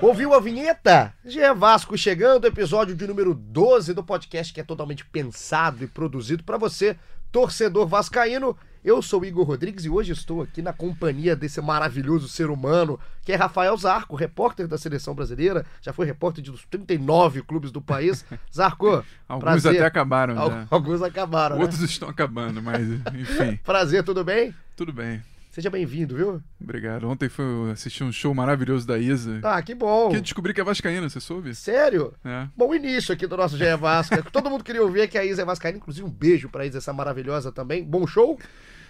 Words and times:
Ouviu 0.00 0.34
a 0.34 0.40
vinheta? 0.40 1.12
GE 1.24 1.52
Vasco 1.54 1.96
chegando, 1.96 2.46
episódio 2.46 2.94
de 2.94 3.06
número 3.06 3.34
12 3.34 3.94
do 3.94 4.04
podcast 4.04 4.52
que 4.52 4.60
é 4.60 4.64
totalmente 4.64 5.04
pensado 5.06 5.82
e 5.82 5.86
produzido 5.86 6.44
para 6.44 6.58
você, 6.58 6.96
torcedor 7.32 7.86
vascaíno. 7.86 8.56
Eu 8.84 9.02
sou 9.02 9.24
Igor 9.24 9.44
Rodrigues 9.44 9.84
e 9.84 9.90
hoje 9.90 10.12
estou 10.12 10.42
aqui 10.42 10.62
na 10.62 10.72
companhia 10.72 11.34
desse 11.34 11.60
maravilhoso 11.60 12.28
ser 12.28 12.50
humano, 12.50 13.00
que 13.24 13.32
é 13.32 13.34
Rafael 13.36 13.76
Zarco, 13.76 14.14
repórter 14.14 14.68
da 14.68 14.78
seleção 14.78 15.12
brasileira, 15.12 15.66
já 15.82 15.92
foi 15.92 16.06
repórter 16.06 16.44
de 16.44 16.52
uns 16.52 16.64
39 16.70 17.42
clubes 17.42 17.72
do 17.72 17.80
país. 17.80 18.24
Zarco, 18.54 19.02
Alguns 19.28 19.42
prazer. 19.44 19.76
até 19.76 19.86
acabaram 19.86 20.38
Al- 20.38 20.50
já. 20.50 20.66
Alguns 20.70 21.02
acabaram, 21.02 21.58
Outros 21.58 21.80
né? 21.80 21.86
estão 21.86 22.08
acabando, 22.08 22.62
mas 22.62 22.86
enfim, 23.12 23.56
Prazer, 23.64 24.04
tudo 24.04 24.22
bem? 24.22 24.54
tudo 24.76 24.92
bem. 24.92 25.20
Seja 25.56 25.70
bem-vindo, 25.70 26.14
viu? 26.14 26.42
Obrigado. 26.60 27.08
Ontem 27.08 27.30
foi 27.30 27.42
eu 27.42 27.70
assisti 27.70 28.04
um 28.04 28.12
show 28.12 28.34
maravilhoso 28.34 28.86
da 28.86 28.98
Isa. 28.98 29.40
Ah, 29.42 29.62
que 29.62 29.74
bom. 29.74 30.10
Que 30.10 30.20
descobri 30.20 30.52
que 30.52 30.60
é 30.60 30.64
vascaína, 30.64 31.08
você 31.08 31.18
soube? 31.18 31.54
Sério? 31.54 32.12
É. 32.22 32.46
Bom 32.54 32.74
início 32.74 33.14
aqui 33.14 33.26
do 33.26 33.38
nosso 33.38 33.56
GE 33.56 33.74
Vasco. 33.74 34.22
Todo 34.30 34.50
mundo 34.50 34.62
queria 34.62 34.82
ouvir 34.82 35.08
que 35.08 35.16
a 35.16 35.24
Isa 35.24 35.40
é 35.40 35.44
vascaína, 35.46 35.78
inclusive 35.78 36.06
um 36.06 36.10
beijo 36.10 36.50
pra 36.50 36.66
Isa, 36.66 36.76
essa 36.76 36.92
maravilhosa 36.92 37.50
também. 37.50 37.82
Bom 37.82 38.06
show? 38.06 38.38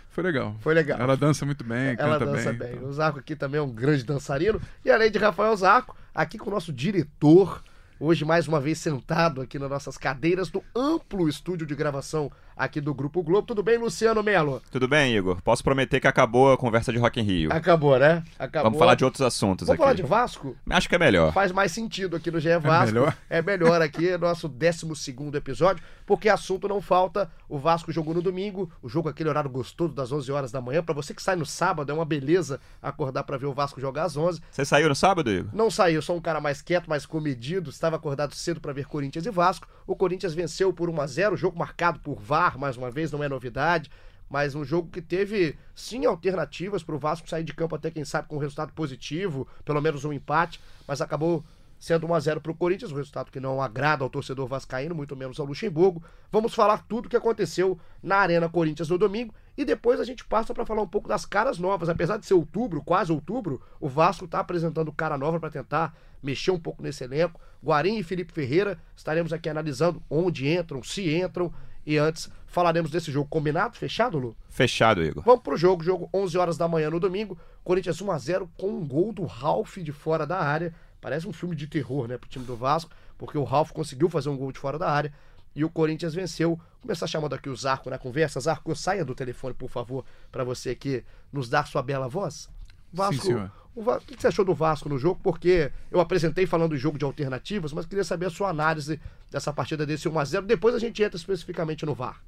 Foi 0.08 0.25
legal. 0.25 0.56
Foi 0.58 0.75
legal. 0.75 0.98
Ela 0.98 1.17
dança 1.17 1.47
muito 1.47 1.62
bem, 1.62 1.95
Ela 1.97 2.19
dança 2.19 2.53
bem. 2.53 2.58
bem. 2.58 2.77
então. 2.78 2.89
O 2.89 2.92
Zarco 2.92 3.20
aqui 3.20 3.36
também 3.36 3.61
é 3.61 3.62
um 3.62 3.70
grande 3.70 4.03
dançarino. 4.03 4.61
E 4.84 4.91
além 4.91 5.08
de 5.08 5.19
Rafael 5.20 5.55
Zarco, 5.55 5.97
aqui 6.12 6.36
com 6.36 6.51
o 6.51 6.53
nosso 6.53 6.73
diretor, 6.73 7.62
hoje 8.01 8.25
mais 8.25 8.48
uma 8.48 8.61
vez 8.61 8.78
sentado 8.78 9.41
aqui 9.41 9.56
nas 9.56 9.70
nossas 9.70 9.97
cadeiras 9.97 10.51
do 10.51 10.64
amplo 10.75 11.28
estúdio 11.28 11.64
de 11.64 11.77
gravação 11.77 12.28
aqui 12.57 12.81
do 12.81 12.95
Grupo 12.95 13.23
Globo. 13.23 13.47
Tudo 13.47 13.62
bem, 13.62 13.77
Luciano 13.77 14.23
Melo? 14.23 14.62
Tudo 14.71 14.89
bem, 14.89 15.15
Igor? 15.15 15.43
Posso 15.43 15.62
prometer 15.62 16.01
que 16.01 16.09
acabou 16.09 16.53
a 16.53 16.57
conversa 16.57 16.93
de 16.93 16.98
Rock 16.98 17.21
in 17.21 17.25
Rio. 17.25 17.53
Acabou, 17.53 17.98
né? 17.98 18.25
Acabou. 18.39 18.71
Vamos 18.71 18.79
falar 18.79 18.95
de 18.95 19.05
outros 19.05 19.21
assuntos 19.21 19.67
Vamos 19.67 19.75
aqui. 19.79 19.83
falar 19.83 19.95
de 19.95 20.03
Vasco? 20.03 20.57
Acho 20.71 20.89
que 20.89 20.95
é 20.95 20.98
melhor. 20.98 21.33
Faz 21.33 21.53
mais 21.53 21.73
sentido 21.73 22.17
aqui 22.17 22.31
no 22.31 22.41
GE 22.41 22.57
Vasco. 22.59 22.95
melhor? 22.95 23.17
É 23.29 23.43
melhor 23.43 23.83
aqui, 23.83 24.09
é 24.09 24.17
nosso 24.19 24.48
12 24.48 24.87
episódio, 25.35 25.85
porque 26.07 26.29
assunto 26.29 26.67
não 26.67 26.81
falta. 26.81 27.31
O 27.48 27.59
Vasco 27.59 27.93
jogou 27.93 28.15
no 28.15 28.23
domingo, 28.23 28.70
o 28.83 28.89
jogo 28.89 29.09
aquele 29.09 29.29
horário 29.29 29.51
gostoso 29.51 29.93
das 29.95 30.11
11 30.11 30.33
horas 30.33 30.53
da 30.53 30.61
manhã. 30.61 30.83
Pra 30.83 30.95
você 30.95 31.13
que 31.13 31.23
sai 31.23 31.37
no 31.37 31.45
sábado, 31.47 31.91
é 31.91 31.95
uma 31.95 32.05
beleza 32.05 32.61
acordar 32.81 33.25
pra 33.25 33.37
ver 33.37 33.47
o 33.47 33.53
Vasco 33.53 33.81
jogar 33.81 34.05
às 34.05 34.17
11. 34.17 34.41
Você 34.51 34.65
saiu 34.65 34.89
no 34.89 34.95
sábado, 34.95 35.31
Igor? 35.31 35.51
Não 35.53 35.70
saí, 35.70 35.95
eu 35.95 36.03
sou 36.03 36.17
um 36.17 36.20
cara 36.20 36.41
mais 36.41 36.63
quieto, 36.63 36.89
mais 36.89 37.05
comedido. 37.05 37.70
Estava 37.70 37.97
acordado 37.97 38.35
cedo 38.35 38.61
para 38.61 38.73
ver 38.73 38.87
Corinthians 38.87 39.27
e 39.27 39.31
Vasco. 39.31 39.69
O 39.87 39.95
Corinthians 39.95 40.35
venceu 40.35 40.73
por 40.73 40.89
1 40.89 41.01
a 41.01 41.07
0 41.07 41.37
jogo 41.37 41.59
marcado 41.59 42.01
por 42.01 42.20
VAR, 42.20 42.45
mais 42.55 42.77
uma 42.77 42.91
vez, 42.91 43.11
não 43.11 43.22
é 43.22 43.28
novidade. 43.28 43.91
Mas 44.28 44.55
um 44.55 44.64
jogo 44.64 44.91
que 44.91 45.00
teve, 45.00 45.56
sim, 45.75 46.05
alternativas 46.05 46.83
para 46.83 46.94
o 46.94 46.98
Vasco 46.98 47.28
sair 47.28 47.44
de 47.44 47.55
campo 47.55 47.77
até, 47.77 47.91
quem 47.91 48.05
sabe, 48.05 48.28
com 48.28 48.36
um 48.36 48.41
resultado 48.41 48.72
positivo, 48.72 49.47
pelo 49.64 49.80
menos 49.80 50.05
um 50.05 50.12
empate, 50.12 50.61
mas 50.86 51.00
acabou 51.00 51.44
sendo 51.78 52.06
1 52.06 52.14
a 52.14 52.20
0 52.20 52.41
para 52.41 52.52
o 52.52 52.55
Corinthians, 52.55 52.91
um 52.91 52.97
resultado 52.97 53.30
que 53.30 53.39
não 53.39 53.61
agrada 53.61 54.02
ao 54.02 54.11
torcedor 54.11 54.47
vascaíno, 54.47 54.94
muito 54.94 55.14
menos 55.14 55.39
ao 55.39 55.47
Luxemburgo. 55.47 56.02
Vamos 56.33 56.55
falar 56.55 56.84
tudo 56.89 57.06
o 57.06 57.08
que 57.08 57.17
aconteceu 57.17 57.78
na 58.02 58.17
Arena 58.17 58.48
Corinthians 58.48 58.89
no 58.89 58.98
domingo 58.98 59.34
e 59.56 59.64
depois 59.64 60.00
a 60.00 60.05
gente 60.05 60.24
passa 60.24 60.55
para 60.55 60.67
falar 60.67 60.83
um 60.83 60.89
pouco 60.89 61.08
das 61.08 61.24
caras 61.24 61.58
novas. 61.58 61.89
Apesar 61.89 62.17
de 62.17 62.27
ser 62.27 62.34
outubro, 62.34 62.83
quase 62.83 63.12
outubro, 63.12 63.61
o 63.80 63.89
Vasco 63.89 64.24
está 64.24 64.40
apresentando 64.40 64.92
cara 64.92 65.18
nova 65.18 65.39
para 65.39 65.51
tentar 65.51 65.96
mexer 66.23 66.51
um 66.51 66.58
pouco 66.58 66.83
nesse 66.83 67.05
elenco. 67.05 67.40
Guarim 67.62 67.98
e 67.98 68.02
Felipe 68.02 68.33
Ferreira 68.33 68.79
estaremos 68.96 69.33
aqui 69.33 69.48
analisando 69.48 70.02
onde 70.11 70.48
entram, 70.48 70.83
se 70.83 71.14
entram 71.14 71.52
e 71.86 71.97
antes 71.97 72.29
falaremos 72.47 72.91
desse 72.91 73.13
jogo 73.13 73.29
combinado, 73.29 73.77
fechado, 73.77 74.19
Lu? 74.19 74.36
Fechado, 74.48 75.02
Igor. 75.02 75.23
Vamos 75.24 75.42
pro 75.42 75.57
jogo, 75.57 75.85
jogo 75.85 76.11
11 76.13 76.36
horas 76.36 76.58
da 76.58 76.67
manhã 76.67 76.91
no 76.91 76.98
domingo. 76.98 77.39
Corinthians 77.63 78.01
1 78.01 78.11
a 78.11 78.19
0 78.19 78.51
com 78.58 78.69
um 78.69 78.86
gol 78.86 79.13
do 79.13 79.24
Ralf 79.24 79.77
de 79.77 79.92
fora 79.92 80.27
da 80.27 80.39
área. 80.39 80.74
Parece 81.01 81.29
um 81.29 81.33
filme 81.33 81.55
de 81.55 81.67
terror, 81.67 82.08
né, 82.08 82.19
pro 82.19 82.29
time 82.29 82.45
do 82.45 82.57
Vasco, 82.57 82.91
porque 83.17 83.39
o 83.39 83.45
Ralf 83.45 83.70
conseguiu 83.70 84.08
fazer 84.08 84.29
um 84.29 84.36
gol 84.36 84.51
de 84.51 84.58
fora 84.58 84.79
da 84.79 84.91
área 84.91 85.13
e 85.55 85.64
o 85.64 85.70
Corinthians 85.70 86.14
venceu. 86.14 86.57
Vou 86.57 86.83
começar 86.83 87.07
chamando 87.07 87.35
aqui 87.35 87.48
o 87.48 87.57
Zarco 87.57 87.89
na 87.89 87.98
conversa. 87.98 88.39
Zarco, 88.41 88.74
saia 88.77 89.05
do 89.05 89.14
telefone, 89.14 89.55
por 89.55 89.70
favor, 89.70 90.05
para 90.30 90.45
você 90.45 90.70
aqui 90.70 91.05
nos 91.33 91.48
dar 91.48 91.67
sua 91.67 91.83
bela 91.83 92.08
voz. 92.08 92.48
Vasco, 92.92 93.27
Sim, 93.27 93.35
o 93.35 93.51
o 93.77 94.01
que 94.01 94.19
você 94.19 94.29
achou 94.29 94.45
do 94.45 94.55
Vasco 94.55 94.89
no 94.89 94.98
jogo? 94.98 95.20
Porque 95.23 95.70
eu 95.91 96.01
apresentei 96.01 96.47
falando 96.47 96.70
do 96.70 96.79
jogo 96.79 96.98
de 96.98 97.05
alternativas, 97.05 97.74
mas 97.74 97.85
queria 97.85 98.05
saber 98.05 98.27
a 98.27 98.30
sua 98.30 98.48
análise 98.48 98.98
dessa 99.30 99.52
partida 99.52 99.85
desse 99.85 100.08
1 100.08 100.19
a 100.19 100.24
0 100.24 100.47
Depois 100.47 100.74
a 100.74 100.79
gente 100.79 101.02
entra 101.02 101.17
especificamente 101.17 101.85
no 101.85 101.95
VAR. 101.95 102.23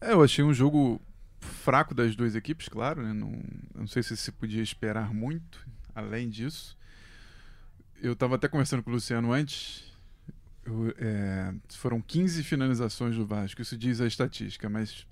É, 0.00 0.12
eu 0.12 0.22
achei 0.22 0.44
um 0.44 0.54
jogo 0.54 1.00
fraco 1.40 1.92
das 1.92 2.14
duas 2.14 2.36
equipes, 2.36 2.68
claro, 2.68 3.02
né? 3.02 3.12
Não, 3.12 3.32
não 3.74 3.86
sei 3.88 4.00
se 4.02 4.16
se 4.16 4.30
podia 4.30 4.62
esperar 4.62 5.12
muito 5.12 5.66
além 5.92 6.28
disso. 6.30 6.76
Eu 8.00 8.12
estava 8.12 8.36
até 8.36 8.46
conversando 8.46 8.82
com 8.82 8.90
o 8.90 8.92
Luciano 8.92 9.32
antes. 9.32 9.92
Eu, 10.64 10.94
é, 10.98 11.52
foram 11.70 12.00
15 12.00 12.44
finalizações 12.44 13.16
do 13.16 13.26
Vasco, 13.26 13.60
isso 13.60 13.76
diz 13.76 14.00
a 14.00 14.06
estatística, 14.06 14.68
mas 14.68 15.04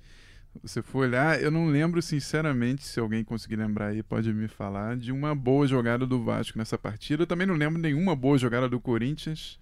você 0.62 0.82
for 0.82 1.00
olhar, 1.00 1.41
eu 1.42 1.50
não 1.50 1.66
lembro 1.66 2.00
sinceramente, 2.00 2.84
se 2.87 3.00
alguém 3.00 3.25
conseguir 3.25 3.56
lembrar 3.56 3.88
aí, 3.88 4.03
pode 4.03 4.32
me 4.32 4.48
falar, 4.48 4.97
de 4.97 5.12
uma 5.12 5.34
boa 5.34 5.66
jogada 5.66 6.06
do 6.06 6.22
Vasco 6.22 6.59
nessa 6.59 6.78
partida. 6.78 7.22
Eu 7.22 7.26
também 7.26 7.47
não 7.47 7.54
lembro 7.54 7.81
nenhuma 7.81 8.15
boa 8.15 8.38
jogada 8.38 8.69
do 8.69 8.81
Corinthians. 8.81 9.59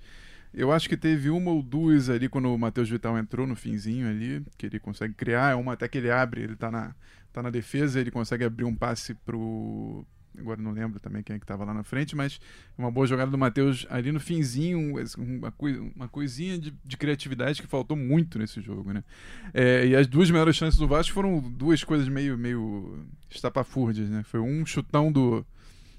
Eu 0.55 0.71
acho 0.71 0.89
que 0.89 0.97
teve 0.97 1.31
uma 1.31 1.51
ou 1.51 1.63
duas 1.63 2.11
ali 2.11 2.29
quando 2.29 2.53
o 2.53 2.59
Matheus 2.59 2.89
Vital 2.89 3.19
entrou 3.19 3.47
no 3.47 3.57
finzinho 3.57 4.09
ali, 4.09 4.45
que 4.59 4.67
ele 4.67 4.79
consegue 4.79 5.15
criar, 5.15 5.53
é 5.53 5.55
uma 5.55 5.73
até 5.73 5.89
que 5.89 5.97
ele 5.97 6.11
abre, 6.11 6.43
ele 6.43 6.57
tá 6.57 6.71
na, 6.71 6.95
tá 7.33 7.43
na 7.43 7.49
defesa, 7.51 7.99
ele 7.99 8.11
consegue 8.11 8.45
abrir 8.45 8.65
um 8.65 8.75
passe 8.75 9.15
pro. 9.15 10.05
Agora 10.39 10.61
não 10.61 10.71
lembro 10.73 10.99
também 10.99 11.23
quem 11.23 11.37
é 11.37 11.39
que 11.39 11.45
tava 11.47 11.65
lá 11.65 11.75
na 11.75 11.83
frente, 11.83 12.17
mas 12.17 12.41
uma 12.77 12.91
boa 12.91 13.07
jogada 13.07 13.31
do 13.31 13.37
Matheus 13.39 13.87
ali 13.91 14.11
no 14.11 14.19
finzinho, 14.21 14.79
um- 14.79 14.95
uma, 15.39 15.55
uma 15.97 16.09
coisinha 16.09 16.59
de, 16.59 16.73
de 16.85 16.97
criatividade 16.97 17.61
que 17.61 17.69
faltou 17.69 17.97
muito 17.97 18.39
nesse 18.39 18.61
jogo, 18.61 18.93
né? 18.93 19.05
É, 19.53 19.87
e 19.87 19.95
as 19.97 20.07
duas 20.07 20.31
melhores 20.31 20.57
chances 20.57 20.79
do 20.79 20.89
Vasco 20.89 21.13
foram 21.13 21.39
duas 21.41 21.85
coisas 21.85 22.09
meio, 22.09 22.37
meio 22.39 23.07
estapafúrdias, 23.31 24.09
né? 24.09 24.23
Foi 24.25 24.41
um 24.41 24.65
chutão 24.65 25.13
do. 25.13 25.45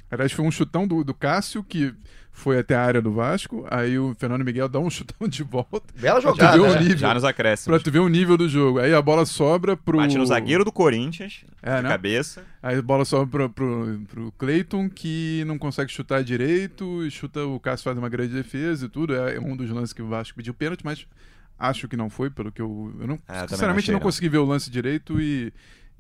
Aliás, 0.09 0.31
foi 0.31 0.45
um 0.45 0.51
chutão 0.51 0.88
do, 0.88 1.03
do 1.03 1.13
Cássio 1.13 1.63
que 1.63 1.93
foi 2.35 2.57
até 2.57 2.75
a 2.75 2.81
área 2.81 3.01
do 3.01 3.11
Vasco. 3.13 3.66
Aí 3.69 3.97
o 3.97 4.16
Fernando 4.19 4.44
Miguel 4.44 4.67
dá 4.67 4.79
um 4.79 4.89
chutão 4.91 5.27
de 5.27 5.44
volta. 5.44 5.81
Bela 5.95 6.19
Pra 6.19 6.31
tu 6.31 6.35
jogada. 6.35 6.57
né? 6.75 6.81
nível. 6.81 6.97
Já 6.97 7.13
nos 7.13 7.23
Pra 7.69 7.79
tu 7.79 7.91
ver 7.91 7.99
o 7.99 8.09
nível 8.09 8.35
do 8.35 8.49
jogo. 8.49 8.79
Aí 8.79 8.94
a 8.94 9.01
bola 9.01 9.25
sobra 9.25 9.77
pro. 9.77 9.97
Bate 9.97 10.17
no 10.17 10.25
zagueiro 10.25 10.66
do 10.66 10.72
Corinthians, 10.72 11.45
É, 11.61 11.77
de 11.77 11.83
né? 11.83 11.89
cabeça. 11.89 12.43
Aí 12.61 12.77
a 12.77 12.81
bola 12.81 13.05
sobe 13.05 13.29
pro, 13.31 13.49
pro, 13.49 14.01
pro 14.09 14.31
Cleiton, 14.38 14.89
que 14.89 15.43
não 15.45 15.57
consegue 15.57 15.91
chutar 15.91 16.23
direito. 16.23 17.05
E 17.05 17.11
chuta, 17.11 17.45
o 17.45 17.59
Cássio 17.59 17.83
faz 17.85 17.97
uma 17.97 18.09
grande 18.09 18.33
defesa 18.33 18.88
e 18.88 18.89
tudo. 18.89 19.16
É 19.16 19.39
um 19.39 19.55
dos 19.55 19.69
lances 19.69 19.93
que 19.93 20.01
o 20.01 20.07
Vasco 20.07 20.35
pediu 20.35 20.53
pênalti, 20.53 20.81
mas 20.83 21.05
acho 21.59 21.88
que 21.88 21.95
não 21.95 22.09
foi, 22.09 22.29
pelo 22.31 22.51
que 22.51 22.61
eu. 22.61 22.93
Eu 22.99 23.07
não, 23.07 23.19
É, 23.27 23.47
sinceramente 23.47 23.59
não 23.67 23.77
achei, 23.77 23.93
não. 23.93 23.99
consegui 23.99 24.27
ver 24.27 24.39
o 24.39 24.45
lance 24.45 24.69
direito 24.72 25.22
e. 25.22 25.53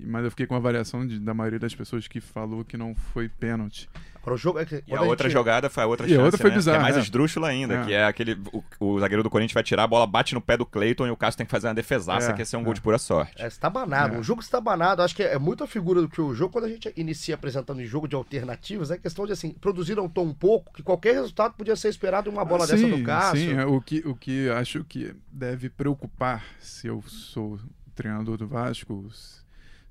e- 0.03 0.07
Mas 0.07 0.23
eu 0.25 0.29
fiquei 0.29 0.45
com 0.45 0.55
a 0.55 0.59
variação 0.59 1.05
de- 1.07 1.19
da 1.19 1.33
maioria 1.33 1.59
das 1.59 1.73
pessoas 1.73 2.07
que 2.07 2.19
falou 2.21 2.63
que 2.65 2.77
não 2.77 2.93
foi 2.95 3.29
pênalti. 3.29 3.89
Agora, 4.21 4.35
o 4.35 4.37
jogo 4.37 4.57
é 4.59 4.65
que 4.65 4.75
E 4.75 4.81
quando 4.83 5.01
a 5.01 5.03
outra 5.03 5.27
gente- 5.27 5.33
jogada 5.37 5.69
foi 5.69 5.83
a 5.83 5.85
outra 5.85 6.07
E 6.07 6.11
a 6.11 6.15
chance, 6.15 6.23
outra 6.23 6.37
foi 6.39 6.49
né? 6.49 6.55
bizarra, 6.55 6.77
Que 6.77 6.79
é 6.79 6.83
mais 6.83 6.95
é. 6.95 6.99
esdrúxula 7.01 7.47
ainda, 7.49 7.73
É. 7.73 7.83
que 7.85 7.93
é 7.93 8.05
aquele... 8.05 8.39
O, 8.53 8.63
o 8.79 8.99
zagueiro 9.01 9.21
do 9.21 9.29
Corinthians 9.29 9.53
vai 9.53 9.63
tirar, 9.63 9.83
a 9.83 9.87
bola 9.87 10.07
bate 10.07 10.33
no 10.33 10.39
pé 10.39 10.55
do 10.55 10.65
Cleiton 10.65 11.07
e 11.07 11.11
o 11.11 11.17
Cássio 11.17 11.39
tem 11.39 11.45
que 11.45 11.51
fazer 11.51 11.67
uma 11.67 11.73
defesaça, 11.73 12.31
É, 12.31 12.33
que 12.33 12.41
esse 12.41 12.55
é 12.55 12.57
um 12.57 12.61
é. 12.61 12.63
gol 12.63 12.73
de 12.73 12.79
pura 12.79 12.97
sorte. 12.97 13.41
É, 13.41 13.47
estabanado. 13.47 14.15
É. 14.15 14.19
Um 14.19 14.23
jogo 14.23 14.39
estabanado. 14.41 15.01
Acho 15.01 15.13
que 15.13 15.23
é 15.23 15.37
muito 15.37 15.61
a 15.61 15.67
figura 15.67 15.99
do 16.01 16.07
que 16.07 16.21
o 16.21 16.33
jogo, 16.33 16.53
quando 16.53 16.65
a 16.65 16.69
gente 16.69 16.93
inicia 16.95 17.35
apresentando 17.35 17.81
em 17.81 17.85
jogo 17.85 18.07
de 18.07 18.15
alternativas, 18.15 18.91
é 18.91 18.97
questão 18.97 19.25
de 19.25 19.33
assim, 19.33 19.51
produziram 19.51 20.07
tão 20.07 20.33
pouco 20.33 20.71
que 20.73 20.81
qualquer 20.81 21.15
resultado 21.15 21.55
podia 21.55 21.75
ser 21.75 21.89
esperado 21.89 22.29
em 22.29 22.31
uma 22.33 22.45
bola 22.45 22.63
Ah, 22.63 22.67
dessa 22.67 22.77
sim, 22.77 22.89
do 22.91 23.03
Cássio. 23.03 23.49
Sim, 23.51 23.57
é, 23.57 23.65
o 23.65 23.81
que, 23.81 24.03
o 24.07 24.15
que 24.15 24.49
acho 24.51 24.85
que 24.85 25.13
deve 25.29 25.69
preocupar 25.69 26.45
se 26.61 26.87
eu 26.87 27.01
sou 27.07 27.59
treinador 27.93 28.37
do 28.37 28.47
Vasco, 28.47 29.05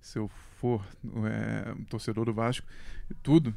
se- 0.03 0.19
eu 0.19 0.29
for 0.61 0.85
é, 1.25 1.73
um 1.73 1.85
torcedor 1.85 2.27
do 2.27 2.35
Vasco, 2.35 2.67
tudo, 3.23 3.55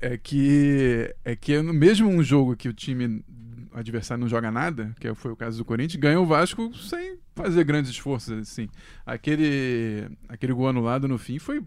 é 0.00 0.18
que 0.18 1.14
é 1.24 1.34
que 1.34 1.60
mesmo 1.62 2.08
um 2.08 2.22
jogo 2.22 2.54
que 2.56 2.68
o 2.68 2.72
time 2.74 3.24
adversário 3.72 4.20
não 4.20 4.28
joga 4.28 4.50
nada, 4.50 4.94
que 5.00 5.12
foi 5.14 5.32
o 5.32 5.36
caso 5.36 5.58
do 5.58 5.64
Corinthians, 5.64 6.00
ganha 6.00 6.20
o 6.20 6.26
Vasco 6.26 6.72
sem 6.76 7.18
fazer 7.34 7.64
grandes 7.64 7.90
esforços 7.90 8.38
assim. 8.38 8.68
Aquele 9.06 10.08
aquele 10.28 10.52
gol 10.52 10.68
anulado 10.68 11.08
no 11.08 11.16
fim 11.18 11.38
foi 11.38 11.62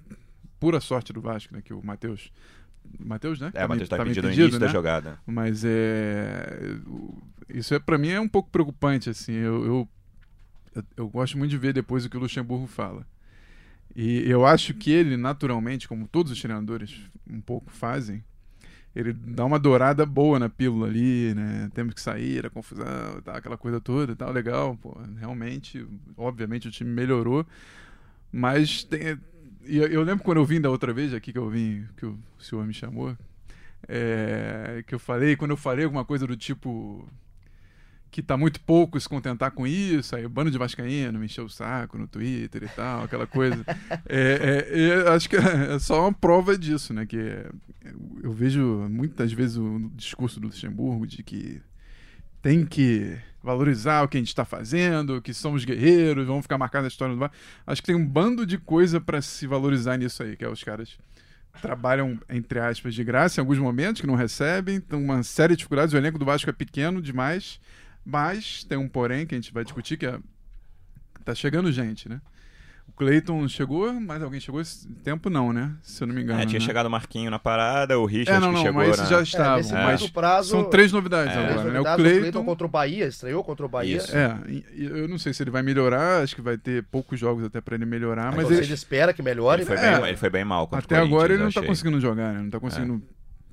pura 0.59 0.79
sorte 0.79 1.11
do 1.11 1.19
Vasco, 1.21 1.53
né, 1.53 1.61
que 1.63 1.73
o 1.73 1.83
Matheus 1.83 2.31
Matheus, 2.99 3.39
né? 3.41 3.51
É, 3.53 3.65
o 3.65 3.69
Matheus 3.69 3.89
tá 3.89 3.97
Tava 3.97 4.09
impedido 4.09 4.27
no 4.29 4.33
início 4.33 4.59
da 4.59 4.67
né? 4.67 4.71
jogada. 4.71 5.19
Mas 5.25 5.63
é. 5.65 6.77
Isso 7.49 7.73
é 7.73 7.79
para 7.79 7.97
mim 7.97 8.09
é 8.09 8.19
um 8.21 8.29
pouco 8.29 8.49
preocupante, 8.49 9.09
assim. 9.09 9.33
Eu, 9.33 9.65
eu, 9.65 9.89
eu, 10.73 10.83
eu 10.95 11.09
gosto 11.09 11.37
muito 11.37 11.51
de 11.51 11.57
ver 11.57 11.73
depois 11.73 12.05
o 12.05 12.09
que 12.09 12.15
o 12.15 12.19
Luxemburgo 12.21 12.65
fala. 12.65 13.05
E 13.95 14.29
eu 14.29 14.45
acho 14.45 14.73
que 14.73 14.91
ele, 14.91 15.17
naturalmente, 15.17 15.87
como 15.87 16.07
todos 16.07 16.31
os 16.31 16.41
treinadores 16.41 17.01
um 17.29 17.41
pouco 17.41 17.71
fazem, 17.71 18.23
ele 18.95 19.13
dá 19.13 19.45
uma 19.45 19.59
dourada 19.59 20.05
boa 20.05 20.39
na 20.39 20.49
pílula 20.49 20.87
ali, 20.87 21.33
né? 21.35 21.69
Temos 21.73 21.93
que 21.93 22.01
sair, 22.01 22.45
a 22.45 22.49
confusão, 22.49 22.85
tá, 23.23 23.37
aquela 23.37 23.57
coisa 23.57 23.79
toda 23.79 24.13
e 24.13 24.15
tal, 24.15 24.31
legal, 24.31 24.75
pô, 24.75 24.97
realmente, 25.19 25.85
obviamente 26.15 26.67
o 26.67 26.71
time 26.71 26.89
melhorou, 26.89 27.45
mas 28.31 28.83
tem, 28.83 29.19
eu, 29.63 29.87
eu, 29.87 30.01
lembro 30.01 30.23
quando 30.23 30.37
eu 30.37 30.45
vim 30.45 30.59
da 30.59 30.69
outra 30.69 30.93
vez 30.93 31.13
aqui 31.13 31.31
que 31.31 31.37
eu 31.37 31.49
vim, 31.49 31.85
que 31.95 32.05
o 32.05 32.17
senhor 32.39 32.65
me 32.65 32.73
chamou, 32.73 33.15
é, 33.87 34.83
que 34.87 34.95
eu 34.95 34.99
falei, 34.99 35.35
quando 35.35 35.51
eu 35.51 35.57
falei 35.57 35.85
alguma 35.85 36.03
coisa 36.03 36.25
do 36.25 36.35
tipo 36.35 37.07
que 38.09 38.21
tá 38.21 38.37
muito 38.37 38.59
pouco 38.61 38.99
se 38.99 39.07
contentar 39.07 39.51
com 39.51 39.67
isso, 39.67 40.15
aí 40.15 40.25
o 40.25 40.29
bando 40.29 40.49
de 40.49 40.57
vascaíno 40.57 41.19
me 41.19 41.25
encheu 41.25 41.45
o 41.45 41.49
saco 41.49 41.97
no 41.97 42.07
Twitter 42.07 42.63
e 42.63 42.67
tal, 42.69 43.03
aquela 43.03 43.27
coisa. 43.27 43.65
é, 44.07 44.67
é, 44.71 45.09
acho 45.09 45.29
que 45.29 45.35
é 45.35 45.77
só 45.79 46.01
uma 46.01 46.13
prova 46.13 46.57
disso, 46.57 46.93
né? 46.93 47.05
Que 47.05 47.45
eu 48.23 48.31
vejo 48.31 48.87
muitas 48.89 49.31
vezes 49.31 49.57
o 49.57 49.91
discurso 49.95 50.39
do 50.39 50.47
Luxemburgo 50.47 51.05
de 51.05 51.23
que 51.23 51.61
tem 52.41 52.65
que 52.65 53.17
valorizar 53.43 54.03
o 54.03 54.07
que 54.07 54.17
a 54.17 54.19
gente 54.19 54.29
está 54.29 54.45
fazendo, 54.45 55.21
que 55.21 55.33
somos 55.33 55.63
guerreiros, 55.63 56.25
vamos 56.25 56.43
ficar 56.43 56.57
marcados 56.57 56.85
na 56.85 56.87
história 56.89 57.13
do 57.13 57.19
bar. 57.19 57.31
Acho 57.65 57.81
que 57.81 57.87
tem 57.87 57.95
um 57.95 58.05
bando 58.05 58.45
de 58.45 58.57
coisa 58.57 58.99
para 58.99 59.21
se 59.21 59.47
valorizar 59.47 59.97
nisso 59.97 60.23
aí, 60.23 60.35
que 60.35 60.43
é 60.43 60.49
os 60.49 60.63
caras 60.63 60.97
trabalham, 61.61 62.19
entre 62.29 62.59
aspas, 62.59 62.93
de 62.93 63.03
graça 63.03 63.39
em 63.39 63.41
alguns 63.41 63.57
momentos, 63.57 64.01
que 64.01 64.07
não 64.07 64.15
recebem, 64.15 64.79
tem 64.79 64.97
uma 64.97 65.23
série 65.23 65.53
de 65.53 65.57
dificuldades, 65.57 65.93
o 65.93 65.97
elenco 65.97 66.19
do 66.19 66.25
Vasco 66.25 66.49
é 66.49 66.53
pequeno 66.53 67.01
demais, 67.01 67.59
mas 68.07 68.63
tem 68.63 68.77
um 68.77 68.87
porém 68.87 69.27
que 69.27 69.35
a 69.35 69.37
gente 69.37 69.53
vai 69.53 69.65
discutir, 69.65 69.97
que 69.97 70.05
é. 70.05 70.17
Tá 71.25 71.35
chegando 71.35 71.69
gente, 71.73 72.07
né? 72.07 72.21
O 72.87 72.93
Cleiton 72.93 73.45
chegou, 73.49 73.91
mas 73.99 74.23
alguém 74.23 74.39
chegou 74.39 74.61
esse 74.61 74.87
tempo 75.03 75.29
não, 75.29 75.51
né? 75.51 75.75
Se 75.81 76.01
eu 76.01 76.07
não 76.07 76.15
me 76.15 76.21
engano. 76.21 76.41
É, 76.41 76.45
tinha 76.45 76.57
né? 76.57 76.65
chegado 76.65 76.85
o 76.85 76.89
Marquinho 76.89 77.29
na 77.29 77.37
parada, 77.37 77.99
o 77.99 78.05
Richard 78.05 78.31
é, 78.31 78.39
não, 78.39 78.53
não, 78.53 78.61
que 78.61 78.67
chegou 78.67 78.81
mas 78.81 78.97
na... 78.97 79.05
já 79.05 79.21
estavam. 79.21 79.77
É, 79.77 79.83
mas 79.83 80.09
prazo, 80.09 80.51
são 80.51 80.63
três 80.69 80.93
novidades 80.93 81.35
É. 81.35 81.37
agora, 81.37 81.69
né? 81.69 81.79
O 81.79 81.81
o 81.81 81.95
Cleiton... 81.95 82.19
Cleiton 82.21 82.45
contra 82.45 82.65
o 82.65 82.69
Bahia, 82.69 83.05
estreou 83.07 83.43
contra 83.43 83.65
o 83.65 83.69
Bahia. 83.69 83.97
Isso. 83.97 84.15
É, 84.15 84.39
eu 84.73 85.05
não 85.09 85.17
sei 85.17 85.33
se 85.33 85.43
ele 85.43 85.51
vai 85.51 85.61
melhorar, 85.61 86.23
acho 86.23 86.33
que 86.33 86.41
vai 86.41 86.57
ter 86.57 86.81
poucos 86.83 87.19
jogos 87.19 87.43
até 87.43 87.59
pra 87.59 87.75
ele 87.75 87.85
melhorar, 87.85 88.27
mas 88.27 88.45
Mas 88.45 88.51
ele, 88.51 88.67
ele 88.67 88.73
espera 88.73 89.11
que 89.11 89.21
melhore. 89.21 89.63
Ele 89.63 89.67
foi, 89.67 89.75
né? 89.75 89.93
É. 89.93 89.99
bem, 89.99 90.07
ele 90.07 90.17
foi 90.17 90.29
bem 90.29 90.45
mal 90.45 90.65
contra 90.65 90.85
até 90.85 91.01
o 91.01 91.05
agora 91.05 91.33
ele 91.33 91.43
não 91.43 91.51
tá 91.51 91.59
achei. 91.59 91.67
conseguindo 91.67 91.99
jogar, 91.99 92.33
né? 92.33 92.41
Não 92.41 92.49
tá 92.49 92.59
conseguindo 92.59 93.03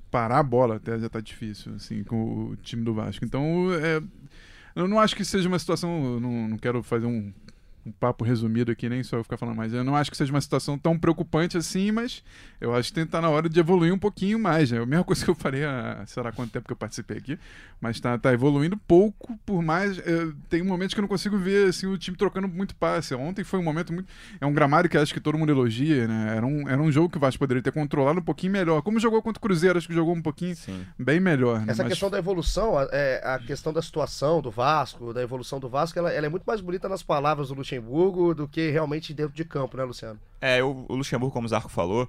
parar 0.09 0.39
a 0.39 0.43
bola, 0.43 0.77
até 0.77 0.97
já 0.97 1.09
tá 1.09 1.19
difícil, 1.19 1.73
assim, 1.75 2.01
com 2.05 2.51
o 2.51 2.55
time 2.55 2.83
do 2.83 2.93
Vasco. 2.93 3.25
Então, 3.25 3.67
é, 3.73 4.01
eu 4.75 4.87
não 4.87 4.99
acho 4.99 5.15
que 5.15 5.23
seja 5.23 5.47
uma 5.47 5.57
situação, 5.59 6.03
eu 6.15 6.19
não, 6.19 6.49
não 6.49 6.57
quero 6.57 6.83
fazer 6.83 7.05
um, 7.05 7.33
um 7.85 7.91
papo 7.91 8.23
resumido 8.23 8.71
aqui, 8.71 8.89
nem 8.89 9.03
só 9.03 9.17
eu 9.17 9.23
ficar 9.23 9.37
falando 9.37 9.55
mais. 9.55 9.71
Eu 9.71 9.83
não 9.83 9.95
acho 9.95 10.09
que 10.09 10.17
seja 10.17 10.33
uma 10.33 10.41
situação 10.41 10.75
tão 10.77 10.97
preocupante 10.97 11.55
assim, 11.55 11.91
mas 11.91 12.23
eu 12.59 12.73
acho 12.75 12.91
que 12.91 13.05
tá 13.05 13.21
na 13.21 13.29
hora 13.29 13.47
de 13.47 13.59
evoluir 13.59 13.93
um 13.93 13.99
pouquinho 13.99 14.39
mais. 14.39 14.71
né? 14.71 14.79
A 14.81 14.85
mesma 14.85 15.03
coisa 15.03 15.23
que 15.23 15.29
eu 15.29 15.35
falei 15.35 15.63
há, 15.63 16.03
sei 16.07 16.23
lá 16.23 16.31
quanto 16.31 16.51
tempo 16.51 16.65
que 16.65 16.73
eu 16.73 16.77
participei 16.77 17.17
aqui, 17.17 17.37
mas 17.79 17.99
tá, 17.99 18.17
tá 18.17 18.33
evoluindo 18.33 18.75
pouco, 18.75 19.37
por 19.45 19.61
mais. 19.61 19.99
eh, 19.99 20.31
tem 20.49 20.63
momentos 20.63 20.95
que 20.95 20.99
eu 20.99 21.03
não 21.03 21.07
consigo 21.09 21.37
ver 21.37 21.69
assim, 21.69 21.85
o 21.85 21.95
time 21.95 22.17
trocando 22.17 22.47
muito 22.47 22.75
passe. 22.75 23.13
Ontem 23.13 23.43
foi 23.43 23.59
um 23.59 23.63
momento 23.63 23.93
muito. 23.93 24.07
É 24.41 24.45
um 24.47 24.53
gramado 24.53 24.89
que 24.89 24.97
acho 24.97 25.13
que 25.13 25.19
todo 25.19 25.37
mundo 25.37 25.51
elogia, 25.51 26.07
né? 26.07 26.33
Era 26.37 26.45
um, 26.45 26.67
era 26.67 26.81
um 26.81 26.91
jogo 26.91 27.09
que 27.09 27.17
o 27.17 27.19
Vasco 27.19 27.37
poderia 27.37 27.61
ter 27.61 27.71
controlado 27.71 28.19
um 28.19 28.23
pouquinho 28.23 28.53
melhor. 28.53 28.81
Como 28.81 28.99
jogou 28.99 29.21
contra 29.21 29.37
o 29.37 29.41
Cruzeiro, 29.41 29.77
acho 29.77 29.87
que 29.87 29.93
jogou 29.93 30.15
um 30.15 30.21
pouquinho 30.23 30.55
Sim. 30.55 30.83
bem 30.97 31.19
melhor. 31.19 31.59
né? 31.59 31.65
Essa 31.71 31.83
Mas- 31.83 31.91
questão 31.93 32.09
da 32.09 32.17
evolução, 32.17 32.79
a, 32.79 32.87
é, 32.91 33.21
a 33.23 33.37
questão 33.37 33.71
da 33.71 33.81
situação 33.83 34.41
do 34.41 34.49
Vasco, 34.49 35.13
da 35.13 35.21
evolução 35.21 35.59
do 35.59 35.69
Vasco, 35.69 35.99
ela, 35.99 36.11
ela 36.11 36.25
é 36.25 36.29
muito 36.29 36.45
mais 36.45 36.61
bonita 36.61 36.89
nas 36.89 37.03
palavras 37.03 37.49
do 37.49 37.53
Luxemburgo 37.53 37.74
do 37.79 38.47
que 38.47 38.69
realmente 38.71 39.13
dentro 39.13 39.33
de 39.35 39.45
campo, 39.45 39.77
né, 39.77 39.83
Luciano? 39.83 40.19
É, 40.41 40.59
eu- 40.61 40.85
o 40.87 40.95
Luxemburgo, 40.95 41.33
como 41.33 41.45
o 41.45 41.49
Zarco 41.49 41.69
falou, 41.69 42.07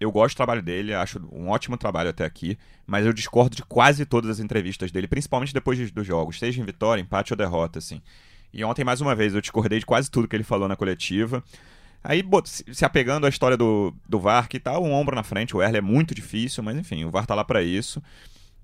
eu 0.00 0.10
gosto 0.12 0.34
do 0.34 0.36
trabalho 0.38 0.62
dele, 0.62 0.92
acho 0.94 1.20
um 1.32 1.48
ótimo 1.48 1.76
trabalho 1.76 2.10
até 2.10 2.24
aqui, 2.24 2.58
mas 2.86 3.04
eu 3.06 3.12
discordo 3.12 3.56
de 3.56 3.62
quase 3.64 4.04
todas 4.04 4.30
as 4.30 4.40
entrevistas 4.40 4.90
dele, 4.92 5.06
principalmente 5.08 5.52
depois 5.54 5.78
de- 5.78 5.90
dos 5.90 6.06
jogos, 6.06 6.38
seja 6.38 6.60
em 6.60 6.64
vitória, 6.64 7.00
empate 7.00 7.32
ou 7.32 7.36
derrota, 7.36 7.78
assim. 7.78 8.00
E 8.52 8.62
ontem, 8.64 8.84
mais 8.84 9.00
uma 9.00 9.14
vez, 9.14 9.34
eu 9.34 9.40
discordei 9.40 9.78
de 9.78 9.86
quase 9.86 10.10
tudo 10.10 10.28
que 10.28 10.36
ele 10.36 10.44
falou 10.44 10.68
na 10.68 10.76
coletiva. 10.76 11.42
Aí, 12.04 12.22
se 12.72 12.84
apegando 12.84 13.26
à 13.26 13.28
história 13.28 13.56
do, 13.56 13.92
do 14.08 14.20
VAR, 14.20 14.48
que 14.48 14.60
tá 14.60 14.78
um 14.78 14.92
ombro 14.92 15.16
na 15.16 15.22
frente, 15.24 15.56
o 15.56 15.62
Erle 15.62 15.78
é 15.78 15.80
muito 15.80 16.14
difícil, 16.14 16.62
mas 16.62 16.76
enfim, 16.76 17.04
o 17.04 17.10
VAR 17.10 17.26
tá 17.26 17.34
lá 17.34 17.44
pra 17.44 17.62
isso. 17.62 18.00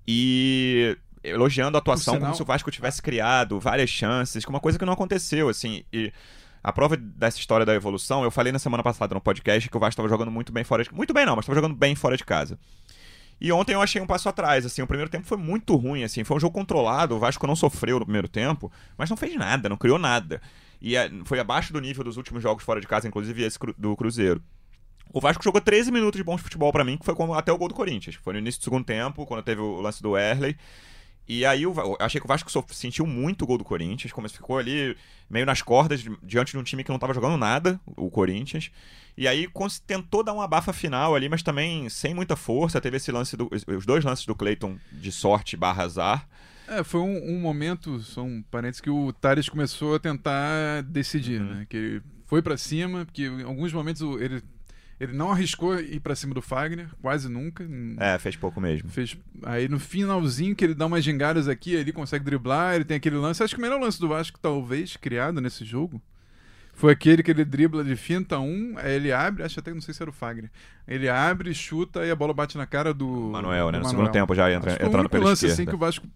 E 0.06 0.96
elogiando 1.22 1.76
a 1.76 1.80
atuação 1.80 2.18
como 2.18 2.34
se 2.34 2.42
o 2.42 2.44
Vasco 2.44 2.70
tivesse 2.70 3.00
criado 3.00 3.58
várias 3.60 3.90
chances, 3.90 4.44
que 4.44 4.50
uma 4.50 4.60
coisa 4.60 4.78
que 4.78 4.84
não 4.84 4.92
aconteceu, 4.92 5.48
assim. 5.48 5.84
E 5.92 6.12
a 6.62 6.72
prova 6.72 6.96
dessa 6.96 7.38
história 7.38 7.66
da 7.66 7.74
evolução, 7.74 8.22
eu 8.24 8.30
falei 8.30 8.52
na 8.52 8.58
semana 8.58 8.82
passada 8.82 9.14
no 9.14 9.20
podcast 9.20 9.68
que 9.68 9.76
o 9.76 9.80
Vasco 9.80 9.92
estava 9.92 10.08
jogando 10.08 10.30
muito 10.30 10.52
bem 10.52 10.64
fora 10.64 10.84
de 10.84 10.94
Muito 10.94 11.12
bem 11.12 11.26
não, 11.26 11.36
mas 11.36 11.44
estava 11.44 11.56
jogando 11.56 11.74
bem 11.74 11.94
fora 11.94 12.16
de 12.16 12.24
casa. 12.24 12.58
E 13.40 13.50
ontem 13.50 13.72
eu 13.72 13.82
achei 13.82 14.00
um 14.00 14.06
passo 14.06 14.28
atrás, 14.28 14.64
assim, 14.64 14.82
o 14.82 14.86
primeiro 14.86 15.10
tempo 15.10 15.26
foi 15.26 15.36
muito 15.36 15.74
ruim, 15.74 16.04
assim, 16.04 16.22
foi 16.22 16.36
um 16.36 16.40
jogo 16.40 16.54
controlado, 16.54 17.16
o 17.16 17.18
Vasco 17.18 17.44
não 17.46 17.56
sofreu 17.56 17.98
no 17.98 18.04
primeiro 18.04 18.28
tempo, 18.28 18.70
mas 18.96 19.10
não 19.10 19.16
fez 19.16 19.34
nada, 19.34 19.68
não 19.68 19.76
criou 19.76 19.98
nada. 19.98 20.40
E 20.80 20.94
foi 21.24 21.40
abaixo 21.40 21.72
do 21.72 21.80
nível 21.80 22.04
dos 22.04 22.16
últimos 22.16 22.40
jogos 22.42 22.62
fora 22.62 22.80
de 22.80 22.86
casa, 22.86 23.08
inclusive 23.08 23.42
esse 23.42 23.58
do 23.76 23.96
Cruzeiro. 23.96 24.40
O 25.12 25.20
Vasco 25.20 25.42
jogou 25.42 25.60
13 25.60 25.90
minutos 25.90 26.18
de 26.18 26.24
bom 26.24 26.38
futebol 26.38 26.72
pra 26.72 26.84
mim, 26.84 26.96
que 26.96 27.04
foi 27.04 27.14
como 27.14 27.34
até 27.34 27.52
o 27.52 27.58
gol 27.58 27.68
do 27.68 27.74
Corinthians. 27.74 28.14
Foi 28.14 28.32
no 28.32 28.38
início 28.38 28.60
do 28.60 28.64
segundo 28.64 28.84
tempo, 28.84 29.26
quando 29.26 29.42
teve 29.42 29.60
o 29.60 29.80
lance 29.80 30.02
do 30.02 30.16
Erley. 30.16 30.56
E 31.28 31.44
aí 31.46 31.62
eu 31.62 31.74
achei 32.00 32.20
que 32.20 32.26
o 32.26 32.28
Vasco 32.28 32.50
sentiu 32.74 33.06
muito 33.06 33.42
o 33.42 33.46
gol 33.46 33.56
do 33.58 33.64
Corinthians, 33.64 34.12
como 34.12 34.28
ficou 34.28 34.58
ali 34.58 34.96
meio 35.30 35.46
nas 35.46 35.62
cordas 35.62 36.00
di- 36.02 36.10
diante 36.22 36.52
de 36.52 36.58
um 36.58 36.62
time 36.62 36.82
que 36.84 36.90
não 36.90 36.98
tava 36.98 37.14
jogando 37.14 37.36
nada, 37.36 37.80
o 37.96 38.10
Corinthians. 38.10 38.70
E 39.16 39.28
aí 39.28 39.46
tentou 39.86 40.22
dar 40.24 40.32
uma 40.32 40.44
abafa 40.44 40.72
final 40.72 41.14
ali, 41.14 41.28
mas 41.28 41.42
também 41.42 41.88
sem 41.88 42.12
muita 42.14 42.34
força. 42.34 42.80
Teve 42.80 42.96
esse 42.96 43.12
lance 43.12 43.36
do, 43.36 43.48
os 43.68 43.86
dois 43.86 44.04
lances 44.04 44.26
do 44.26 44.34
Cleiton 44.34 44.76
de 44.90 45.12
sorte 45.12 45.56
barra 45.56 45.84
azar. 45.84 46.28
É, 46.66 46.82
foi 46.82 47.00
um, 47.00 47.34
um 47.34 47.38
momento, 47.40 48.00
só 48.00 48.22
um 48.22 48.42
parênteses, 48.50 48.80
que 48.80 48.90
o 48.90 49.12
Thales 49.12 49.48
começou 49.48 49.94
a 49.94 49.98
tentar 49.98 50.82
decidir, 50.82 51.40
Uhum. 51.40 51.54
né? 51.54 51.66
Que 51.68 51.76
ele 51.76 52.02
foi 52.26 52.40
pra 52.40 52.56
cima, 52.56 53.04
porque 53.04 53.26
em 53.26 53.42
alguns 53.42 53.72
momentos 53.72 54.00
ele, 54.20 54.42
ele 55.02 55.14
não 55.14 55.32
arriscou 55.32 55.80
ir 55.80 55.98
pra 55.98 56.14
cima 56.14 56.32
do 56.32 56.40
Fagner, 56.40 56.86
quase 57.02 57.28
nunca. 57.28 57.66
É, 57.98 58.16
fez 58.20 58.36
pouco 58.36 58.60
mesmo. 58.60 58.88
Fez, 58.88 59.16
aí 59.42 59.68
no 59.68 59.80
finalzinho 59.80 60.54
que 60.54 60.64
ele 60.64 60.74
dá 60.74 60.86
umas 60.86 61.02
gingadas 61.02 61.48
aqui, 61.48 61.74
ele 61.74 61.92
consegue 61.92 62.24
driblar, 62.24 62.76
ele 62.76 62.84
tem 62.84 62.98
aquele 62.98 63.16
lance. 63.16 63.42
Acho 63.42 63.52
que 63.56 63.60
o 63.60 63.62
melhor 63.62 63.80
lance 63.80 63.98
do 63.98 64.06
Vasco, 64.06 64.38
talvez, 64.40 64.96
criado 64.96 65.40
nesse 65.40 65.64
jogo, 65.64 66.00
foi 66.72 66.92
aquele 66.92 67.20
que 67.20 67.32
ele 67.32 67.44
dribla 67.44 67.82
de 67.82 67.96
finta 67.96 68.38
um, 68.38 68.74
aí 68.76 68.92
ele 68.92 69.10
abre, 69.10 69.42
acho 69.42 69.58
até 69.58 69.72
que 69.72 69.74
não 69.74 69.82
sei 69.82 69.92
se 69.92 70.00
era 70.00 70.10
o 70.10 70.14
Fagner. 70.14 70.52
Ele 70.86 71.08
abre, 71.08 71.52
chuta 71.52 72.06
e 72.06 72.10
a 72.12 72.14
bola 72.14 72.32
bate 72.32 72.56
na 72.56 72.64
cara 72.64 72.94
do. 72.94 73.08
Manuel, 73.32 73.72
né? 73.72 73.78
do 73.78 73.82
No 73.82 73.90
segundo 73.90 74.08
tempo 74.12 74.32
já 74.36 74.52
entra, 74.52 74.74
Acho 74.74 74.84
entrando 74.84 75.08
pela 75.08 75.24
lance 75.24 75.46
esquerda. 75.46 75.54
assim 75.54 75.68
que 75.68 75.74
o 75.74 75.78
Vasco 75.78 76.06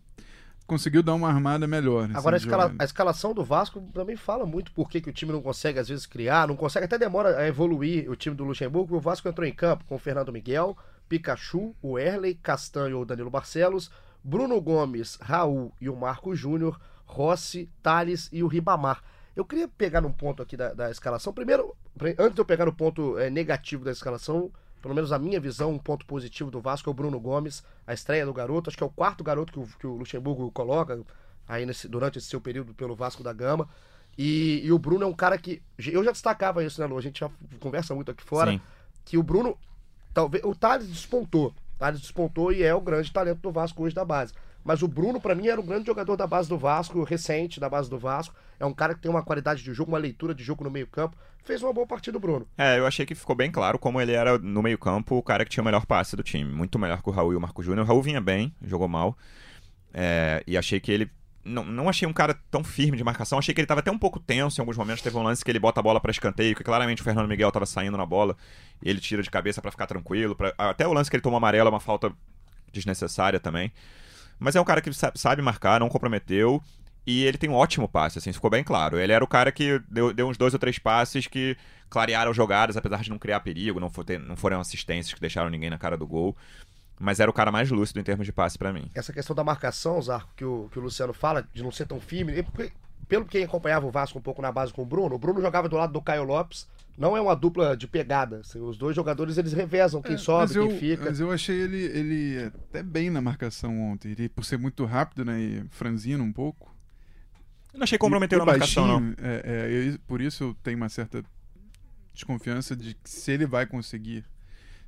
conseguiu 0.67 1.03
dar 1.03 1.15
uma 1.15 1.29
armada 1.29 1.67
melhor. 1.67 2.05
assim, 2.05 2.15
Agora, 2.17 2.37
a, 2.37 2.39
escala- 2.39 2.75
a 2.79 2.85
escalação 2.85 3.33
do 3.33 3.45
Vasco 3.45 3.81
também 3.95 4.17
fala 4.17 4.45
muito 4.45 4.73
por 4.73 4.89
que, 4.91 5.01
que 5.01 5.11
o 5.11 5.13
time 5.13 5.33
não 5.33 5.41
consegue, 5.43 5.79
às 5.79 5.89
vezes, 5.89 6.07
criar, 6.07 6.49
não 6.49 6.57
consegue, 6.57 6.85
até 6.87 6.99
demora 6.99 7.39
a 7.39 7.47
evoluir 7.47 8.11
o 8.11 8.17
time 8.17 8.35
do 8.35 8.45
Luxemburgo. 8.45 8.97
O 8.97 9.01
Vasco 9.01 9.29
entrou 9.29 9.47
em 9.47 9.53
campo 9.55 9.85
com 9.85 9.95
o 9.95 9.99
Fernando 9.99 10.33
Miguel, 10.33 10.77
Pikachu, 11.09 11.75
o 11.81 11.99
Erley, 11.99 12.35
Castanho 12.35 12.99
ou 12.99 13.05
Danilo 13.05 13.31
Barcelos, 13.31 13.91
Bruno 14.25 14.61
Gomes, 14.61 15.17
Raul 15.21 15.73
e 15.81 15.89
o 15.89 15.95
Marco 15.97 16.35
Júnior, 16.35 16.81
Rossi, 17.05 17.71
Thales 17.83 18.29
e 18.33 18.43
o 18.43 18.49
Ribamar. 18.49 19.03
Eu 19.37 19.45
queria 19.45 19.69
pegar 19.69 20.01
num 20.01 20.11
ponto 20.13 20.43
aqui 20.43 20.57
da, 20.57 20.73
da 20.75 20.91
escalação. 20.91 21.33
Primeiro, 21.33 21.77
antes 22.19 22.35
de 22.35 22.41
eu 22.41 22.45
pegar 22.45 22.65
no 22.67 22.73
ponto 22.73 23.19
eh, 23.19 23.31
negativo 23.31 23.85
da 23.85 23.93
escalação, 23.93 24.51
pelo 24.87 24.95
menos 24.95 25.11
a 25.11 25.19
minha 25.19 25.41
visão, 25.41 25.73
um 25.73 25.79
ponto 25.79 26.07
positivo 26.07 26.49
do 26.49 26.61
Vasco 26.61 26.89
é 26.89 26.93
o 26.93 26.95
Bruno 26.95 27.19
Gomes, 27.19 27.65
a 27.85 27.93
estreia 27.93 28.25
do 28.25 28.33
garoto. 28.33 28.71
Acho 28.71 28.77
que 28.77 28.85
é 28.85 28.87
o 28.87 28.91
quarto 28.91 29.25
garoto 29.25 29.53
que 29.53 29.59
o, 29.59 29.67
que 29.81 29.87
o 29.87 29.97
Luxemburgo 29.97 30.49
coloca 30.53 31.01
aí 31.49 31.67
nesse- 31.67 31.89
durante 31.89 32.19
esse 32.19 32.29
seu 32.29 32.41
período 32.41 32.73
pelo 32.73 32.95
Vasco 32.95 33.21
da 33.21 33.33
Gama. 33.33 33.69
E, 34.17 34.61
e 34.65 34.71
o 34.71 34.79
Bruno 34.79 35.03
é 35.03 35.07
um 35.09 35.13
cara 35.13 35.37
que. 35.37 35.61
Eu 35.77 36.05
já 36.05 36.13
destacava 36.13 36.63
isso, 36.65 36.81
né, 36.81 36.87
Lu? 36.87 36.97
A 36.97 37.03
gente 37.03 37.19
já 37.19 37.29
conversa 37.59 37.97
muito 37.97 38.13
aqui 38.13 38.23
fora. 38.23 38.53
Sim. 38.53 38.61
Que 39.05 39.19
o 39.19 39.25
Bruno. 39.25 39.59
Talvez. 40.15 40.45
O 40.45 40.55
Thales 40.55 40.87
despontou. 40.87 41.49
O 41.49 41.79
Thales 41.81 42.01
despontou 42.01 42.53
e 42.53 42.63
é 42.63 42.73
o 42.73 42.81
grande 42.81 43.13
talento 43.13 43.41
do 43.41 43.51
Vasco 43.51 43.83
hoje 43.83 43.95
da 43.95 44.05
base. 44.05 44.33
Mas 44.67 44.83
o 44.83 44.89
Bruno, 44.89 45.21
pra 45.21 45.35
mim, 45.35 45.47
era 45.47 45.61
um 45.61 45.65
grande 45.65 45.87
jogador 45.87 46.17
da 46.17 46.27
base 46.27 46.49
do 46.49 46.59
Vasco, 46.59 47.03
recente 47.05 47.61
da 47.61 47.69
base 47.69 47.89
do 47.89 47.99
Vasco. 47.99 48.35
É 48.59 48.67
um 48.67 48.75
cara 48.75 48.95
que 48.95 49.01
tem 49.01 49.11
uma 49.11 49.23
qualidade 49.23 49.63
de 49.63 49.73
jogo, 49.73 49.93
uma 49.93 49.99
leitura 49.99 50.35
de 50.35 50.43
jogo 50.43 50.65
no 50.65 50.71
meio-campo. 50.71 51.17
Fez 51.45 51.63
uma 51.63 51.73
boa 51.73 51.87
partida 51.87 52.17
o 52.19 52.21
Bruno. 52.21 52.47
É, 52.59 52.77
eu 52.79 52.87
achei 52.87 53.07
que 53.07 53.15
ficou 53.15 53.37
bem 53.37 53.51
claro 53.53 53.79
como 53.79 54.01
ele 54.01 54.13
era 54.13 54.37
no 54.39 54.63
meio-campo 54.63 55.15
o 55.17 55.23
cara 55.23 55.45
que 55.45 55.51
tinha 55.51 55.63
o 55.63 55.65
melhor 55.65 55.87
passe 55.87 56.17
do 56.17 56.23
time. 56.25 56.51
Muito 56.53 56.79
melhor 56.79 57.01
que 57.01 57.09
o 57.09 57.13
Raul 57.13 57.33
e 57.33 57.37
o 57.37 57.41
Marco 57.41 57.63
Júnior. 57.63 57.85
O 57.85 57.89
Raul 57.89 58.03
vinha 58.03 58.21
bem, 58.21 58.53
jogou 58.61 58.89
mal. 58.89 59.17
É, 59.95 60.43
e 60.47 60.57
achei 60.57 60.81
que 60.81 60.91
ele. 60.91 61.11
Não, 61.45 61.65
não 61.65 61.89
achei 61.89 62.09
um 62.09 62.13
cara 62.13 62.35
tão 62.51 62.65
firme 62.65 62.97
de 62.97 63.05
marcação. 63.05 63.39
Achei 63.39 63.55
que 63.55 63.61
ele 63.61 63.69
tava 63.69 63.79
até 63.79 63.91
um 63.93 63.99
pouco 63.99 64.19
tenso 64.19 64.59
em 64.59 64.63
alguns 64.63 64.77
momentos. 64.77 65.01
Teve 65.01 65.17
um 65.17 65.23
lance 65.23 65.45
que 65.45 65.51
ele 65.51 65.61
bota 65.61 65.79
a 65.79 65.83
bola 65.83 66.01
pra 66.01 66.11
escanteio, 66.11 66.57
que 66.57 66.65
claramente 66.65 67.03
o 67.03 67.05
Fernando 67.05 67.29
Miguel 67.29 67.53
tava 67.53 67.65
saindo 67.67 67.97
na 67.97 68.05
bola. 68.05 68.37
E 68.83 68.91
ele 68.91 68.99
tira 68.99 69.23
de 69.23 69.31
cabeça 69.31 69.63
pra 69.63 69.71
ficar 69.71 69.87
tranquilo. 69.87 70.35
pra- 70.35 70.53
Até 70.59 70.89
o 70.89 70.93
lance 70.93 71.09
que 71.09 71.15
ele 71.15 71.23
tomou 71.23 71.37
amarelo 71.37 71.69
é 71.69 71.71
uma 71.71 71.79
falta 71.79 72.13
desnecessária 72.73 73.39
também. 73.39 73.71
Mas 74.39 74.55
é 74.57 74.61
um 74.61 74.65
cara 74.65 74.81
que 74.81 74.93
sa- 74.93 75.13
sabe 75.15 75.41
marcar, 75.43 75.81
não 75.81 75.89
comprometeu. 75.89 76.63
E 77.07 77.25
ele 77.25 77.39
tem 77.39 77.49
um 77.49 77.55
ótimo 77.55 77.89
passe, 77.89 78.19
assim, 78.19 78.33
ficou 78.33 78.51
bem 78.51 78.65
claro. 78.65 78.99
Ele 78.99 79.13
era 79.13 79.23
o 79.25 79.29
cara 79.29 79.53
que 79.53 79.79
deu, 79.89 80.13
deu 80.13 80.29
uns 80.29 80.37
dois 80.37 80.53
ou 80.55 80.59
três 80.59 80.77
passes 80.79 81.29
que 81.29 81.57
clarearam 81.89 82.35
jogadas, 82.35 82.77
apesar 82.77 83.01
de 83.03 83.11
não 83.11 83.19
criar 83.19 83.39
perigo, 83.41 83.79
não, 83.79 83.89
for 83.89 84.05
ter, 84.05 84.19
não 84.19 84.35
foram 84.37 84.59
assistências 84.61 85.15
que 85.15 85.21
deixaram 85.21 85.49
ninguém 85.49 85.71
na 85.71 85.79
cara 85.79 85.97
do 85.97 86.05
gol. 86.07 86.37
Mas 86.99 87.21
era 87.21 87.31
o 87.31 87.35
cara 87.35 87.53
mais 87.53 87.71
lúcido 87.71 88.01
em 88.01 88.03
termos 88.03 88.27
de 88.27 88.33
passe 88.33 88.59
para 88.59 88.73
mim. 88.73 88.91
Essa 88.93 89.13
questão 89.13 89.37
da 89.37 89.45
marcação, 89.45 90.03
Zarco, 90.03 90.31
que 90.35 90.45
o, 90.45 90.69
que 90.73 90.79
o 90.81 90.83
Luciano 90.83 91.13
fala, 91.13 91.47
de 91.55 91.63
não 91.63 91.71
ser 91.71 91.87
tão 91.87 92.01
firme, 92.01 92.45
pelo 93.07 93.25
que 93.25 93.43
acompanhava 93.43 93.87
o 93.87 93.91
Vasco 93.91 94.19
um 94.19 94.23
pouco 94.23 94.43
na 94.43 94.51
base 94.51 94.73
com 94.73 94.83
o 94.83 94.87
Bruno, 94.87 95.15
o 95.15 95.19
Bruno 95.19 95.41
jogava 95.41 95.69
do 95.69 95.77
lado 95.77 95.93
do 95.93 96.03
Caio 96.03 96.25
Lopes, 96.25 96.67
não 96.97 97.17
é 97.17 97.21
uma 97.21 97.35
dupla 97.35 97.77
de 97.77 97.87
pegada. 97.87 98.41
Assim, 98.41 98.61
os 98.61 98.79
dois 98.79 98.97
jogadores 98.97 99.37
eles 99.37 99.53
revezam 99.53 100.01
quem 100.01 100.15
é, 100.15 100.19
sobe, 100.19 100.53
quem 100.53 100.63
eu, 100.63 100.71
fica. 100.79 101.05
Mas 101.07 101.21
eu 101.21 101.31
achei 101.31 101.61
ele, 101.61 101.77
ele 101.77 102.45
até 102.47 102.83
bem 102.83 103.11
na 103.11 103.21
marcação 103.21 103.79
ontem. 103.81 104.13
Ele, 104.13 104.29
por 104.29 104.45
ser 104.45 104.59
muito 104.59 104.85
rápido, 104.85 105.25
né? 105.25 105.41
E 105.41 105.65
franzino 105.71 106.25
um 106.25 106.33
pouco. 106.33 106.75
Eu 107.73 107.79
não 107.79 107.85
achei 107.85 107.99
comprometeu 107.99 108.39
na 108.39 108.47
marcação, 108.47 108.87
não. 108.87 109.15
É, 109.19 109.43
é, 109.45 109.91
eu, 109.91 109.99
por 110.07 110.21
isso 110.21 110.45
eu 110.45 110.57
tenho 110.63 110.79
uma 110.79 110.89
certa 110.89 111.23
desconfiança 112.15 112.75
de 112.75 112.95
que 112.95 113.11
se 113.11 113.31
ele 113.31 113.47
vai 113.47 113.67
conseguir 113.67 114.25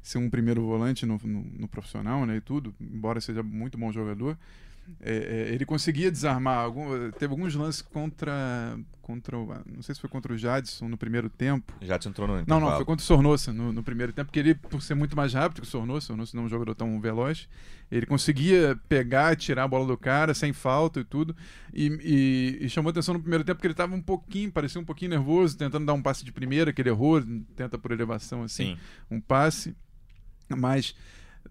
ser 0.03 0.17
um 0.17 0.31
primeiro 0.31 0.65
volante 0.65 1.05
no, 1.05 1.21
no, 1.23 1.45
no 1.45 1.69
profissional, 1.69 2.25
né? 2.25 2.37
E 2.37 2.41
tudo, 2.41 2.75
embora 2.81 3.21
seja 3.21 3.43
muito 3.43 3.77
bom 3.77 3.93
jogador 3.93 4.39
é, 5.01 5.13
é, 5.51 5.55
ele 5.55 5.65
conseguia 5.65 6.11
desarmar. 6.11 6.59
Algum, 6.59 7.11
teve 7.13 7.33
alguns 7.33 7.55
lances 7.55 7.83
contra. 7.83 8.79
contra 9.01 9.37
não 9.37 9.83
sei 9.83 9.95
se 9.95 10.01
foi 10.01 10.11
contra 10.11 10.33
o 10.33 10.37
Jadson 10.37 10.89
no 10.89 10.97
primeiro 10.97 11.31
tempo. 11.31 11.73
Jadson 11.81 12.11
entrou 12.11 12.27
no 12.27 12.45
Não, 12.47 12.61
não, 12.61 12.77
foi 12.77 12.85
contra 12.85 13.03
o 13.03 13.07
Sornosa 13.07 13.53
no, 13.53 13.73
no, 13.73 13.83
primeiro 13.83 14.13
tempo, 14.13 14.27
porque 14.27 14.39
ele, 14.39 14.55
por 14.55 14.83
ser 14.83 14.95
muito 14.95 15.17
mais 15.17 15.33
rápido 15.35 15.63
que 15.63 15.67
o 15.67 15.71
Sornosa, 15.71 15.99
o 15.99 16.07
Sornosa 16.09 16.33
não 16.35 16.43
é 16.43 16.47
um 16.47 16.49
jogador 16.49 16.75
tão 16.75 17.01
veloz, 17.01 17.49
ele 17.91 18.07
conseguia 18.07 18.79
pegar, 18.89 19.37
tirar 19.37 19.65
a 19.65 19.69
bola 19.69 19.87
do 19.87 19.97
cara 19.97 20.35
sem 20.35 20.53
falta 20.53 21.01
e 21.01 21.05
tudo. 21.05 21.35
E, 21.73 21.87
e, 22.03 22.67
e 22.67 22.69
chamou 22.69 22.91
atenção 22.91 23.15
no 23.15 23.21
primeiro 23.21 23.45
tempo 23.45 23.57
porque 23.57 23.67
ele 23.67 23.73
estava 23.73 23.95
um 23.95 24.03
pouquinho, 24.03 24.51
parecia 24.51 24.81
um 24.81 24.85
pouquinho 24.85 25.11
nervoso, 25.11 25.57
tentando 25.57 25.87
dar 25.87 25.95
um 25.95 26.03
passe 26.03 26.25
de 26.25 26.33
primeira, 26.33 26.73
que 26.73 26.83
ele 26.83 26.91
errou, 26.91 27.23
tenta 27.55 27.79
por 27.79 27.93
elevação 27.93 28.43
assim, 28.43 28.75
Sim. 28.75 28.79
um 29.11 29.21
passe. 29.21 29.77
Mas 30.57 30.95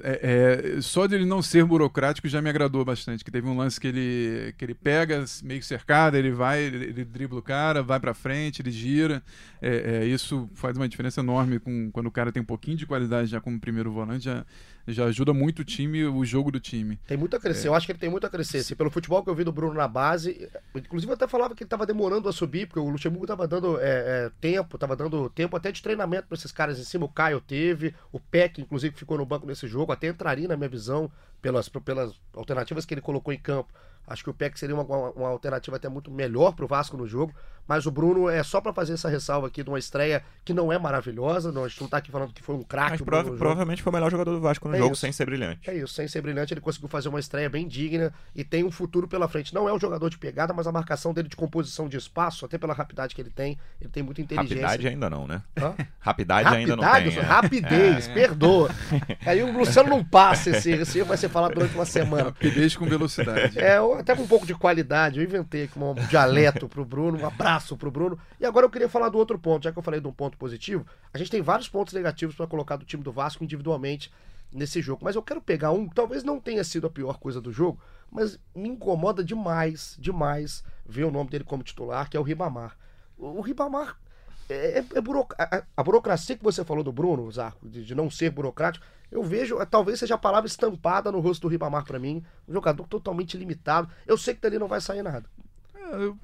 é, 0.01 0.75
é, 0.77 0.81
só 0.81 1.07
de 1.07 1.15
ele 1.15 1.25
não 1.25 1.41
ser 1.41 1.63
burocrático 1.65 2.27
já 2.27 2.41
me 2.41 2.49
agradou 2.49 2.83
bastante. 2.83 3.23
Que 3.23 3.31
teve 3.31 3.47
um 3.47 3.57
lance 3.57 3.79
que 3.79 3.87
ele, 3.87 4.53
que 4.57 4.65
ele 4.65 4.73
pega, 4.73 5.23
meio 5.43 5.63
cercado, 5.63 6.15
ele 6.15 6.31
vai, 6.31 6.61
ele, 6.61 6.85
ele 6.85 7.05
dribla 7.05 7.39
o 7.39 7.41
cara, 7.41 7.81
vai 7.81 7.99
para 7.99 8.13
frente, 8.13 8.61
ele 8.61 8.71
gira. 8.71 9.23
É, 9.61 10.01
é, 10.01 10.05
isso 10.05 10.49
faz 10.53 10.77
uma 10.77 10.87
diferença 10.87 11.21
enorme 11.21 11.59
com, 11.59 11.89
quando 11.91 12.07
o 12.07 12.11
cara 12.11 12.31
tem 12.31 12.41
um 12.41 12.45
pouquinho 12.45 12.77
de 12.77 12.85
qualidade 12.85 13.29
já 13.29 13.41
como 13.41 13.59
primeiro 13.59 13.91
volante. 13.91 14.25
Já, 14.25 14.45
já 14.93 15.05
ajuda 15.05 15.33
muito 15.33 15.59
o 15.59 15.65
time, 15.65 16.05
o 16.05 16.23
jogo 16.25 16.51
do 16.51 16.59
time. 16.59 16.97
Tem 17.07 17.17
muito 17.17 17.35
a 17.35 17.39
crescer, 17.39 17.67
é. 17.67 17.69
eu 17.69 17.75
acho 17.75 17.85
que 17.85 17.91
ele 17.91 17.99
tem 17.99 18.09
muito 18.09 18.25
a 18.25 18.29
crescer. 18.29 18.59
Assim, 18.59 18.75
pelo 18.75 18.89
futebol 18.89 19.23
que 19.23 19.29
eu 19.29 19.35
vi 19.35 19.43
do 19.43 19.51
Bruno 19.51 19.73
na 19.73 19.87
base, 19.87 20.49
inclusive 20.75 21.11
eu 21.11 21.15
até 21.15 21.27
falava 21.27 21.53
que 21.53 21.63
ele 21.63 21.67
estava 21.67 21.85
demorando 21.85 22.29
a 22.29 22.33
subir, 22.33 22.67
porque 22.67 22.79
o 22.79 22.89
Luxemburgo 22.89 23.25
estava 23.25 23.47
dando 23.47 23.79
é, 23.79 24.25
é, 24.25 24.31
tempo, 24.39 24.77
estava 24.77 24.95
dando 24.95 25.29
tempo 25.29 25.55
até 25.55 25.71
de 25.71 25.81
treinamento 25.81 26.27
para 26.27 26.37
esses 26.37 26.51
caras 26.51 26.79
em 26.79 26.83
cima. 26.83 27.05
O 27.05 27.09
Caio 27.09 27.41
teve, 27.41 27.93
o 28.11 28.19
Peck, 28.19 28.61
inclusive, 28.61 28.95
ficou 28.95 29.17
no 29.17 29.25
banco 29.25 29.45
nesse 29.45 29.67
jogo, 29.67 29.91
até 29.91 30.07
entraria 30.07 30.47
na 30.47 30.55
minha 30.55 30.69
visão, 30.69 31.11
pelas, 31.41 31.69
pelas 31.69 32.13
alternativas 32.33 32.85
que 32.85 32.93
ele 32.93 33.01
colocou 33.01 33.33
em 33.33 33.39
campo. 33.39 33.73
Acho 34.07 34.23
que 34.23 34.29
o 34.29 34.33
Peck 34.33 34.57
seria 34.57 34.73
uma, 34.73 34.83
uma, 34.83 35.27
alternativa 35.27 35.75
até 35.75 35.89
muito 35.89 36.09
melhor 36.09 36.53
para 36.53 36.63
o 36.63 36.67
Vasco 36.67 36.95
no 36.95 37.05
jogo. 37.05 37.33
Mas 37.67 37.85
o 37.85 37.91
Bruno 37.91 38.29
é 38.29 38.41
só 38.43 38.61
para 38.61 38.71
fazer 38.71 38.93
essa 38.93 39.09
ressalva 39.09 39.47
aqui 39.47 39.61
de 39.61 39.69
uma 39.69 39.77
estreia 39.77 40.23
que 40.45 40.53
não 40.53 40.71
é 40.71 40.79
maravilhosa. 40.79 41.51
Não, 41.51 41.65
a 41.65 41.67
gente 41.67 41.81
não 41.81 41.89
tá 41.89 41.97
aqui 41.97 42.09
falando 42.09 42.31
que 42.31 42.41
foi 42.41 42.55
um 42.55 42.63
craque. 42.63 42.91
Mas 42.91 43.01
prova 43.01 43.35
provavelmente 43.35 43.83
foi 43.83 43.91
o 43.91 43.93
melhor 43.93 44.09
jogador 44.09 44.31
do 44.31 44.39
Vasco 44.39 44.69
no 44.69 44.75
é 44.75 44.77
jogo, 44.77 44.93
isso. 44.93 45.01
sem 45.01 45.11
ser 45.11 45.25
brilhante. 45.25 45.69
É 45.69 45.75
isso, 45.75 45.93
sem 45.93 46.07
ser 46.07 46.21
brilhante, 46.21 46.53
ele 46.53 46.61
conseguiu 46.61 46.87
fazer 46.87 47.09
uma 47.09 47.19
estreia 47.19 47.49
bem 47.49 47.67
digna 47.67 48.13
e 48.33 48.43
tem 48.45 48.63
um 48.63 48.71
futuro 48.71 49.05
pela 49.05 49.27
frente. 49.27 49.53
Não 49.53 49.67
é 49.67 49.73
um 49.73 49.79
jogador 49.79 50.09
de 50.09 50.17
pegada, 50.17 50.53
mas 50.53 50.65
a 50.65 50.71
marcação 50.71 51.13
dele 51.13 51.27
de 51.27 51.35
composição 51.35 51.89
de 51.89 51.97
espaço, 51.97 52.45
até 52.45 52.57
pela 52.57 52.73
rapidez 52.73 53.11
que 53.11 53.21
ele 53.21 53.29
tem, 53.29 53.57
ele 53.81 53.89
tem 53.89 54.01
muita 54.01 54.21
inteligência. 54.21 54.65
Rapidez 54.65 54.93
ainda 54.93 55.09
não, 55.09 55.27
né? 55.27 55.41
Rapidez 55.99 56.47
ainda 56.47 56.75
não 56.77 56.93
tem. 56.93 57.17
É. 57.17 57.19
Rapidez, 57.19 58.07
é. 58.07 58.13
perdoa. 58.13 58.69
Aí 59.25 59.43
o 59.43 59.51
Luciano 59.51 59.89
não 59.89 60.05
passa 60.05 60.51
esse, 60.51 60.71
esse 60.71 61.01
vai 61.03 61.17
ser 61.17 61.27
falado 61.27 61.53
durante 61.53 61.75
uma 61.75 61.85
semana. 61.85 62.25
Rapidez 62.25 62.77
com 62.77 62.85
velocidade. 62.85 63.59
É, 63.59 63.77
até 64.01 64.15
com 64.15 64.23
um 64.23 64.27
pouco 64.27 64.45
de 64.45 64.55
qualidade. 64.55 65.19
Eu 65.19 65.25
inventei 65.25 65.63
aqui 65.63 65.77
um 65.79 65.93
dialeto 66.09 66.67
pro 66.67 66.85
Bruno, 66.85 67.19
um 67.19 67.25
abraço 67.25 67.75
pro 67.77 67.91
Bruno. 67.91 68.17
E 68.39 68.45
agora 68.45 68.65
eu 68.65 68.69
queria 68.69 68.89
falar 68.89 69.09
do 69.09 69.17
outro 69.17 69.37
ponto, 69.37 69.63
já 69.63 69.71
que 69.71 69.77
eu 69.77 69.83
falei 69.83 69.99
de 69.99 70.07
um 70.07 70.11
ponto 70.11 70.37
positivo, 70.37 70.85
a 71.13 71.17
gente 71.17 71.31
tem 71.31 71.41
vários 71.41 71.67
pontos 71.67 71.93
negativos 71.93 72.35
para 72.35 72.47
colocar 72.47 72.75
do 72.75 72.85
time 72.85 73.03
do 73.03 73.11
Vasco 73.11 73.43
individualmente 73.43 74.11
nesse 74.51 74.81
jogo, 74.81 75.03
mas 75.03 75.15
eu 75.15 75.21
quero 75.21 75.41
pegar 75.41 75.71
um 75.71 75.87
talvez 75.87 76.23
não 76.23 76.39
tenha 76.39 76.63
sido 76.63 76.87
a 76.87 76.89
pior 76.89 77.19
coisa 77.19 77.41
do 77.41 77.51
jogo, 77.51 77.79
mas 78.09 78.39
me 78.55 78.69
incomoda 78.69 79.23
demais, 79.23 79.97
demais 79.99 80.63
ver 80.85 81.03
o 81.03 81.11
nome 81.11 81.29
dele 81.29 81.43
como 81.43 81.63
titular, 81.63 82.09
que 82.09 82.15
é 82.15 82.19
o 82.19 82.23
Ribamar. 82.23 82.77
O, 83.17 83.41
Ribamar 83.41 83.97
é, 84.49 84.79
é, 84.79 84.79
é 84.79 84.99
a, 85.37 85.63
a, 85.75 85.83
burocracia 85.83 86.37
que 86.37 86.43
você 86.43 86.63
falou 86.63 86.83
do 86.83 86.91
Bruno, 86.91 87.29
Zarco, 87.31 87.67
de, 87.67 87.83
de, 87.83 87.95
não 87.95 88.09
ser 88.09 88.29
burocrático, 88.29 88.85
eu 89.11 89.23
vejo, 89.23 89.57
talvez 89.65 89.99
seja 89.99 90.15
a 90.15 90.17
palavra 90.17 90.47
estampada 90.47 91.11
no 91.11 91.19
rosto 91.19 91.43
do 91.43 91.47
Ribamar 91.47 91.85
para 91.85 91.99
mim, 91.99 92.23
um 92.47 92.53
jogador 92.53 92.87
totalmente 92.87 93.37
limitado. 93.37 93.89
Eu 94.05 94.17
sei 94.17 94.33
que 94.33 94.41
dali 94.41 94.59
não 94.59 94.67
vai 94.67 94.81
sair 94.81 95.01
nada. 95.01 95.25
É, 95.73 95.95
eu 95.95 96.17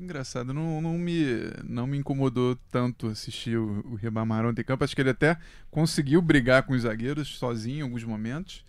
engraçado, 0.00 0.52
não, 0.52 0.80
não, 0.80 0.98
me, 0.98 1.24
não 1.62 1.86
me 1.86 1.98
incomodou 1.98 2.56
tanto 2.70 3.08
assistir 3.08 3.56
o, 3.56 3.80
o 3.86 3.94
Ribamar 3.94 4.44
ontem 4.46 4.62
em 4.62 4.64
campo. 4.64 4.84
Acho 4.84 4.94
que 4.94 5.02
ele 5.02 5.10
até 5.10 5.36
conseguiu 5.70 6.20
brigar 6.22 6.62
com 6.64 6.72
os 6.72 6.82
zagueiros 6.82 7.36
sozinho 7.36 7.78
em 7.78 7.82
alguns 7.82 8.04
momentos. 8.04 8.64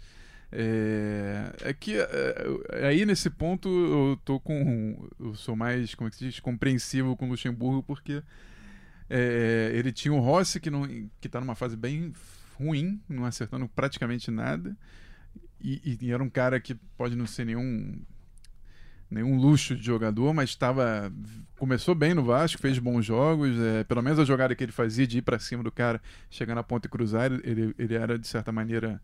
É, 0.51 1.51
é 1.63 1.74
que 1.74 1.97
é, 1.97 2.88
aí 2.88 3.05
nesse 3.05 3.29
ponto 3.29 3.67
eu 3.67 4.19
tô 4.24 4.39
com. 4.39 5.09
Eu 5.19 5.33
sou 5.35 5.55
mais, 5.55 5.95
como 5.95 6.07
é 6.07 6.12
que 6.12 6.17
se 6.17 6.25
diz, 6.25 6.39
compreensivo 6.39 7.15
com 7.15 7.25
o 7.25 7.29
Luxemburgo, 7.29 7.83
porque 7.83 8.21
é, 9.09 9.71
ele 9.74 9.91
tinha 9.91 10.13
o 10.13 10.19
Rossi 10.19 10.59
que, 10.59 10.69
não, 10.69 10.88
que 11.19 11.27
tá 11.27 11.39
numa 11.39 11.55
fase 11.55 11.75
bem 11.75 12.13
ruim, 12.57 13.01
não 13.07 13.25
acertando 13.25 13.67
praticamente 13.67 14.31
nada. 14.31 14.75
E, 15.62 15.97
e, 16.01 16.12
era 16.12 16.24
um 16.24 16.29
cara 16.29 16.59
que 16.59 16.75
pode 16.97 17.15
não 17.15 17.25
ser 17.25 17.45
nenhum 17.45 18.00
nenhum 19.09 19.38
luxo 19.38 19.75
de 19.75 19.85
jogador, 19.85 20.33
mas 20.33 20.50
estava 20.50 21.12
começou 21.57 21.95
bem 21.95 22.13
no 22.13 22.24
Vasco, 22.24 22.62
fez 22.62 22.79
bons 22.79 23.05
jogos, 23.05 23.57
é, 23.59 23.83
pelo 23.83 24.01
menos 24.01 24.19
a 24.19 24.25
jogada 24.25 24.55
que 24.55 24.63
ele 24.63 24.71
fazia 24.71 25.07
de 25.07 25.19
ir 25.19 25.21
para 25.21 25.39
cima 25.39 25.63
do 25.63 25.71
cara, 25.71 26.01
chegar 26.29 26.55
na 26.55 26.63
ponta 26.63 26.88
e 26.88 26.89
cruzar, 26.89 27.31
ele, 27.31 27.74
ele 27.77 27.93
era 27.93 28.17
de 28.19 28.27
certa 28.27 28.51
maneira 28.51 29.01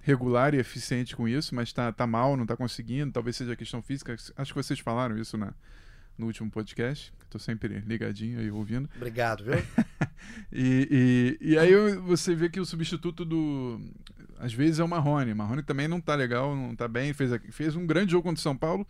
regular 0.00 0.54
e 0.54 0.58
eficiente 0.58 1.14
com 1.14 1.28
isso, 1.28 1.54
mas 1.54 1.68
está 1.68 1.92
tá 1.92 2.06
mal, 2.06 2.36
não 2.36 2.42
está 2.42 2.56
conseguindo, 2.56 3.12
talvez 3.12 3.36
seja 3.36 3.54
questão 3.54 3.80
física. 3.80 4.16
Acho 4.36 4.52
que 4.52 4.62
vocês 4.62 4.80
falaram 4.80 5.16
isso 5.16 5.36
na, 5.38 5.54
no 6.16 6.26
último 6.26 6.50
podcast, 6.50 7.12
estou 7.24 7.40
sempre 7.40 7.80
ligadinho 7.86 8.40
aí 8.40 8.50
ouvindo. 8.50 8.88
Obrigado, 8.96 9.44
viu? 9.44 9.54
e, 10.52 11.38
e, 11.40 11.52
e, 11.52 11.58
aí 11.58 11.74
você 11.96 12.34
vê 12.34 12.48
que 12.48 12.60
o 12.60 12.64
substituto 12.64 13.24
do. 13.24 13.80
Às 14.38 14.52
vezes 14.52 14.78
é 14.78 14.84
o 14.84 14.88
Marrone. 14.88 15.34
Marrone 15.34 15.62
também 15.62 15.88
não 15.88 15.98
está 15.98 16.14
legal, 16.14 16.54
não 16.54 16.72
está 16.72 16.88
bem. 16.88 17.12
Fez, 17.12 17.30
fez 17.50 17.76
um 17.76 17.86
grande 17.86 18.12
jogo 18.12 18.24
contra 18.24 18.40
o 18.40 18.42
São 18.42 18.56
Paulo 18.56 18.86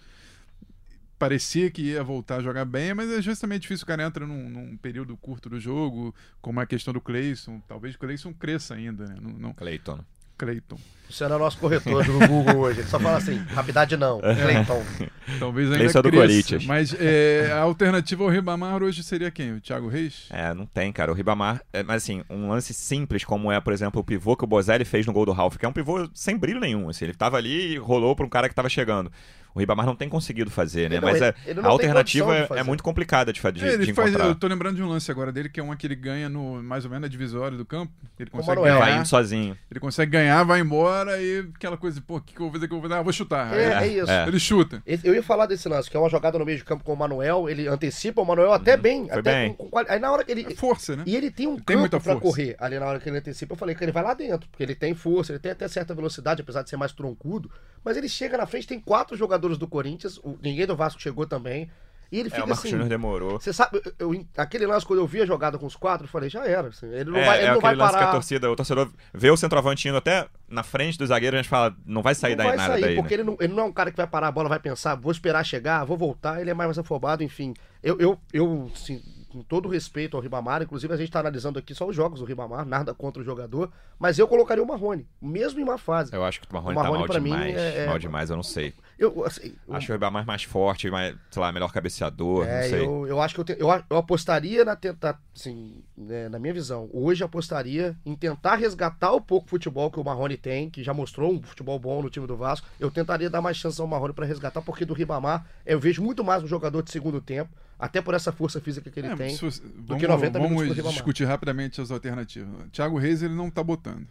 parecia 1.22 1.70
que 1.70 1.82
ia 1.82 2.02
voltar 2.02 2.38
a 2.38 2.42
jogar 2.42 2.64
bem, 2.64 2.92
mas 2.94 3.08
é 3.08 3.22
justamente 3.22 3.62
difícil 3.62 3.84
o 3.84 3.86
cara 3.86 4.02
entra 4.02 4.26
num, 4.26 4.50
num 4.50 4.76
período 4.76 5.16
curto 5.16 5.48
do 5.48 5.60
jogo, 5.60 6.12
como 6.40 6.58
a 6.58 6.66
questão 6.66 6.92
do 6.92 7.00
Cleison. 7.00 7.60
Talvez 7.68 7.94
o 7.94 7.98
Cleison 8.00 8.34
cresça 8.34 8.74
ainda, 8.74 9.06
né? 9.06 9.14
Não, 9.20 9.30
não... 9.30 9.52
Cleiton. 9.52 10.04
Cleiton. 10.36 10.78
Você 11.08 11.24
era 11.24 11.36
nosso 11.36 11.58
corretor 11.58 12.04
do 12.06 12.26
Google 12.26 12.56
hoje. 12.56 12.80
Ele 12.80 12.88
só 12.88 12.98
fala 12.98 13.18
assim, 13.18 13.36
rapidade 13.50 13.98
não. 13.98 14.18
Cleiton. 14.18 14.82
Talvez 15.38 15.66
ainda 15.66 15.78
Cleiton 15.78 15.98
é 15.98 16.02
do 16.02 16.10
Corinthians. 16.10 16.64
Mas 16.64 16.96
é, 16.98 17.50
a 17.52 17.60
alternativa 17.60 18.24
ao 18.24 18.30
Ribamar 18.30 18.82
hoje 18.82 19.02
seria 19.02 19.30
quem? 19.30 19.52
O 19.52 19.60
Thiago 19.60 19.88
Reis? 19.88 20.26
É, 20.30 20.54
não 20.54 20.64
tem, 20.64 20.90
cara. 20.90 21.12
O 21.12 21.14
Ribamar, 21.14 21.60
é, 21.70 21.82
mas 21.82 22.02
assim, 22.02 22.24
um 22.30 22.48
lance 22.48 22.72
simples 22.72 23.24
como 23.24 23.52
é, 23.52 23.60
por 23.60 23.74
exemplo, 23.74 24.00
o 24.00 24.04
pivô 24.04 24.34
que 24.34 24.44
o 24.44 24.46
Bozelli 24.46 24.86
fez 24.86 25.06
no 25.06 25.12
gol 25.12 25.26
do 25.26 25.32
Ralf, 25.32 25.58
que 25.58 25.66
é 25.66 25.68
um 25.68 25.72
pivô 25.72 26.08
sem 26.14 26.36
brilho 26.36 26.60
nenhum. 26.60 26.88
Assim, 26.88 27.04
ele 27.04 27.14
tava 27.14 27.36
ali 27.36 27.74
e 27.74 27.76
rolou 27.76 28.16
para 28.16 28.24
um 28.24 28.30
cara 28.30 28.48
que 28.48 28.54
tava 28.54 28.70
chegando 28.70 29.12
o 29.54 29.60
Ribamar 29.60 29.84
não 29.84 29.94
tem 29.94 30.08
conseguido 30.08 30.50
fazer, 30.50 30.88
né? 30.88 30.96
Não, 31.00 31.08
Mas 31.08 31.20
é, 31.20 31.34
a 31.62 31.68
alternativa 31.68 32.36
é, 32.36 32.48
é, 32.56 32.62
muito 32.62 32.82
complicada 32.82 33.32
de, 33.32 33.40
fazer. 33.40 33.66
É, 33.66 33.72
ele 33.74 33.86
de 33.86 33.92
faz, 33.92 34.14
eu 34.14 34.34
tô 34.34 34.46
lembrando 34.46 34.76
de 34.76 34.82
um 34.82 34.88
lance 34.88 35.10
agora 35.10 35.30
dele, 35.30 35.48
que 35.48 35.60
é 35.60 35.62
uma 35.62 35.76
que 35.76 35.86
ele 35.86 35.94
ganha 35.94 36.28
no 36.28 36.62
mais 36.62 36.84
ou 36.84 36.90
menos 36.90 37.02
na 37.02 37.08
divisória 37.08 37.56
do 37.56 37.64
campo. 37.64 37.92
Ele 38.18 38.30
consegue 38.30 38.62
ganhar. 38.62 38.78
Vai 38.78 38.96
indo 38.96 39.08
sozinho. 39.08 39.58
Ele 39.70 39.80
consegue 39.80 40.10
ganhar, 40.10 40.42
vai 40.44 40.60
embora 40.60 41.20
e 41.20 41.50
aquela 41.54 41.76
coisa, 41.76 42.00
pô, 42.00 42.16
o 42.16 42.20
que, 42.20 42.34
que 42.34 42.40
eu 42.40 42.46
vou 42.46 42.52
fazer? 42.52 42.66
Que 42.66 42.74
eu 42.74 42.80
vou 42.80 42.88
fazer? 42.88 43.00
Ah, 43.00 43.02
vou 43.02 43.12
chutar. 43.12 43.52
É, 43.54 43.84
é 43.84 43.88
isso. 43.88 44.10
Ele 44.10 44.38
chuta. 44.38 44.82
Eu 44.86 45.14
ia 45.14 45.22
falar 45.22 45.46
desse 45.46 45.68
lance, 45.68 45.90
que 45.90 45.96
é 45.96 46.00
uma 46.00 46.08
jogada 46.08 46.38
no 46.38 46.44
meio 46.44 46.58
de 46.58 46.64
campo 46.64 46.82
com 46.84 46.92
o 46.92 46.96
Manuel, 46.96 47.48
ele 47.48 47.68
antecipa 47.68 48.22
o 48.22 48.24
Manuel 48.24 48.52
até 48.52 48.76
uhum. 48.76 48.80
bem. 48.80 49.08
Foi 49.08 49.18
até 49.18 49.32
bem. 49.42 49.54
Com, 49.54 49.68
com, 49.68 49.78
aí 49.78 49.98
na 49.98 50.10
hora 50.10 50.24
que 50.24 50.32
ele. 50.32 50.46
É 50.50 50.54
força, 50.54 50.96
né? 50.96 51.04
E 51.06 51.14
ele 51.14 51.30
tem 51.30 51.46
um 51.46 51.56
tem 51.56 51.76
campo 51.76 52.00
pra 52.00 52.16
correr 52.16 52.56
ali 52.58 52.78
na 52.78 52.86
hora 52.86 52.98
que 52.98 53.08
ele 53.08 53.18
antecipa. 53.18 53.52
Eu 53.52 53.58
falei 53.58 53.74
que 53.74 53.84
ele 53.84 53.92
vai 53.92 54.02
lá 54.02 54.14
dentro, 54.14 54.48
porque 54.48 54.62
ele 54.62 54.74
tem 54.74 54.94
força, 54.94 55.32
ele 55.32 55.38
tem 55.38 55.52
até 55.52 55.68
certa 55.68 55.94
velocidade, 55.94 56.40
apesar 56.40 56.62
de 56.62 56.70
ser 56.70 56.76
mais 56.76 56.92
troncudo. 56.92 57.50
Mas 57.84 57.96
ele 57.96 58.08
chega 58.08 58.36
na 58.36 58.46
frente, 58.46 58.66
tem 58.66 58.80
quatro 58.80 59.16
jogadores 59.16 59.41
do 59.50 59.66
Corinthians, 59.66 60.20
ninguém 60.42 60.66
do 60.66 60.76
Vasco 60.76 61.00
chegou 61.00 61.26
também. 61.26 61.68
E 62.10 62.18
ele 62.20 62.28
É, 62.28 62.30
fica 62.30 62.44
o 62.44 62.48
Marcos 62.48 62.58
assim. 62.58 62.70
Júnior 62.72 62.90
demorou. 62.90 63.40
Você 63.40 63.54
sabe, 63.54 63.80
eu- 63.98 64.12
eu- 64.12 64.26
aquele 64.36 64.66
lance, 64.66 64.84
quando 64.84 64.98
eu 64.98 65.06
vi 65.06 65.22
a 65.22 65.26
jogada 65.26 65.56
com 65.56 65.64
os 65.64 65.74
quatro, 65.74 66.04
eu 66.04 66.10
falei, 66.10 66.28
já 66.28 66.44
era. 66.44 66.68
assim, 66.68 66.86
ele 66.92 67.10
não 67.10 67.18
é, 67.18 67.24
vai, 67.24 67.38
ele 67.38 67.46
é 67.46 67.52
não 67.54 67.60
vai 67.60 67.74
lance 67.74 67.90
que 67.92 67.96
a 67.96 68.00
parar. 68.00 68.12
torcida, 68.12 68.50
o 68.50 68.54
torcedor 68.54 68.90
vê 69.14 69.30
o 69.30 69.36
centroavante 69.36 69.88
indo 69.88 69.96
até 69.96 70.28
na 70.46 70.62
frente 70.62 70.98
do 70.98 71.06
zagueiro, 71.06 71.36
a 71.36 71.40
gente 71.40 71.48
fala, 71.48 71.74
não 71.86 72.02
vai 72.02 72.14
sair 72.14 72.32
não 72.32 72.44
daí 72.44 72.48
vai 72.48 72.56
nada 72.58 72.72
sair, 72.74 72.80
daí. 72.82 72.96
porque 72.96 73.16
né? 73.16 73.22
ele, 73.22 73.30
não, 73.30 73.36
ele 73.40 73.54
não 73.54 73.62
é 73.62 73.66
um 73.66 73.72
cara 73.72 73.90
que 73.90 73.96
vai 73.96 74.06
parar 74.06 74.28
a 74.28 74.30
bola, 74.30 74.46
vai 74.50 74.58
pensar, 74.58 74.94
vou 74.94 75.10
esperar 75.10 75.42
chegar, 75.42 75.84
vou 75.84 75.96
voltar, 75.96 76.38
ele 76.42 76.50
é 76.50 76.54
mais 76.54 76.78
afobado, 76.78 77.22
enfim. 77.24 77.54
Eu, 77.82 77.98
eu, 77.98 78.18
eu 78.30 78.70
assim, 78.74 79.02
com 79.32 79.42
todo 79.42 79.68
respeito 79.68 80.16
ao 80.16 80.22
Ribamar, 80.22 80.62
inclusive 80.62 80.92
a 80.92 80.96
gente 80.96 81.10
tá 81.10 81.20
analisando 81.20 81.58
aqui 81.58 81.74
só 81.74 81.86
os 81.88 81.96
jogos 81.96 82.20
do 82.20 82.26
Ribamar, 82.26 82.66
nada 82.66 82.92
contra 82.92 83.22
o 83.22 83.24
jogador, 83.24 83.72
mas 83.98 84.18
eu 84.18 84.28
colocaria 84.28 84.62
o 84.62 84.66
Marrone, 84.66 85.06
mesmo 85.20 85.58
em 85.58 85.62
uma 85.62 85.78
fase. 85.78 86.14
Eu 86.14 86.22
acho 86.24 86.40
que 86.40 86.46
o 86.50 86.52
Marrone, 86.52 86.72
O 86.72 86.74
Marrone, 86.76 86.92
tá 86.94 86.98
mal 86.98 87.08
pra 87.08 87.20
mim, 87.20 87.30
demais. 87.30 87.56
é- 87.56 87.84
é- 87.84 87.86
Mal 87.86 87.98
demais, 87.98 88.28
eu 88.30 88.36
não 88.36 88.42
sei. 88.42 88.74
Eu, 88.98 89.24
assim, 89.24 89.54
eu- 89.66 89.74
Acho 89.74 89.90
o 89.90 89.94
Ribamar 89.94 90.26
mais 90.26 90.44
forte, 90.44 90.90
mais, 90.90 91.16
sei 91.30 91.40
lá, 91.42 91.50
melhor 91.50 91.72
cabeceador, 91.72 92.44
não 92.44 92.52
É, 92.52 92.62
sei. 92.68 92.80
eu, 92.86 93.06
eu 93.06 93.20
acho 93.20 93.34
que 93.34 93.40
eu, 93.40 93.44
te- 93.44 93.56
eu, 93.58 93.68
eu 93.90 93.96
apostaria 93.96 94.64
na 94.64 94.76
tentar, 94.76 95.18
assim, 95.34 95.82
né, 95.96 96.28
na 96.28 96.38
minha 96.38 96.52
visão, 96.52 96.88
hoje 96.92 97.24
apostaria 97.24 97.96
em 98.04 98.14
tentar 98.14 98.56
resgatar 98.56 99.12
o 99.12 99.20
pouco 99.20 99.48
futebol 99.48 99.90
que 99.90 99.98
o 99.98 100.04
Marrone 100.04 100.36
tem, 100.36 100.68
que 100.70 100.82
já 100.82 100.92
mostrou 100.92 101.32
um 101.32 101.42
futebol 101.42 101.78
bom 101.78 102.02
no 102.02 102.10
time 102.10 102.26
do 102.26 102.36
Vasco. 102.36 102.66
Eu 102.78 102.90
tentaria 102.90 103.30
dar 103.30 103.40
mais 103.40 103.56
chance 103.56 103.80
ao 103.80 103.86
Marrone 103.86 104.12
para 104.12 104.26
resgatar, 104.26 104.60
porque 104.62 104.84
do 104.84 104.94
Ribamar 104.94 105.46
eu 105.64 105.80
vejo 105.80 106.02
muito 106.02 106.22
mais 106.22 106.42
um 106.42 106.46
jogador 106.46 106.82
de 106.82 106.90
segundo 106.90 107.20
tempo, 107.20 107.50
até 107.82 108.00
por 108.00 108.14
essa 108.14 108.30
força 108.30 108.60
física 108.60 108.88
que 108.88 109.00
ele 109.00 109.08
É, 109.08 109.16
tem. 109.16 109.34
se 109.34 109.44
do 109.44 109.82
vamos 109.88 110.00
que 110.00 110.06
90 110.06 110.38
minutos 110.38 110.76
vamos 110.76 110.92
discutir 110.92 111.24
rapidamente 111.24 111.80
as 111.80 111.90
alternativas. 111.90 112.48
Thiago 112.70 112.96
Reis 112.96 113.24
ele 113.24 113.34
não 113.34 113.50
tá 113.50 113.60
botando. 113.60 114.06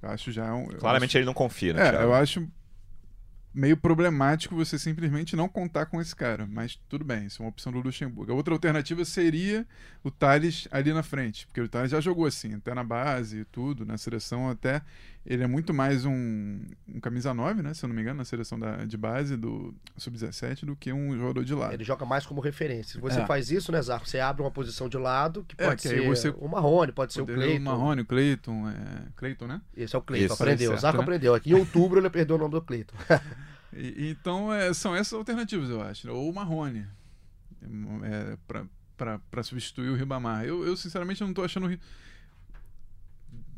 Eu 0.00 0.10
acho 0.10 0.30
já 0.30 0.54
um, 0.54 0.68
Claramente 0.68 1.18
ele 1.18 1.24
não 1.24 1.34
confia, 1.34 1.72
acho, 1.72 1.80
né, 1.80 1.88
é, 1.88 1.90
Thiago? 1.90 2.04
eu 2.04 2.14
acho 2.14 2.48
meio 3.52 3.76
problemático 3.76 4.54
você 4.54 4.78
simplesmente 4.78 5.34
não 5.34 5.48
contar 5.48 5.86
com 5.86 6.00
esse 6.00 6.14
cara, 6.14 6.46
mas 6.48 6.78
tudo 6.88 7.04
bem, 7.04 7.26
isso 7.26 7.42
é 7.42 7.44
uma 7.44 7.48
opção 7.48 7.72
do 7.72 7.80
Luxemburgo. 7.80 8.30
A 8.30 8.34
outra 8.36 8.54
alternativa 8.54 9.04
seria 9.04 9.66
o 10.04 10.10
Thales 10.10 10.68
ali 10.70 10.92
na 10.92 11.02
frente, 11.02 11.46
porque 11.48 11.60
o 11.62 11.68
Thales 11.68 11.90
já 11.90 12.00
jogou 12.00 12.26
assim, 12.26 12.54
até 12.54 12.74
na 12.74 12.84
base 12.84 13.38
e 13.40 13.44
tudo, 13.46 13.84
na 13.84 13.98
seleção 13.98 14.48
até 14.48 14.82
ele 15.28 15.42
é 15.42 15.46
muito 15.46 15.74
mais 15.74 16.04
um, 16.04 16.60
um 16.88 17.00
camisa 17.00 17.34
9, 17.34 17.60
né, 17.60 17.74
se 17.74 17.84
eu 17.84 17.88
não 17.88 17.96
me 17.96 18.00
engano, 18.00 18.18
na 18.18 18.24
seleção 18.24 18.56
da, 18.58 18.84
de 18.84 18.96
base 18.96 19.36
do 19.36 19.74
sub-17 19.96 20.64
do 20.64 20.76
que 20.76 20.92
um 20.92 21.16
jogador 21.18 21.44
de 21.44 21.52
lado. 21.52 21.74
Ele 21.74 21.82
joga 21.82 22.06
mais 22.06 22.24
como 22.24 22.40
referência. 22.40 22.92
Se 22.92 23.00
você 23.00 23.20
É. 23.20 23.26
faz 23.26 23.50
isso, 23.50 23.72
né, 23.72 23.82
Zarco? 23.82 24.08
Você 24.08 24.20
abre 24.20 24.42
uma 24.42 24.50
posição 24.52 24.88
de 24.88 24.96
lado, 24.96 25.44
que 25.48 25.56
É, 25.58 25.66
pode 25.68 25.82
que 25.82 25.88
aí 25.88 25.94
ser 25.98 26.06
você- 26.06 26.28
o 26.38 26.46
Marrone, 26.48 26.92
pode 26.92 27.12
ser 27.12 27.22
o 27.22 27.26
Cleiton. 27.26 27.60
O 27.60 27.64
Marrone, 27.64 28.02
o 28.02 28.06
Cleiton, 28.06 28.68
é... 28.68 29.08
Cleiton, 29.16 29.46
né? 29.48 29.60
Esse 29.76 29.96
é 29.96 29.98
o 29.98 30.02
Cleiton, 30.02 30.32
Isso, 30.32 30.42
aprendeu. 30.42 30.68
certo, 30.68 30.78
o 30.78 30.80
Zarco 30.80 30.98
né? 30.98 31.02
aprendeu. 31.02 31.34
Aqui 31.34 31.50
em 31.50 31.54
outubro 31.54 31.98
ele 31.98 32.08
perdeu 32.08 32.36
o 32.36 32.38
nome 32.38 32.52
do 32.52 32.62
Cleiton. 32.62 32.94
E- 33.78 34.10
então 34.10 34.50
é, 34.54 34.72
são 34.72 34.94
essas 34.96 35.12
alternativas, 35.12 35.68
eu 35.68 35.82
acho. 35.82 36.08
Ou 36.10 36.30
o 36.30 36.34
Marrone. 36.34 36.86
É, 38.04 38.38
para 38.96 39.42
substituir 39.42 39.90
o 39.90 39.94
Ribamar. 39.96 40.44
Eu, 40.44 40.64
eu, 40.64 40.74
sinceramente, 40.76 41.20
não 41.20 41.28
estou 41.30 41.44
achando. 41.44 41.64
o 41.66 41.68
Ri- 41.68 41.80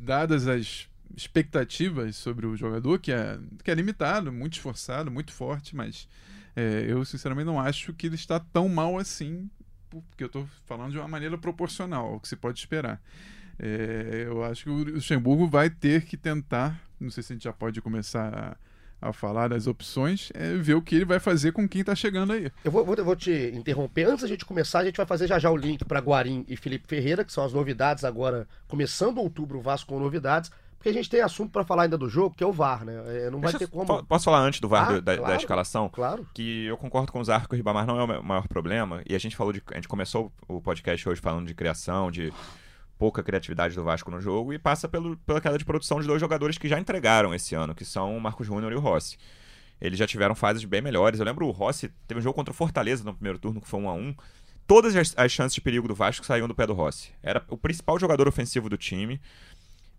Dadas 0.00 0.46
as 0.48 0.88
expectativas 1.18 2.14
sobre 2.16 2.46
o 2.46 2.56
jogador, 2.56 2.98
que 3.00 3.10
é, 3.10 3.38
que 3.64 3.70
é 3.70 3.74
limitado, 3.74 4.32
muito 4.32 4.54
esforçado, 4.54 5.10
muito 5.10 5.32
forte, 5.32 5.74
mas 5.74 6.08
é, 6.54 6.86
eu, 6.88 7.04
sinceramente, 7.04 7.46
não 7.46 7.60
acho 7.60 7.92
que 7.92 8.06
ele 8.06 8.14
está 8.14 8.38
tão 8.38 8.68
mal 8.68 8.96
assim, 8.96 9.50
porque 9.90 10.22
eu 10.22 10.28
estou 10.28 10.48
falando 10.64 10.92
de 10.92 10.98
uma 10.98 11.08
maneira 11.08 11.36
proporcional 11.36 12.06
ao 12.06 12.20
que 12.20 12.28
se 12.28 12.36
pode 12.36 12.60
esperar. 12.60 13.02
É, 13.58 14.26
eu 14.26 14.44
acho 14.44 14.64
que 14.64 14.70
o 14.70 14.84
Luxemburgo 14.84 15.48
vai 15.48 15.68
ter 15.68 16.04
que 16.04 16.16
tentar, 16.16 16.80
não 17.00 17.10
sei 17.10 17.22
se 17.24 17.32
a 17.32 17.34
gente 17.34 17.44
já 17.44 17.52
pode 17.52 17.82
começar 17.82 18.56
a, 19.02 19.08
a 19.08 19.12
falar 19.12 19.48
das 19.48 19.66
opções, 19.66 20.30
é 20.34 20.54
ver 20.54 20.74
o 20.74 20.82
que 20.82 20.94
ele 20.94 21.04
vai 21.04 21.18
fazer 21.18 21.50
com 21.50 21.68
quem 21.68 21.80
está 21.80 21.96
chegando 21.96 22.32
aí. 22.32 22.52
Eu 22.64 22.70
vou, 22.70 22.84
vou, 22.84 23.16
te 23.16 23.52
interromper. 23.54 24.04
Antes 24.04 24.22
da 24.22 24.28
gente 24.28 24.44
começar, 24.44 24.80
a 24.80 24.84
gente 24.84 24.96
vai 24.96 25.06
fazer 25.06 25.26
já 25.26 25.40
já 25.40 25.50
o 25.50 25.56
link 25.56 25.84
para 25.84 25.98
Guarim 25.98 26.44
e 26.46 26.56
Felipe 26.56 26.86
Ferreira, 26.86 27.24
que 27.24 27.32
são 27.32 27.44
as 27.44 27.52
novidades 27.52 28.04
agora, 28.04 28.46
começando 28.68 29.18
outubro, 29.18 29.58
o 29.58 29.62
Vasco 29.62 29.92
com 29.92 29.98
novidades. 29.98 30.52
Porque 30.78 30.90
a 30.90 30.92
gente 30.92 31.10
tem 31.10 31.20
assunto 31.20 31.50
para 31.50 31.64
falar 31.64 31.82
ainda 31.82 31.98
do 31.98 32.08
jogo, 32.08 32.34
que 32.36 32.42
é 32.44 32.46
o 32.46 32.52
VAR, 32.52 32.84
né? 32.84 32.94
É, 33.06 33.30
Não 33.30 33.40
vai 33.40 33.50
Deixa 33.50 33.58
ter 33.58 33.66
como. 33.68 33.84
po- 33.84 34.04
Posso 34.04 34.26
falar 34.26 34.38
antes 34.40 34.60
do 34.60 34.68
VAR 34.68 34.88
Ah, 34.88 34.92
do- 34.92 35.02
da, 35.02 35.12
da 35.12 35.18
claro. 35.18 35.36
escalação? 35.36 35.88
Claro. 35.88 36.26
que 36.32 36.66
eu 36.66 36.76
concordo 36.76 37.10
com 37.10 37.18
o 37.20 37.24
Zarco 37.24 37.52
o 37.52 37.56
Ribamar 37.56 37.84
não 37.84 37.98
é 38.00 38.18
o 38.18 38.22
maior 38.22 38.46
problema. 38.46 39.02
E 39.08 39.14
a 39.14 39.18
gente 39.18 39.34
falou 39.36 39.52
de. 39.52 39.60
A 39.72 39.74
gente 39.74 39.88
começou 39.88 40.32
o 40.46 40.60
podcast 40.60 41.08
hoje 41.08 41.20
falando 41.20 41.46
de 41.48 41.54
criação, 41.54 42.10
de 42.12 42.32
pouca 42.96 43.22
criatividade 43.22 43.74
do 43.74 43.82
Vasco 43.82 44.10
no 44.10 44.20
jogo, 44.20 44.52
e 44.52 44.58
passa 44.58 44.88
pelo, 44.88 45.16
pela 45.18 45.40
queda 45.40 45.58
de 45.58 45.64
produção 45.64 46.00
de 46.00 46.06
dois 46.06 46.20
jogadores 46.20 46.58
que 46.58 46.68
já 46.68 46.78
entregaram 46.78 47.34
esse 47.34 47.54
ano, 47.54 47.74
que 47.74 47.84
são 47.84 48.16
o 48.16 48.20
Marcos 48.20 48.46
Júnior 48.46 48.72
e 48.72 48.76
o 48.76 48.80
Rossi. 48.80 49.16
Eles 49.80 49.98
já 49.98 50.06
tiveram 50.06 50.34
fases 50.34 50.64
bem 50.64 50.80
melhores. 50.82 51.18
Eu 51.20 51.26
lembro 51.26 51.46
o 51.46 51.50
Rossi 51.50 51.92
teve 52.06 52.18
um 52.20 52.22
jogo 52.22 52.34
contra 52.34 52.52
o 52.52 52.54
Fortaleza 52.56 53.02
no 53.04 53.14
primeiro 53.14 53.38
turno, 53.38 53.60
que 53.60 53.68
foi 53.68 53.80
1 53.80 53.88
a 53.88 53.92
1 53.94 54.14
Todas 54.66 54.94
as, 54.96 55.14
as 55.16 55.32
chances 55.32 55.54
de 55.54 55.62
perigo 55.62 55.88
do 55.88 55.94
Vasco 55.94 56.26
saíam 56.26 56.46
do 56.46 56.54
pé 56.54 56.66
do 56.66 56.74
Rossi. 56.74 57.10
Era 57.22 57.42
o 57.48 57.56
principal 57.56 57.98
jogador 57.98 58.28
ofensivo 58.28 58.68
do 58.68 58.76
time. 58.76 59.18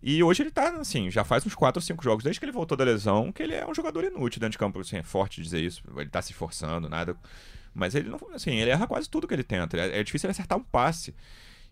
E 0.02 0.22
hoje 0.22 0.42
ele 0.42 0.50
tá, 0.50 0.70
assim, 0.76 1.10
já 1.10 1.24
faz 1.24 1.44
uns 1.46 1.54
4 1.54 1.78
ou 1.78 1.82
5 1.82 2.02
jogos, 2.02 2.24
desde 2.24 2.40
que 2.40 2.44
ele 2.46 2.52
voltou 2.52 2.76
da 2.76 2.84
lesão, 2.84 3.30
que 3.30 3.42
ele 3.42 3.54
é 3.54 3.66
um 3.68 3.74
jogador 3.74 4.02
inútil 4.04 4.40
dentro 4.40 4.52
de 4.52 4.58
campo. 4.58 4.80
Assim, 4.80 4.96
é 4.96 5.02
forte 5.02 5.42
dizer 5.42 5.60
isso. 5.60 5.82
Ele 5.96 6.08
tá 6.08 6.22
se 6.22 6.32
esforçando, 6.32 6.88
nada. 6.88 7.14
Mas 7.74 7.94
ele 7.94 8.08
não. 8.08 8.18
Assim, 8.34 8.52
ele 8.52 8.70
erra 8.70 8.86
quase 8.86 9.08
tudo 9.08 9.28
que 9.28 9.34
ele 9.34 9.44
tenta. 9.44 9.76
É, 9.76 10.00
é 10.00 10.02
difícil 10.02 10.26
ele 10.26 10.32
acertar 10.32 10.56
um 10.58 10.62
passe. 10.62 11.14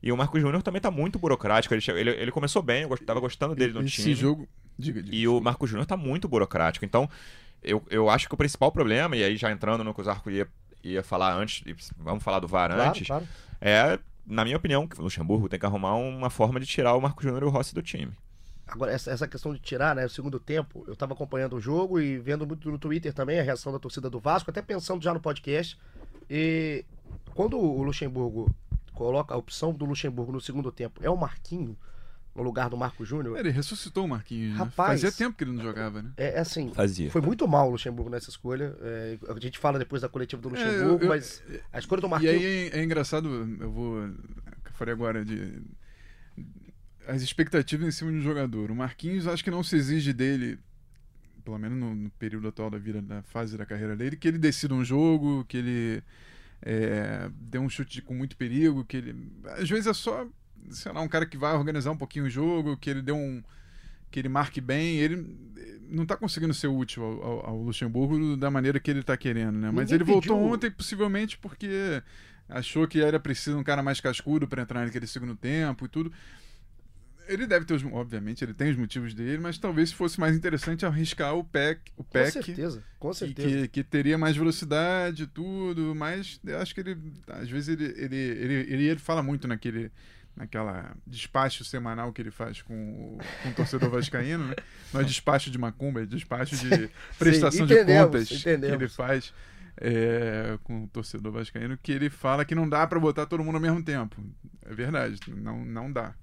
E 0.03 0.13
o 0.13 0.17
Marcos 0.17 0.41
Júnior 0.41 0.63
também 0.63 0.81
tá 0.81 0.91
muito 0.91 1.19
burocrático. 1.19 1.75
Ele, 1.75 1.83
ele, 1.89 2.11
ele 2.11 2.31
começou 2.31 2.63
bem, 2.63 2.83
eu 2.83 2.99
tava 2.99 3.19
gostando 3.19 3.55
dele 3.55 3.73
no 3.73 3.83
Esse 3.83 4.03
time. 4.03 4.15
jogo. 4.15 4.49
Diga, 4.79 5.03
diga. 5.03 5.17
E 5.17 5.27
o 5.27 5.41
Marcos 5.41 5.69
Júnior 5.71 5.87
tá 5.87 5.97
muito 5.97 6.29
burocrático. 6.29 6.85
Então, 6.85 7.11
eu, 7.63 7.83
eu 7.91 8.09
acho 8.09 8.29
que 8.29 8.35
o 8.35 8.39
principal 8.39 8.71
problema, 8.71 9.17
e 9.17 9.25
aí 9.25 9.37
já 9.37 9.51
entrando 9.51 9.83
no 9.83 9.93
que 9.93 10.01
o 10.01 10.05
Zarco 10.05 10.31
ia, 10.31 10.47
ia 10.85 11.03
falar 11.03 11.35
antes, 11.35 11.65
vamos 11.97 12.23
falar 12.23 12.39
do 12.39 12.47
VAR 12.47 12.71
Claro, 12.73 12.91
antes, 12.91 13.07
claro. 13.07 13.27
é, 13.61 13.99
na 14.29 14.45
minha 14.45 14.57
opinião, 14.57 14.89
o 14.99 15.03
Luxemburgo 15.03 15.49
tem 15.49 15.59
que 15.59 15.67
arrumar 15.67 15.95
uma 15.95 16.31
forma 16.31 16.61
de 16.61 16.67
tirar 16.67 16.95
o 16.95 17.01
Marcos 17.01 17.25
Júnior 17.25 17.43
e 17.43 17.47
o 17.47 17.49
Rossi 17.49 17.75
do 17.75 17.83
time. 17.83 18.13
Agora, 18.67 18.93
essa, 18.93 19.11
essa 19.11 19.27
questão 19.27 19.55
de 19.55 19.61
tirar, 19.61 19.97
né, 19.97 20.05
o 20.05 20.11
segundo 20.11 20.39
tempo, 20.39 20.85
eu 20.87 20.95
tava 20.95 21.15
acompanhando 21.15 21.57
o 21.57 21.61
jogo 21.61 21.99
e 21.99 22.19
vendo 22.19 22.47
muito 22.47 22.71
no 22.71 22.79
Twitter 22.79 23.15
também 23.15 23.41
a 23.41 23.43
reação 23.43 23.73
da 23.73 23.79
torcida 23.79 24.11
do 24.11 24.21
Vasco, 24.21 24.51
até 24.51 24.61
pensando 24.61 25.03
já 25.03 25.15
no 25.15 25.21
podcast. 25.21 25.79
E 26.29 26.85
quando 27.35 27.59
o 27.59 27.83
Luxemburgo 27.83 28.55
coloca 28.93 29.33
a 29.33 29.39
opção 29.39 29.73
do 29.73 29.87
Luxemburgo 29.87 30.33
no 30.33 30.41
segundo 30.41 30.71
tempo, 30.71 31.01
é 31.03 31.09
o 31.09 31.17
Marquinho 31.17 31.75
no 32.39 32.45
lugar 32.45 32.71
do 32.71 32.77
Marco 32.77 33.05
Júnior? 33.05 33.37
Ele 33.39 33.51
ressuscitou 33.51 34.05
o 34.05 34.09
Marquinhos. 34.09 34.53
né? 34.53 34.59
Rapaz. 34.59 35.03
Fazia 35.03 35.13
tempo 35.13 35.37
que 35.37 35.45
ele 35.45 35.53
não 35.53 35.63
jogava, 35.63 36.01
né? 36.03 36.11
É, 36.17 36.35
é 36.37 36.39
assim, 36.39 36.73
Fazia. 36.73 37.11
foi 37.11 37.21
muito 37.21 37.47
mal 37.47 37.69
o 37.69 37.73
Luxemburgo 37.73 38.09
nessa 38.11 38.31
escolha. 38.31 38.75
É, 38.81 39.19
a 39.29 39.39
gente 39.41 39.59
fala 39.59 39.79
depois 39.79 40.01
da 40.03 40.09
coletiva 40.09 40.41
do 40.41 40.49
É, 40.49 40.53
Luxemburgo, 40.65 41.05
eu- 41.05 41.09
mas 41.09 41.43
a 41.73 41.79
escolha 41.79 42.01
do 42.01 42.07
E 42.07 42.11
Marquinhos. 42.11 42.35
aí 42.37 42.45
é, 42.73 42.79
é 42.79 42.85
engraçado, 42.85 43.29
eu 43.61 43.71
vou. 43.71 43.99
Eu 43.99 44.15
falei 44.75 44.95
agora 44.95 45.25
de. 45.25 45.61
As 47.07 47.23
expectativas 47.23 47.87
em 47.89 47.91
cima 47.91 48.11
de 48.13 48.19
um 48.19 48.23
jogador. 48.23 48.71
O 48.71 48.75
Marquinhos, 48.77 49.27
acho 49.27 49.43
que 49.43 49.51
não 49.51 49.63
se 49.63 49.77
exige 49.77 50.13
dele, 50.13 50.59
pelo 51.43 51.59
menos 51.59 51.79
no, 51.79 51.95
no 51.95 52.11
período 52.11 52.49
atual 52.49 52.69
da 52.71 52.77
vida, 52.79 53.01
da 53.01 53.23
fase 53.23 53.57
da 53.57 53.65
carreira 53.65 53.97
dele, 53.97 54.17
que 54.17 54.29
ele 54.29 54.37
decida 54.39 54.75
um 54.75 54.85
jogo, 54.85 55.43
que 55.49 55.57
ele 55.57 56.03
é, 56.61 57.31
dê 57.35 57.59
um 57.59 57.69
chute 57.69 58.03
com 58.03 58.13
muito 58.15 58.37
perigo, 58.37 58.85
que 58.85 58.99
ele. 58.99 59.17
Às 59.57 59.71
vezes 59.71 59.87
é 59.87 59.95
só, 59.95 60.27
sei 60.71 60.93
lá, 60.93 61.01
um 61.01 61.09
cara 61.09 61.27
que 61.27 61.37
vai 61.37 61.55
organizar 61.55 61.91
um 61.91 61.97
pouquinho 61.97 62.27
o 62.27 62.31
jogo, 62.31 62.77
que 62.77 62.91
ele 62.91 63.03
dê 63.03 63.13
um. 63.13 63.43
que 64.11 64.19
ele 64.19 64.29
marque 64.29 64.61
bem. 64.61 64.97
Ele 64.99 65.37
não 65.91 66.05
tá 66.07 66.17
conseguindo 66.17 66.55
ser 66.55 66.69
útil 66.69 67.03
ao, 67.05 67.23
ao- 67.23 67.47
ao 67.51 67.63
Luxemburgo 67.63 68.37
da 68.37 68.51
maneira 68.51 68.79
que 68.81 68.91
ele 68.91 69.03
tá 69.03 69.17
querendo, 69.17 69.59
né? 69.59 69.71
Mas 69.71 69.91
Ninguém 69.91 69.95
ele 69.97 70.05
voltou 70.05 70.37
pediu- 70.37 70.53
ontem, 70.55 70.71
possivelmente 70.71 71.39
porque 71.39 72.03
achou 72.49 72.87
que 72.89 73.01
era 73.03 73.19
preciso 73.21 73.59
um 73.59 73.65
cara 73.65 73.83
mais 73.83 74.01
cascudo 74.01 74.47
para 74.49 74.63
entrar 74.63 74.85
naquele 74.85 75.07
segundo 75.07 75.35
tempo 75.37 75.85
e 75.87 75.89
tudo. 75.89 76.13
Ele 77.27 77.47
deve 77.47 77.67
ter 77.67 77.75
os, 77.75 77.85
obviamente, 77.85 78.43
ele 78.43 78.55
tem 78.55 78.71
os 78.71 78.77
motivos 78.79 79.13
dele, 79.13 79.37
mas 79.37 79.59
talvez 79.59 79.93
fosse 79.93 80.19
mais 80.19 80.35
interessante 80.35 80.87
arriscar 80.87 81.35
o 81.35 81.45
PEC, 81.45 81.93
o 81.95 82.03
Com 82.03 82.11
PEC 82.11 82.33
certeza, 82.33 82.83
com 82.99 83.13
certeza. 83.13 83.49
que, 83.49 83.69
que 83.69 83.85
teria 83.85 84.17
mais 84.17 84.35
velocidade 84.35 85.25
e 85.25 85.27
tudo, 85.27 85.95
mas 85.95 86.41
eu 86.43 86.59
acho 86.59 86.75
que 86.75 86.81
ele, 86.81 86.97
às 87.29 87.51
vezes, 87.51 87.69
ele, 87.69 87.85
ele, 88.03 88.17
ele, 88.17 88.55
ele, 88.73 88.85
ele 88.89 88.99
fala 88.99 89.23
muito 89.23 89.47
naquele 89.47 89.93
naquela 90.39 90.97
despacho 91.07 91.65
semanal 91.65 92.13
que 92.13 92.23
ele 92.23 92.31
faz 92.31 92.63
com, 92.63 92.75
o- 92.75 93.19
com 93.43 93.49
o 93.51 93.53
torcedor 93.55 93.91
vascaíno, 93.91 94.47
né? 94.47 94.55
Não 94.95 95.01
é 95.01 95.05
despacho 95.05 95.51
de 95.51 95.59
macumba, 95.59 96.03
é 96.03 96.07
despacho 96.07 96.57
de 96.57 96.89
prestação 97.19 97.67
de 97.67 97.75
entendemos, 97.75 98.07
contas 98.07 98.31
entendemos. 98.31 98.77
que 98.77 98.83
ele 98.85 98.89
faz 98.89 99.35
é, 99.81 100.59
com 100.65 100.85
o 100.85 100.89
torcedor 100.89 101.33
vascaíno, 101.33 101.77
que 101.83 101.93
ele 101.93 102.09
fala 102.11 102.45
que 102.45 102.55
não 102.55 102.69
dá 102.69 102.87
pra 102.87 102.99
botar 102.99 103.27
todo 103.27 103.45
mundo 103.45 103.57
ao 103.57 103.61
mesmo 103.61 103.83
tempo. 103.83 104.17
É 104.65 104.73
verdade, 104.75 105.19
não, 105.29 105.65
não 105.65 105.93
dá. 105.93 106.15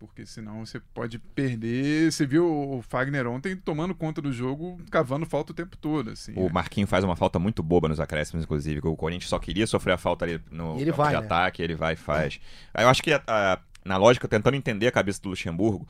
Porque 0.00 0.24
senão 0.24 0.64
você 0.64 0.80
pode 0.94 1.18
perder. 1.18 2.10
Você 2.10 2.24
viu 2.26 2.46
o 2.50 2.80
Fagner 2.82 3.26
ontem 3.26 3.54
tomando 3.54 3.94
conta 3.94 4.22
do 4.22 4.32
jogo, 4.32 4.80
cavando 4.90 5.26
falta 5.26 5.52
o 5.52 5.54
tempo 5.54 5.76
todo. 5.76 6.08
Assim, 6.10 6.32
O 6.34 6.44
né? 6.44 6.50
Marquinhos 6.50 6.88
faz 6.88 7.04
uma 7.04 7.14
falta 7.14 7.38
muito 7.38 7.62
boba 7.62 7.86
nos 7.86 8.00
acréscimos, 8.00 8.44
inclusive, 8.44 8.80
que 8.80 8.88
o 8.88 8.96
Corinthians 8.96 9.28
só 9.28 9.38
queria 9.38 9.66
sofrer 9.66 9.92
a 9.92 9.98
falta 9.98 10.24
ali 10.24 10.40
no 10.50 10.80
ele 10.80 10.90
vai, 10.90 11.08
de 11.14 11.20
né? 11.20 11.26
ataque, 11.26 11.60
ele 11.62 11.74
vai 11.74 11.92
e 11.92 11.96
faz. 11.96 12.40
Eu 12.74 12.88
acho 12.88 13.02
que, 13.02 13.12
a- 13.12 13.22
a- 13.28 13.58
na 13.84 13.98
lógica, 13.98 14.26
tentando 14.26 14.56
entender 14.56 14.86
a 14.86 14.92
cabeça 14.92 15.20
do 15.20 15.28
Luxemburgo, 15.28 15.86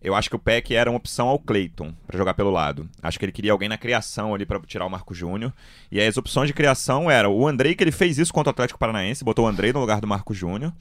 eu 0.00 0.14
acho 0.14 0.30
que 0.30 0.36
o 0.36 0.38
Peck 0.38 0.74
era 0.74 0.90
uma 0.90 0.96
opção 0.96 1.28
ao 1.28 1.38
Clayton 1.38 1.94
para 2.06 2.16
jogar 2.16 2.32
pelo 2.32 2.50
lado. 2.50 2.88
Acho 3.02 3.18
que 3.18 3.24
ele 3.26 3.32
queria 3.32 3.52
alguém 3.52 3.68
na 3.68 3.76
criação 3.76 4.34
ali 4.34 4.46
para 4.46 4.58
tirar 4.60 4.86
o 4.86 4.90
Marco 4.90 5.14
Júnior. 5.14 5.52
E 5.90 6.00
aí 6.00 6.06
as 6.06 6.16
opções 6.16 6.46
de 6.48 6.54
criação 6.54 7.10
eram 7.10 7.34
o 7.34 7.46
Andrei, 7.46 7.74
que 7.74 7.84
ele 7.84 7.92
fez 7.92 8.16
isso 8.18 8.32
contra 8.32 8.48
o 8.48 8.52
Atlético 8.52 8.78
Paranaense, 8.78 9.22
botou 9.22 9.44
o 9.44 9.48
Andrei 9.48 9.74
no 9.74 9.78
lugar 9.80 10.00
do 10.00 10.06
Marco 10.06 10.32
Júnior 10.32 10.72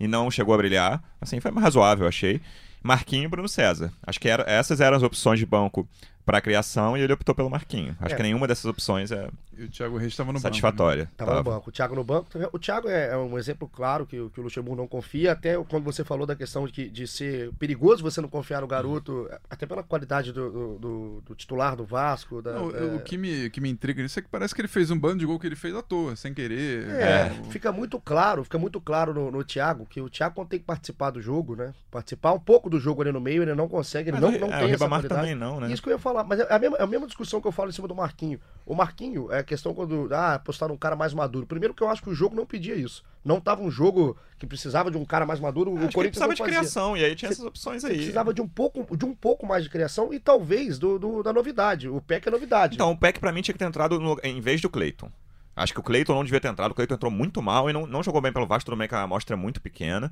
e 0.00 0.08
não 0.08 0.30
chegou 0.30 0.54
a 0.54 0.56
brilhar. 0.56 1.02
Assim, 1.20 1.38
foi 1.38 1.52
razoável, 1.52 2.08
achei. 2.08 2.40
Marquinho 2.82 3.24
e 3.24 3.28
Bruno 3.28 3.48
César. 3.48 3.92
Acho 4.02 4.18
que 4.18 4.28
era, 4.28 4.42
essas 4.50 4.80
eram 4.80 4.96
as 4.96 5.02
opções 5.02 5.38
de 5.38 5.44
banco 5.44 5.86
para 6.30 6.38
a 6.38 6.40
criação 6.40 6.96
e 6.96 7.00
ele 7.00 7.12
optou 7.12 7.34
pelo 7.34 7.50
Marquinho. 7.50 7.96
Acho 8.00 8.14
É. 8.14 8.16
que 8.16 8.22
nenhuma 8.22 8.46
dessas 8.46 8.64
opções 8.64 9.10
é 9.10 9.28
E 9.58 9.64
o 9.64 9.68
Thiago 9.68 9.96
Reis 9.98 10.12
estava 10.12 10.32
no 10.32 10.38
satisfatória. 10.38 11.10
Tava 11.16 11.32
no 11.32 11.36
Tava. 11.38 11.56
banco. 11.56 11.68
O 11.68 11.72
Thiago 11.72 11.94
no 11.96 12.04
banco. 12.04 12.28
O 12.52 12.58
Thiago 12.58 12.88
é 12.88 13.08
é 13.10 13.16
um 13.16 13.36
exemplo 13.36 13.68
claro 13.68 14.06
que, 14.06 14.18
o- 14.18 14.30
que 14.30 14.38
o 14.40 14.42
Luxemburgo 14.44 14.80
não 14.80 14.86
confia. 14.88 15.32
Até 15.32 15.56
quando 15.64 15.82
você 15.84 16.04
falou 16.04 16.24
da 16.26 16.34
questão 16.36 16.66
de, 16.66 16.88
de 16.88 17.06
ser 17.06 17.50
perigoso 17.58 18.02
você 18.02 18.20
não 18.20 18.28
confiar 18.28 18.60
no 18.60 18.66
garoto, 18.68 19.28
até 19.50 19.66
pela 19.66 19.82
qualidade 19.82 20.32
do, 20.32 20.50
do- 20.50 20.78
do- 20.78 21.20
do 21.26 21.34
titular 21.34 21.74
do 21.76 21.84
Vasco. 21.84 22.40
Da, 22.40 22.52
Não, 22.52 22.70
é, 22.70 22.84
O 22.96 23.00
que 23.00 23.18
me, 23.18 23.50
que 23.50 23.60
me 23.60 23.68
intriga 23.68 24.00
nisso 24.02 24.18
é 24.18 24.22
que 24.22 24.28
parece 24.28 24.54
que 24.54 24.60
ele 24.60 24.68
fez 24.68 24.90
um 24.90 24.98
bando 24.98 25.18
de 25.18 25.26
gol 25.26 25.38
que 25.38 25.46
ele 25.48 25.56
fez 25.56 25.74
à 25.74 25.82
toa, 25.82 26.14
sem 26.16 26.32
querer. 26.32 26.88
É, 26.90 27.32
O- 27.40 27.50
fica 27.50 27.70
muito 27.72 27.98
claro, 28.00 28.44
fica 28.44 28.56
muito 28.58 28.80
claro 28.80 29.12
no, 29.12 29.30
no 29.30 29.42
Thiago 29.44 29.84
que 29.84 30.00
o 30.00 30.08
Thiago 30.08 30.34
quando 30.36 30.48
tem 30.48 30.60
que 30.60 30.64
participar 30.64 31.10
do 31.10 31.20
jogo, 31.20 31.56
né? 31.56 31.74
Participar 31.90 32.32
um 32.32 32.40
pouco 32.40 32.70
do 32.70 32.78
jogo 32.80 33.02
ali 33.02 33.10
no 33.12 33.20
meio, 33.20 33.42
ele 33.42 33.54
não 33.54 33.68
consegue, 33.68 34.10
ele 34.10 34.20
Mas 34.20 34.22
não, 34.22 34.36
o- 34.36 34.40
não 34.40 34.54
é, 34.54 34.58
tem 34.60 34.70
o 34.70 34.74
essa 34.74 35.08
também 35.08 35.34
não, 35.34 35.58
né? 35.60 35.70
Isso 35.72 35.82
que 35.82 35.88
eu 35.88 35.92
ia 35.94 35.98
falar, 35.98 36.19
mas 36.24 36.40
é 36.40 36.52
a 36.54 36.58
mesma, 36.58 36.76
é 36.76 36.82
a 36.82 36.86
mesma 36.86 37.06
discussão 37.06 37.40
que 37.40 37.46
eu 37.48 37.52
falo 37.52 37.68
em 37.70 37.72
cima 37.72 37.86
do 37.88 37.94
Marquinho. 37.94 38.40
O 38.66 38.74
Marquinho 38.74 39.30
é 39.32 39.38
a 39.38 39.42
questão 39.44 39.72
quando 39.74 40.08
ah, 40.12 40.34
apostar 40.34 40.68
num 40.68 40.76
cara 40.76 40.94
mais 40.96 41.12
maduro. 41.14 41.46
Primeiro 41.46 41.74
que 41.74 41.82
eu 41.82 41.88
acho 41.88 42.02
que 42.02 42.10
o 42.10 42.14
jogo 42.14 42.34
não 42.36 42.46
pedia 42.46 42.74
isso. 42.74 43.02
Não 43.24 43.40
tava 43.40 43.62
um 43.62 43.70
jogo 43.70 44.16
que 44.38 44.46
precisava 44.46 44.90
de 44.90 44.96
um 44.96 45.04
cara 45.04 45.26
mais 45.26 45.38
maduro, 45.40 45.70
o 45.70 45.74
Acho 45.74 45.84
ele 45.86 45.92
Corinthians 45.92 46.24
precisava 46.26 46.34
de 46.34 46.42
criação, 46.42 46.96
e 46.96 47.04
aí 47.04 47.14
tinha 47.14 47.30
essas 47.30 47.44
opções 47.44 47.84
aí. 47.84 47.96
precisava 47.96 48.32
de 48.32 48.40
um 48.40 48.48
pouco, 48.48 48.96
de 48.96 49.04
um 49.04 49.14
pouco 49.14 49.46
mais 49.46 49.64
de 49.64 49.70
criação 49.70 50.12
e 50.14 50.18
talvez 50.18 50.78
do, 50.78 50.98
do- 50.98 51.22
da 51.22 51.32
novidade. 51.32 51.88
O 51.88 52.00
PEC 52.00 52.28
é 52.28 52.30
novidade. 52.30 52.74
Então, 52.76 52.90
o 52.92 52.96
Peck 52.96 53.18
pra 53.20 53.32
mim 53.32 53.42
tinha 53.42 53.52
que 53.52 53.58
ter 53.58 53.66
entrado 53.66 54.00
no- 54.00 54.18
em 54.22 54.40
vez 54.40 54.60
do 54.60 54.70
Cleiton. 54.70 55.10
Acho 55.56 55.74
que 55.74 55.80
o 55.80 55.82
Cleiton 55.82 56.14
não 56.14 56.24
devia 56.24 56.40
ter 56.40 56.48
entrado, 56.48 56.70
o 56.70 56.74
Cleiton 56.74 56.94
entrou 56.94 57.10
muito 57.10 57.42
mal 57.42 57.68
e 57.68 57.72
não, 57.72 57.86
não 57.86 58.02
jogou 58.02 58.20
bem 58.22 58.32
pelo 58.32 58.46
Vasco, 58.46 58.70
tudo 58.70 58.78
bem 58.78 58.88
que 58.88 58.94
a 58.94 59.02
amostra 59.02 59.34
é 59.34 59.36
muito 59.36 59.60
pequena, 59.60 60.10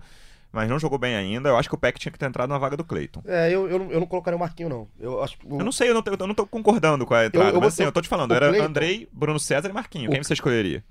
mas 0.53 0.69
não 0.69 0.79
jogou 0.79 0.99
bem 0.99 1.15
ainda. 1.15 1.49
Eu 1.51 1.57
acho 1.57 1.69
que 1.69 1.75
o 1.75 1.79
Peck 1.79 1.99
tinha 1.99 2.11
que 2.13 2.19
ter 2.19 2.27
entrado 2.27 2.49
na 2.51 2.59
vaga 2.59 2.77
do 2.77 2.85
Cleiton. 2.85 3.23
É, 3.27 3.51
eu, 3.51 3.69
eu, 3.69 3.79
não- 3.79 3.91
eu 3.91 4.01
não 4.01 4.07
colocaria 4.07 4.37
o 4.37 4.41
Marquinho, 4.41 4.69
não. 4.69 4.89
Eu 4.99 5.23
acho 5.23 5.39
que 5.39 5.47
o- 5.47 5.59
Eu 5.59 5.65
não 5.65 5.73
sei, 5.73 5.91
eu 5.91 5.95
não, 5.95 6.03
tô- 6.03 6.11
eu 6.19 6.27
não 6.27 6.35
tô 6.35 6.47
concordando 6.47 7.05
com 7.07 7.15
a 7.15 7.27
entrada, 7.27 7.51
eu 7.57 7.61
mas 7.61 7.73
assim, 7.75 7.83
eu 7.85 7.93
tô 7.93 8.01
te 8.01 8.09
falando, 8.09 8.31
o 8.31 8.35
era 8.35 8.49
Cleiton- 8.49 8.67
Andrei, 8.67 9.09
Bruno 9.13 9.39
César 9.39 9.69
e 9.69 9.73
Marquinho. 9.73 10.09
O- 10.11 10.13
Quem 10.13 10.23
você 10.23 10.33
escolheria? 10.35 10.83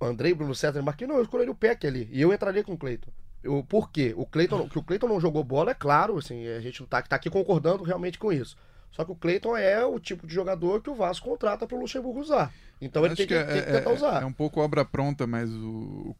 Andrei, 0.00 0.34
Bruno 0.34 0.54
César 0.54 0.78
e 0.78 0.82
Marquinhos, 0.82 1.10
não, 1.10 1.16
eu 1.18 1.22
escolheria 1.24 1.52
o 1.52 1.56
Peck 1.56 1.86
ali. 1.86 2.08
E 2.12 2.20
eu 2.20 2.32
entraria 2.32 2.62
com 2.64 2.72
o 2.72 2.76
Cleiton. 2.78 3.10
Eu, 3.42 3.64
por 3.68 3.90
quê? 3.90 4.12
O 4.16 4.26
Cleiton, 4.26 4.68
que 4.68 4.78
o 4.78 4.82
Cleiton 4.82 5.06
não 5.08 5.20
jogou 5.20 5.42
bola, 5.44 5.70
é 5.70 5.74
claro, 5.74 6.18
assim, 6.18 6.46
a 6.48 6.60
gente 6.60 6.80
não 6.80 6.86
tá, 6.88 7.00
tá 7.02 7.16
aqui 7.16 7.30
concordando 7.30 7.84
realmente 7.84 8.18
com 8.18 8.32
isso. 8.32 8.56
Só 8.90 9.04
que 9.04 9.12
o 9.12 9.14
Cleiton 9.14 9.56
é 9.56 9.84
o 9.84 10.00
tipo 10.00 10.26
de 10.26 10.34
jogador 10.34 10.80
que 10.82 10.90
o 10.90 10.94
Vasco 10.94 11.28
contrata 11.28 11.66
pro 11.66 11.78
Luxemburgo 11.78 12.18
usar. 12.20 12.50
Então 12.80 13.04
ele 13.04 13.12
Acho 13.12 13.18
tem 13.18 13.26
que, 13.26 13.34
é, 13.34 13.44
tem 13.44 13.62
que 13.62 13.68
é- 13.70 13.72
tentar 13.78 13.90
é- 13.90 13.94
usar. 13.94 14.22
é 14.22 14.24
um 14.26 14.32
pouco 14.32 14.60
obra 14.60 14.84
pronta, 14.84 15.26
mas 15.26 15.50
o, 15.52 16.14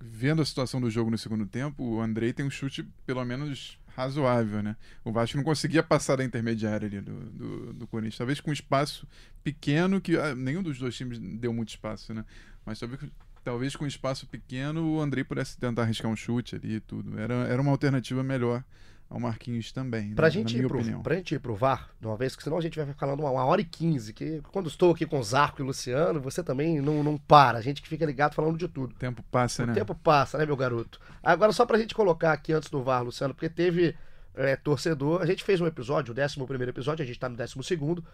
vendo 0.00 0.40
a 0.40 0.44
situação 0.44 0.80
do 0.80 0.90
jogo 0.90 1.10
no 1.10 1.18
segundo 1.18 1.46
tempo, 1.46 1.82
o 1.84 2.00
Andrei 2.00 2.32
tem 2.32 2.46
um 2.46 2.50
chute 2.50 2.82
pelo 3.04 3.24
menos 3.24 3.78
razoável, 3.94 4.62
né? 4.62 4.76
O 5.04 5.12
Vasco 5.12 5.36
não 5.36 5.44
conseguia 5.44 5.82
passar 5.82 6.16
da 6.16 6.24
intermediária 6.24 6.86
ali 6.86 7.00
do, 7.00 7.12
do, 7.30 7.72
do 7.74 7.86
Corinthians. 7.86 8.16
Talvez 8.16 8.40
com 8.40 8.52
espaço 8.52 9.06
pequeno, 9.44 10.00
que 10.00 10.16
ah, 10.16 10.34
nenhum 10.34 10.62
dos 10.62 10.78
dois 10.78 10.96
times 10.96 11.18
deu 11.18 11.52
muito 11.52 11.68
espaço, 11.68 12.14
né? 12.14 12.24
Mas 12.64 12.78
talvez, 12.78 13.00
talvez 13.44 13.76
com 13.76 13.86
espaço 13.86 14.26
pequeno 14.26 14.94
o 14.94 15.00
Andrei 15.00 15.22
pudesse 15.22 15.58
tentar 15.58 15.82
arriscar 15.82 16.10
um 16.10 16.16
chute 16.16 16.56
ali 16.56 16.76
e 16.76 16.80
tudo. 16.80 17.18
Era, 17.18 17.34
era 17.46 17.60
uma 17.60 17.70
alternativa 17.70 18.22
melhor 18.22 18.64
ao 19.10 19.18
Marquinhos 19.18 19.72
também, 19.72 20.14
Pra 20.14 20.28
né? 20.28 20.30
gente, 20.30 20.56
ir 20.56 20.68
pro, 20.68 21.02
pra 21.02 21.16
gente 21.16 21.34
ir 21.34 21.40
pro 21.40 21.54
VAR, 21.56 21.90
de 22.00 22.06
uma 22.06 22.16
vez, 22.16 22.36
que 22.36 22.42
senão 22.44 22.56
a 22.56 22.60
gente 22.60 22.76
vai 22.78 22.86
ficar 22.86 23.00
falando 23.06 23.18
uma, 23.20 23.30
hora 23.44 23.60
e 23.60 23.64
quinze. 23.64 24.12
Que 24.12 24.40
quando 24.52 24.68
estou 24.68 24.92
aqui 24.92 25.04
com 25.04 25.20
Zarco 25.20 25.60
e 25.60 25.64
Luciano, 25.64 26.20
você 26.20 26.44
também 26.44 26.80
não, 26.80 27.02
não 27.02 27.18
para. 27.18 27.58
A 27.58 27.60
gente 27.60 27.82
que 27.82 27.88
fica 27.88 28.06
ligado 28.06 28.34
falando 28.34 28.56
de 28.56 28.68
tudo. 28.68 28.92
O 28.92 28.98
tempo 28.98 29.20
passa, 29.30 29.64
O 29.64 29.66
né? 29.66 29.74
tempo 29.74 29.94
passa, 29.96 30.38
né, 30.38 30.46
meu 30.46 30.56
garoto? 30.56 31.00
Agora, 31.22 31.50
só 31.52 31.66
pra 31.66 31.76
gente 31.76 31.92
colocar 31.92 32.32
aqui 32.32 32.52
antes 32.52 32.70
do 32.70 32.82
VAR, 32.84 33.02
Luciano, 33.02 33.34
porque 33.34 33.48
teve 33.48 33.96
é, 34.34 34.54
torcedor. 34.54 35.20
A 35.20 35.26
gente 35.26 35.42
fez 35.42 35.60
um 35.60 35.66
episódio, 35.66 36.14
o 36.16 36.20
11 36.24 36.36
primeiro 36.46 36.70
episódio, 36.70 37.02
a 37.02 37.06
gente 37.06 37.18
tá 37.18 37.28
no 37.28 37.36
12 37.36 37.52
segundo, 37.64 38.04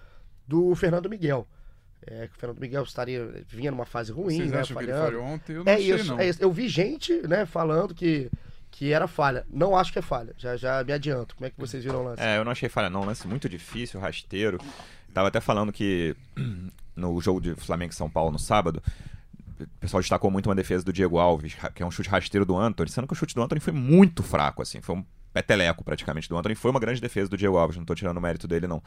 do 0.49 0.75
Fernando 0.75 1.11
Miguel. 1.11 1.47
É, 2.07 2.27
que 2.29 2.37
o 2.37 2.39
Fernando 2.39 2.59
Miguel 2.61 2.85
estaria, 2.85 3.45
vinha 3.49 3.71
numa 3.71 3.85
fase 3.85 4.13
ruim, 4.13 4.37
Vocês 4.37 4.51
né? 4.51 4.61
acham 4.61 4.77
que 4.77 4.83
ele 4.85 4.93
falhando. 4.93 5.13
falhou 5.13 5.25
ontem? 5.27 5.53
Eu 5.57 5.65
não 5.65 5.73
É 5.73 5.75
achei, 5.75 5.95
isso, 5.95 6.07
não. 6.13 6.21
é 6.21 6.29
isso. 6.29 6.43
Eu 6.43 6.53
vi 6.53 6.69
gente, 6.69 7.13
né, 7.27 7.45
falando 7.45 7.95
que, 7.95 8.31
que 8.79 8.93
era 8.93 9.09
falha. 9.09 9.47
Não 9.51 9.75
acho 9.77 9.91
que 9.93 9.99
é 9.99 10.03
falha. 10.03 10.35
Já, 10.37 10.57
já 10.57 10.85
me 10.85 10.93
adianto. 10.93 11.35
Como 11.35 11.47
é 11.47 11.51
que 11.51 11.59
vocês 11.59 11.83
viram 11.83 12.01
o 12.03 12.05
lance? 12.05 12.23
É, 12.23 12.37
eu 12.37 12.45
não 12.45 12.53
achei 12.53 12.69
falha, 12.69 12.91
não. 12.91 13.05
Lance 13.05 13.27
muito 13.27 13.49
difícil, 13.49 13.99
rasteiro. 13.99 14.59
Tava 15.15 15.29
até 15.29 15.41
falando 15.41 15.73
que 15.73 16.15
no 16.95 17.19
jogo 17.21 17.41
de 17.41 17.55
Flamengo 17.55 17.93
e 17.93 17.97
São 17.97 18.11
Paulo 18.11 18.31
no 18.31 18.39
sábado, 18.39 18.83
o 19.59 19.67
pessoal 19.81 20.01
destacou 20.03 20.31
muito 20.31 20.47
uma 20.49 20.55
defesa 20.55 20.85
do 20.85 20.93
Diego 20.93 21.19
Alves, 21.19 21.57
que 21.75 21.83
é 21.83 21.87
um 21.87 21.91
chute 21.91 22.09
rasteiro 22.11 22.45
do 22.45 22.55
Anthony, 22.57 22.91
sendo 22.91 23.07
que 23.07 23.15
o 23.15 23.17
chute 23.17 23.35
do 23.35 23.43
Anthony 23.43 23.61
foi 23.61 23.73
muito 23.73 24.23
fraco, 24.23 24.61
assim. 24.61 24.83
Foi 24.83 24.95
um 24.97 25.05
peteleco 25.33 25.83
praticamente 25.83 26.29
do 26.29 26.37
Anthony. 26.37 26.55
Foi 26.55 26.71
uma 26.71 26.81
grande 26.81 27.01
defesa 27.01 27.31
do 27.31 27.37
Diego 27.37 27.57
Alves, 27.57 27.79
não 27.79 27.85
tô 27.85 27.95
tirando 27.95 28.19
o 28.19 28.21
mérito 28.21 28.47
dele, 28.47 28.67
não. 28.67 28.83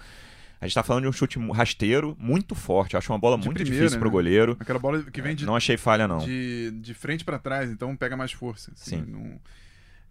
A 0.61 0.65
gente 0.67 0.75
tá 0.75 0.83
falando 0.83 1.03
de 1.03 1.09
um 1.09 1.11
chute 1.13 1.39
rasteiro, 1.51 2.15
muito 2.19 2.53
forte. 2.53 2.95
Acho 2.97 3.11
uma 3.11 3.17
bola 3.17 3.37
De 3.39 3.45
muito 3.45 3.55
primeira, 3.55 3.85
difícil 3.85 3.97
pro 3.97 4.09
né? 4.09 4.13
goleiro. 4.13 4.57
Aquela 4.59 4.77
bola 4.77 5.01
que 5.01 5.21
vem 5.21 5.33
de, 5.33 5.45
Não 5.45 5.55
achei 5.55 5.77
falha, 5.77 6.07
não. 6.07 6.17
de, 6.19 6.69
de 6.81 6.93
frente 6.93 7.23
pra 7.23 7.39
trás, 7.39 7.71
então 7.71 7.95
pega 7.95 8.15
mais 8.17 8.31
força. 8.33 8.71
assim, 8.75 8.97
Sim. 8.97 9.05
não- 9.09 9.39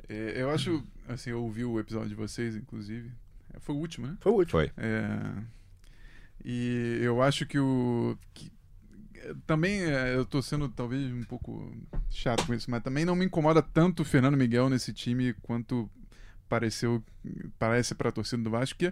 é, 0.09 0.43
eu 0.43 0.51
acho, 0.51 0.83
assim, 1.09 1.31
eu 1.31 1.43
ouvi 1.43 1.65
o 1.65 1.79
episódio 1.79 2.09
de 2.09 2.15
vocês, 2.15 2.57
inclusive. 2.57 3.11
É, 3.55 3.59
Foi 3.61 3.75
o 3.75 3.79
último, 3.79 4.07
né? 4.07 4.17
Foi 4.21 4.33
o 4.33 4.37
último. 4.37 4.61
Foi. 4.61 4.71
É, 4.77 5.19
e 6.45 6.99
eu 7.03 7.21
acho 7.23 7.47
que 7.47 7.59
o. 7.59 8.17
que- 8.33 8.53
é, 9.17 9.35
também 9.47 9.81
é, 9.83 10.15
eu 10.15 10.25
tô 10.25 10.41
sendo 10.41 10.69
talvez 10.69 11.11
um 11.13 11.25
pouco 11.25 11.73
chato 12.11 12.47
com 12.47 12.55
isso, 12.55 12.71
mas 12.71 12.83
também 12.83 13.05
não 13.05 13.17
me 13.17 13.25
incomoda 13.25 13.61
tanto 13.63 14.03
o 14.03 14.05
Fernando 14.05 14.37
Miguel 14.37 14.69
nesse 14.69 14.93
time 14.93 15.35
quanto 15.43 15.91
pareceu 16.49 17.03
parece 17.59 17.95
para 17.95 18.09
a 18.09 18.13
torcida 18.13 18.43
do 18.43 18.49
Vasco 18.49 18.79
que 18.79 18.91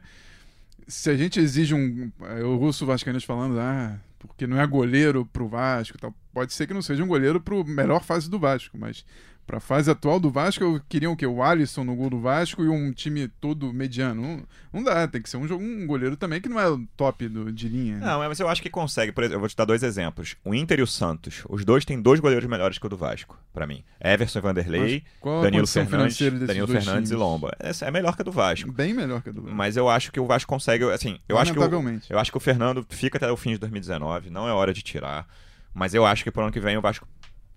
se 0.86 1.08
a 1.08 1.16
gente 1.16 1.40
exige 1.40 1.72
um 1.74 2.12
eu 2.38 2.60
ouço 2.60 2.84
vascaínos 2.84 3.24
falando 3.24 3.58
ah 3.58 3.98
porque 4.18 4.46
não 4.46 4.60
é 4.60 4.66
goleiro 4.66 5.24
pro 5.24 5.48
Vasco 5.48 5.96
e 5.96 6.00
tal 6.00 6.14
pode 6.34 6.52
ser 6.52 6.66
que 6.66 6.74
não 6.74 6.82
seja 6.82 7.02
um 7.02 7.06
goleiro 7.06 7.40
pro 7.40 7.64
melhor 7.64 8.02
fase 8.04 8.28
do 8.28 8.38
Vasco 8.38 8.76
mas 8.76 9.06
pra 9.46 9.60
fase 9.60 9.90
atual 9.90 10.20
do 10.20 10.30
Vasco 10.30 10.62
eu 10.62 10.80
queria 10.88 11.10
o 11.10 11.16
que 11.16 11.26
o 11.26 11.42
Alisson 11.42 11.84
no 11.84 11.94
gol 11.94 12.10
do 12.10 12.20
Vasco 12.20 12.62
e 12.62 12.68
um 12.68 12.92
time 12.92 13.28
todo 13.40 13.72
mediano 13.72 14.22
não, 14.22 14.42
não 14.72 14.82
dá 14.82 15.06
tem 15.06 15.22
que 15.22 15.30
ser 15.30 15.36
um, 15.36 15.44
um 15.54 15.86
goleiro 15.86 16.16
também 16.16 16.40
que 16.40 16.48
não 16.48 16.60
é 16.60 16.68
o 16.68 16.84
top 16.96 17.28
do, 17.28 17.52
de 17.52 17.68
linha 17.68 17.96
né? 17.96 18.06
Não, 18.06 18.18
mas 18.18 18.40
eu 18.40 18.48
acho 18.48 18.62
que 18.62 18.70
consegue. 18.70 19.12
Por 19.12 19.22
exemplo, 19.22 19.36
eu 19.36 19.40
vou 19.40 19.48
te 19.48 19.56
dar 19.56 19.64
dois 19.64 19.82
exemplos. 19.82 20.36
O 20.44 20.54
Inter 20.54 20.80
e 20.80 20.82
o 20.82 20.86
Santos. 20.86 21.42
Os 21.48 21.64
dois 21.64 21.84
têm 21.84 22.00
dois 22.00 22.20
goleiros 22.20 22.48
melhores 22.48 22.78
que 22.78 22.86
o 22.86 22.88
do 22.88 22.96
Vasco, 22.96 23.38
pra 23.52 23.66
mim. 23.66 23.84
Everson 24.00 24.38
e 24.38 24.42
Vanderlei, 24.42 25.04
Danilo 25.42 25.66
Fernandes, 25.66 26.18
Danilo 26.46 26.66
Fernandes 26.66 27.10
e? 27.10 27.14
Lomba. 27.14 27.54
Essa 27.58 27.86
é 27.86 27.90
melhor 27.90 28.16
que 28.16 28.22
a 28.22 28.24
do 28.24 28.32
Vasco. 28.32 28.70
bem 28.72 28.92
melhor 28.92 29.22
que 29.22 29.30
a 29.30 29.32
do 29.32 29.42
Vasco 29.42 29.56
Mas 29.56 29.76
eu 29.76 29.88
acho 29.88 30.12
que 30.12 30.20
o 30.20 30.26
Vasco 30.26 30.48
consegue, 30.48 30.84
assim, 30.90 31.18
eu 31.28 31.38
acho 31.38 31.52
que 31.52 31.58
o, 31.58 31.62
eu 32.10 32.18
acho 32.18 32.30
que 32.30 32.36
o 32.36 32.40
Fernando 32.40 32.84
fica 32.90 33.18
até 33.18 33.30
o 33.30 33.36
fim 33.36 33.52
de 33.52 33.58
2019, 33.58 34.30
não 34.30 34.48
é 34.48 34.52
hora 34.52 34.72
de 34.72 34.82
tirar, 34.82 35.26
mas 35.72 35.94
eu 35.94 36.04
acho 36.04 36.24
que 36.24 36.30
pro 36.30 36.42
ano 36.42 36.52
que 36.52 36.60
vem 36.60 36.76
o 36.76 36.80
Vasco 36.80 37.06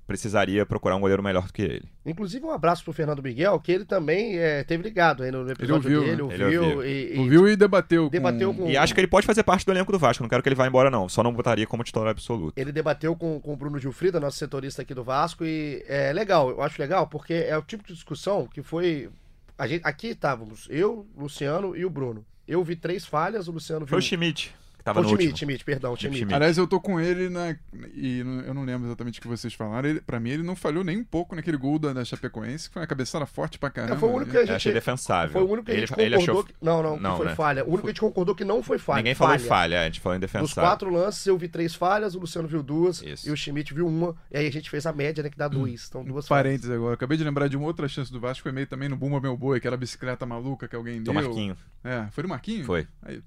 precisaria 0.10 0.65
procurar 0.65 0.98
um 0.98 1.00
goleiro 1.00 1.24
melhor 1.24 1.48
do 1.48 1.54
que 1.54 1.62
ele. 1.62 1.86
Inclusive, 2.06 2.43
um 2.45 2.52
abraço 2.52 2.84
pro 2.84 2.91
Fernando 2.91 3.24
Miguel, 3.24 3.58
que 3.62 3.72
ele 3.72 3.86
também 3.86 4.38
é, 4.38 4.63
teve 4.65 4.84
ligado 4.84 5.24
aí 5.24 5.32
no 5.32 5.50
episódio 5.50 5.76
ouviu, 5.76 6.02
dele, 6.02 6.15
né? 6.17 6.24
ouviu, 6.24 6.36
Ele 6.48 6.58
ouviu. 6.58 6.84
e, 6.86 7.15
e 7.15 7.19
ouviu 7.19 7.48
e 7.48 7.56
debateu 7.56 8.10
debateu 8.10 8.54
com... 8.54 8.63
com- 8.63 8.69
E 8.69 8.76
acho 8.76 8.93
que 8.93 9.00
ele 9.00 9.08
pode 9.08 9.26
fazer 9.26 9.43
parte 9.43 9.65
do 9.65 9.72
elenco 9.72 9.91
do 9.91 10.00
Vasco, 10.00 10.22
não 10.24 10.30
quero 10.30 10.43
que 10.43 10.50
ele 10.50 10.56
vá 10.56 10.67
embora 10.67 10.89
não, 10.89 11.08
só 11.08 11.24
não 11.24 11.32
botaria 11.32 11.65
como 11.67 11.84
titular 11.84 12.10
absoluto. 12.10 12.60
ele 12.60 12.72
debateu 12.72 13.15
com, 13.15 13.39
com 13.39 13.54
o 13.54 13.56
Bruno 13.56 13.80
Gilfrida, 13.80 14.19
nosso 14.19 14.38
setorista 14.38 14.82
aqui 14.82 14.93
do 14.93 15.04
Vasco, 15.04 15.45
e 15.45 15.84
é 15.88 16.12
legal, 16.12 16.50
eu 16.50 16.62
acho 16.62 16.82
legal, 16.82 17.08
porque 17.08 17.34
é 17.34 17.56
o 17.58 17.62
tipo 17.62 17.86
de 17.88 17.93
discussão 17.93 18.48
que 18.48 18.62
foi. 18.63 19.10
A 19.58 19.67
gente, 19.67 19.82
aqui 19.86 20.08
estávamos, 20.08 20.67
eu, 20.69 21.06
Luciano 21.17 21.76
e 21.76 21.86
o 21.86 21.89
Bruno. 21.89 22.26
Eu 22.48 22.63
vi 22.63 22.76
três 22.76 23.06
falhas, 23.06 23.48
o 23.48 23.52
Luciano 23.52 23.82
viu. 23.86 23.89
Foi 23.89 24.00
o 24.00 24.02
Schmidt, 24.02 24.56
que 24.79 24.83
tava 24.85 25.01
Foi 25.03 25.09
o 25.09 25.11
no 25.11 25.17
Schmidt, 25.17 25.31
último. 25.33 25.49
Schmidt, 25.51 25.65
perdão, 25.65 25.95
Schmidt, 25.95 26.17
Schmidt. 26.17 26.33
Aliás, 26.33 26.57
eu 26.57 26.65
tô 26.65 26.79
com 26.79 26.99
ele 26.99 27.29
na. 27.29 27.55
E 27.93 28.19
eu 28.47 28.53
não 28.53 28.63
lembro 28.63 28.87
exatamente 28.87 29.19
o 29.19 29.21
que 29.21 29.27
vocês 29.27 29.53
falaram. 29.53 29.87
Ele, 29.89 29.99
pra 30.01 30.19
mim, 30.19 30.29
ele 30.31 30.41
não 30.43 30.55
falhou 30.55 30.83
nem 30.83 30.97
um 30.97 31.03
pouco 31.03 31.35
naquele 31.35 31.57
gol 31.57 31.77
da, 31.77 31.91
da 31.93 32.03
Chapecoense, 32.05 32.69
que 32.69 32.73
foi 32.73 32.81
uma 32.81 32.87
cabeçada 32.87 33.25
forte 33.25 33.59
pra 33.59 33.69
caramba. 33.69 33.95
É, 33.95 33.97
foi 33.99 34.09
o 34.09 34.13
único 34.13 34.31
que 34.31 34.37
a 34.37 34.39
Eu 34.39 34.47
gente. 34.47 34.55
achei 34.55 34.73
defensável. 34.73 35.31
Foi 35.33 35.41
o 35.43 35.47
único 35.47 35.65
que 35.65 35.71
a 35.71 35.75
ele, 35.75 35.85
gente 35.85 35.99
ele 35.99 36.15
concordou. 36.15 36.41
achou... 36.41 36.43
que- 36.45 36.53
Não, 36.65 36.81
não, 36.81 36.97
que 36.97 37.03
Não, 37.03 37.17
foi 37.17 37.25
né? 37.27 37.35
falha. 37.35 37.63
O 37.65 37.67
único 37.67 37.81
que 37.81 37.87
a 37.87 37.91
gente 37.91 38.01
concordou 38.01 38.33
que 38.35 38.45
não 38.45 38.63
foi 38.63 38.79
falha. 38.79 38.97
Ninguém 38.97 39.15
falou 39.15 39.35
em 39.35 39.39
falha, 39.39 39.81
a 39.81 39.85
gente 39.85 39.99
falou 39.99 40.15
em 40.15 40.19
Dos 40.19 40.31
defensável. 40.31 40.63
quatro 40.69 40.89
lances, 40.89 41.25
eu 41.27 41.37
vi 41.37 41.47
três 41.49 41.75
falhas, 41.75 42.15
o 42.15 42.19
Luciano 42.19 42.47
viu 42.47 42.63
duas 42.63 43.01
Isso. 43.01 43.27
e 43.27 43.31
o 43.31 43.35
Schmidt 43.37 43.73
viu 43.73 43.85
uma. 43.87 44.15
E 44.31 44.37
aí 44.37 44.47
a 44.47 44.51
gente 44.51 44.69
fez 44.69 44.85
a 44.85 44.93
média, 44.93 45.21
né, 45.23 45.29
que 45.29 45.37
dá 45.37 45.47
duas. 45.49 45.87
Então, 45.89 46.03
duas 46.05 46.25
falhas. 46.27 46.43
Parênteses 46.45 46.71
agora. 46.71 46.93
Acabei 46.93 47.17
de 47.17 47.23
lembrar 47.23 47.47
de 47.49 47.57
uma 47.57 47.65
outra 47.67 47.87
chance 47.87 48.11
do 48.11 48.19
Vasco, 48.19 48.43
foi 48.43 48.51
meio 48.53 48.65
também 48.65 48.87
no 48.87 48.95
Bumba 48.95 49.19
Meu 49.19 49.35
Boi, 49.35 49.57
aquela 49.57 49.75
bicicleta 49.77 50.25
maluca 50.25 50.67
que 50.67 50.75
alguém 50.75 50.99
Do 51.03 51.11
deu. 51.11 51.13
Marquinho. 51.13 51.57
É, 51.83 52.05
foi 52.11 52.23
do 52.23 52.29
Marquinho? 52.29 52.63
Foi. 52.65 52.87
Aí, 53.03 53.17
hum, 53.17 53.21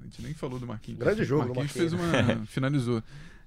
a 0.00 0.04
gente 0.04 0.22
nem 0.22 0.34
falou 0.34 0.58
do 0.58 0.66
Marquinhos. 0.66 1.00
Grande 1.00 1.24
jogo 1.24 1.54
Marquinhos 1.54 1.92
Marquinhos. 1.92 1.92
fez 1.92 2.36
uma. 2.38 2.46
finalizou. 2.46 3.02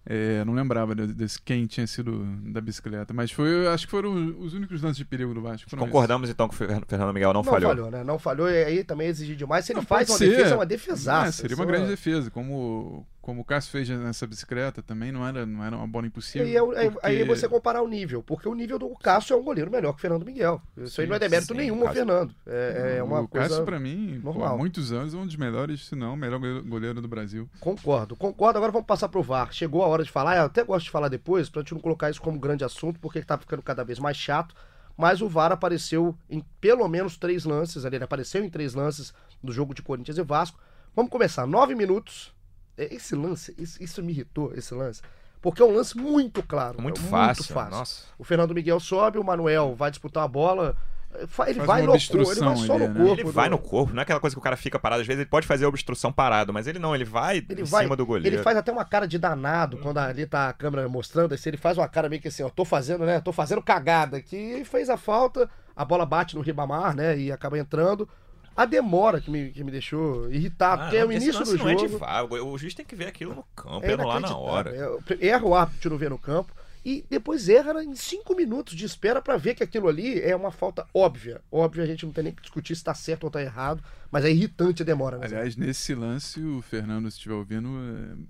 É, 0.10 0.41
não 0.45 0.53
lembrava 0.53 0.95
de- 0.95 1.07
desse 1.13 1.41
quem 1.41 1.65
tinha 1.65 1.86
sido 1.86 2.23
da 2.49 2.62
bicicleta, 2.62 3.13
mas 3.13 3.29
foi, 3.29 3.67
acho 3.67 3.86
que 3.86 3.91
foram 3.91 4.13
os 4.39 4.53
únicos 4.53 4.81
lances 4.81 4.95
de 4.97 5.03
perigo 5.03 5.33
do 5.33 5.41
Vasco. 5.41 5.69
Concordamos 5.75 6.29
então 6.29 6.47
que 6.47 6.55
o 6.55 6.57
Fer- 6.57 6.81
Fernando 6.88 7.13
Miguel 7.13 7.33
não, 7.33 7.43
Não 7.43 7.51
falhou. 7.51 7.91
né? 7.91 8.05
Não 8.05 8.17
falhou, 8.17 8.49
e 8.49 8.63
aí 8.63 8.83
também 8.86 9.10
exigir 9.10 9.36
demais. 9.36 9.65
Se 9.65 9.73
ele 9.73 9.81
Não, 9.81 9.86
faz 9.86 10.07
uma 10.07 10.17
ser. 10.17 10.29
defesa, 10.29 10.51
é 10.51 10.53
uma 10.55 10.63
esses. 10.63 10.69
defesaça. 10.69 11.27
É, 11.27 11.31
seria 11.33 11.57
uma 11.57 11.65
grande 11.65 11.88
defesa, 11.89 12.31
como, 12.31 13.05
como 13.27 13.41
o 13.41 13.43
Cássio 13.43 13.71
fez 13.73 13.89
nessa 13.89 14.25
bicicleta 14.25 14.81
também, 14.81 15.11
não 15.11 15.27
era, 15.27 15.45
não 15.45 15.61
era 15.61 15.75
uma 15.75 15.85
bola 15.85 16.05
E 16.05 16.07
impossível. 16.07 16.47
aí, 16.47 16.55
é- 16.55 16.79
aí- 16.79 16.89
porque- 16.91 17.05
aí 17.05 17.23
você 17.25 17.45
comparar 17.49 17.81
o 17.81 17.87
nível, 17.89 18.23
porque 18.23 18.47
o 18.47 18.55
nível 18.55 18.79
do 18.79 18.89
Cássio 18.95 19.33
é 19.33 19.37
um 19.37 19.43
goleiro 19.43 19.69
melhor 19.69 19.91
que 19.91 19.97
o 19.97 20.01
Fernando 20.01 20.25
Miguel. 20.25 20.61
Isso 20.77 21.01
aí 21.01 21.05
Sim, 21.05 21.09
não 21.09 21.15
é 21.17 21.19
demérito 21.19 21.51
sim, 21.53 21.57
nenhum 21.59 21.85
ao 21.85 21.93
Fernando. 21.93 22.33
É, 22.45 22.95
é 22.99 23.03
uma 23.03 23.19
o 23.19 23.27
coisa. 23.27 23.49
Cássio, 23.49 23.65
pra 23.65 23.77
mim, 23.81 24.21
pô, 24.23 24.45
há 24.45 24.55
muitos 24.57 24.93
anos, 24.93 25.13
é 25.13 25.17
um 25.17 25.25
dos 25.25 25.35
melhores, 25.35 25.87
se 25.87 25.93
não, 25.95 26.13
o 26.13 26.17
melhor 26.17 26.39
goleiro- 26.39 27.01
do 27.01 27.07
Brasil. 27.09 27.49
Concordo, 27.59 28.15
concordo. 28.15 28.57
Agora 28.59 28.71
vamos 28.71 28.87
passar 28.87 29.09
pro 29.09 29.21
VAR. 29.21 29.51
Chegou 29.51 29.83
a 29.83 29.87
hora 29.87 30.05
de 30.05 30.09
falar, 30.09 30.37
eu 30.37 30.43
até 30.45 30.63
gosto 30.63 30.85
de 30.85 30.91
falar 30.91 31.09
depois, 31.09 31.49
pra 31.49 31.61
gente 31.61 31.73
não 31.73 31.81
colocar 31.81 32.09
isso 32.09 32.21
como 32.21 32.39
grande 32.39 32.63
assunto, 32.63 32.97
porque 33.01 33.21
tá 33.21 33.37
ficando 33.37 33.61
cada 33.61 33.83
vez 33.83 33.99
mais 33.99 34.15
chato. 34.15 34.55
Mas 34.95 35.21
o 35.21 35.27
VAR 35.27 35.51
apareceu 35.51 36.15
em 36.29 36.41
pelo 36.61 36.87
menos 36.87 37.17
três 37.17 37.43
lances 37.43 37.83
ali. 37.83 37.97
Ele 37.97 38.05
apareceu 38.05 38.41
em 38.43 38.49
três 38.49 38.73
lances 38.73 39.13
do 39.43 39.51
jogo 39.51 39.73
de 39.73 39.81
Corinthians 39.83 40.17
e 40.17 40.23
Vasco. 40.23 40.57
Vamos 40.95 41.11
começar. 41.11 41.45
Nove 41.45 41.75
minutos. 41.75 42.33
É, 42.77 42.93
Esse 42.93 43.15
lance, 43.15 43.53
isso, 43.57 43.81
isso 43.81 44.03
me 44.03 44.11
irritou, 44.13 44.53
esse 44.55 44.73
lance. 44.73 45.01
Porque 45.41 45.61
é 45.61 45.65
um 45.65 45.73
lance 45.75 45.95
muito 45.97 46.41
claro. 46.43 46.81
Muito 46.81 46.99
é 46.99 47.03
fácil. 47.03 47.55
Nossa. 47.69 48.03
O 48.17 48.23
Fernando 48.23 48.53
Miguel 48.55 48.79
sobe, 48.79 49.17
o 49.19 49.23
Manuel 49.23 49.75
vai 49.75 49.89
disputar 49.91 50.23
a 50.23 50.27
bola. 50.27 50.75
eh, 51.13 51.19
Ele 51.19 51.27
Faz 51.27 51.55
vai 51.55 51.81
no 51.83 51.91
corpo, 51.91 52.31
ele 52.31 52.39
vai 52.41 52.55
só 52.57 52.73
ali, 52.73 52.87
no 52.87 52.93
né? 52.93 53.05
corpo. 53.05 53.21
Ele 53.21 53.31
vai 53.31 53.49
no 53.49 53.57
corpo, 53.59 53.93
não 53.93 53.99
é 53.99 54.03
aquela 54.03 54.19
coisa 54.19 54.35
que 54.35 54.39
o 54.39 54.41
cara 54.43 54.57
fica 54.57 54.79
parado. 54.79 55.01
Às 55.01 55.07
vezes 55.07 55.21
ele 55.21 55.29
pode 55.29 55.45
fazer 55.47 55.65
a 55.65 55.69
obstrução 55.69 56.11
parado, 56.11 56.51
mas 56.51 56.65
ele 56.67 56.79
não, 56.79 56.93
ele 56.95 57.05
vai 57.05 57.37
Ele 57.37 57.61
em 57.61 57.63
vai, 57.63 57.83
cima 57.83 57.95
do 57.95 58.05
goleiro. 58.05 58.35
ele 58.35 58.43
faz 58.43 58.57
até 58.57 58.71
uma 58.71 58.83
cara 58.83 59.07
de 59.07 59.17
danado 59.19 59.77
quando 59.77 59.99
ali 59.99 60.25
tá 60.25 60.49
a 60.49 60.53
câmera 60.53 60.89
mostrando. 60.89 61.33
Assim, 61.33 61.49
ele 61.49 61.57
faz 61.57 61.77
uma 61.77 61.87
cara 61.87 62.09
meio 62.09 62.21
que 62.21 62.27
assim, 62.29 62.41
ó, 62.43 62.49
tô 62.49 62.65
fazendo, 62.65 63.05
né? 63.05 63.21
Tô 63.21 63.31
fazendo 63.31 63.61
cagada 63.61 64.17
aqui. 64.17 64.35
E 64.35 64.65
fez 64.65 64.89
a 64.89 64.97
falta, 64.97 65.47
a 65.75 65.85
bola 65.85 66.05
bate 66.05 66.35
no 66.35 66.41
Ribamar, 66.41 66.95
né? 66.95 67.17
E 67.17 67.31
acaba 67.31 67.57
entrando. 67.59 68.09
A 68.58 68.65
demora 68.65 69.22
que 69.22 69.30
me, 69.30 69.52
que 69.52 69.63
me 69.63 69.70
deixou 69.70 70.32
irritado, 70.32 70.82
Ah, 70.82 70.86
porque 70.86 70.98
é 70.98 71.06
o 71.06 71.12
início 71.12 71.32
do 71.46 71.58
não 71.58 71.70
é 71.70 71.78
jogo. 71.78 71.88
de 71.88 71.96
VAR. 71.96 72.26
O 72.26 72.58
juiz 72.58 72.74
tem 72.74 72.84
que 72.84 72.96
ver 72.96 73.06
aquilo 73.06 73.36
no 73.36 73.43
campo, 73.56 73.86
É 73.86 73.91
é 73.91 73.96
lá 73.96 74.20
na 74.20 74.36
hora. 74.36 75.00
É, 75.20 75.28
Erra 75.28 75.46
o 75.46 75.54
árbitro 75.54 75.91
não 75.91 75.98
vê 75.98 76.10
no 76.10 76.17
campo. 76.17 76.52
E 76.84 77.06
depois 77.10 77.50
erra 77.50 77.84
em 77.84 77.93
cinco 77.96 78.34
minutos 78.34 78.74
de 78.74 78.86
espera 78.86 79.22
pra 79.22 79.36
ver 79.36 79.56
que 79.56 79.62
aquilo 79.62 79.89
ali 79.89 80.22
é 80.22 80.34
uma 80.34 80.52
falta 80.52 80.88
óbvia. 80.93 81.41
Óbvia, 81.52 81.84
a 81.84 81.86
gente 81.86 82.06
não 82.06 82.13
tem 82.13 82.24
nem 82.24 82.34
que 82.34 82.41
discutir 82.41 82.76
se 82.78 82.84
tá 82.84 82.93
certo 82.93 83.26
ou 83.26 83.30
tá 83.30 83.41
errado, 83.41 83.84
mas 84.10 84.24
é 84.24 84.32
irritante 84.32 84.84
a 84.84 84.86
demora. 84.86 85.17
Né? 85.17 85.26
Aliás, 85.26 85.58
nesse 85.58 85.93
lance, 85.93 86.39
o 86.41 86.62
Fernando, 86.62 87.12
se 87.12 87.17
estiver 87.17 87.36
ouvindo, 87.36 87.67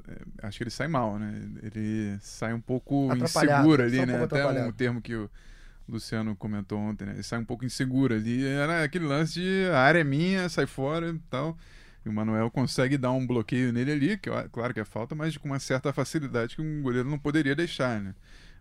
é, 0.07 0.11
é, 0.13 0.47
acho 0.47 0.57
que 0.57 0.63
ele 0.63 0.71
sai 0.71 0.87
mal, 0.87 1.19
né? 1.19 1.39
Ele 1.61 2.17
sai 2.19 2.51
um 2.51 2.59
pouco 2.59 3.13
inseguro 3.15 3.83
ali, 3.83 3.99
um 3.99 4.05
né? 4.07 4.23
Até 4.23 4.45
um 4.63 4.71
termo 4.71 5.01
que 5.03 5.15
o 5.15 5.29
Luciano 5.87 6.35
comentou 6.35 6.77
ontem, 6.79 7.05
né? 7.05 7.13
Ele 7.13 7.23
sai 7.23 7.39
um 7.39 7.45
pouco 7.45 7.65
inseguro 7.65 8.13
ali. 8.13 8.45
Era 8.45 8.83
aquele 8.83 9.05
lance 9.05 9.33
de 9.35 9.69
a 9.71 9.79
área 9.79 9.99
é 9.99 10.03
minha, 10.03 10.49
sai 10.49 10.65
fora 10.65 11.09
e 11.09 11.19
tal. 11.29 11.57
E 12.05 12.09
o 12.09 12.13
Manuel 12.13 12.49
consegue 12.51 12.97
dar 12.97 13.11
um 13.11 13.25
bloqueio 13.25 13.71
nele 13.73 13.91
ali, 13.91 14.17
que 14.17 14.29
claro 14.51 14.73
que 14.73 14.79
é 14.79 14.85
falta, 14.85 15.13
mas 15.15 15.35
com 15.37 15.47
uma 15.49 15.59
certa 15.59 15.91
facilidade 15.91 16.55
que 16.55 16.61
um 16.61 16.81
goleiro 16.81 17.09
não 17.09 17.19
poderia 17.19 17.55
deixar, 17.55 17.99
né? 17.99 18.13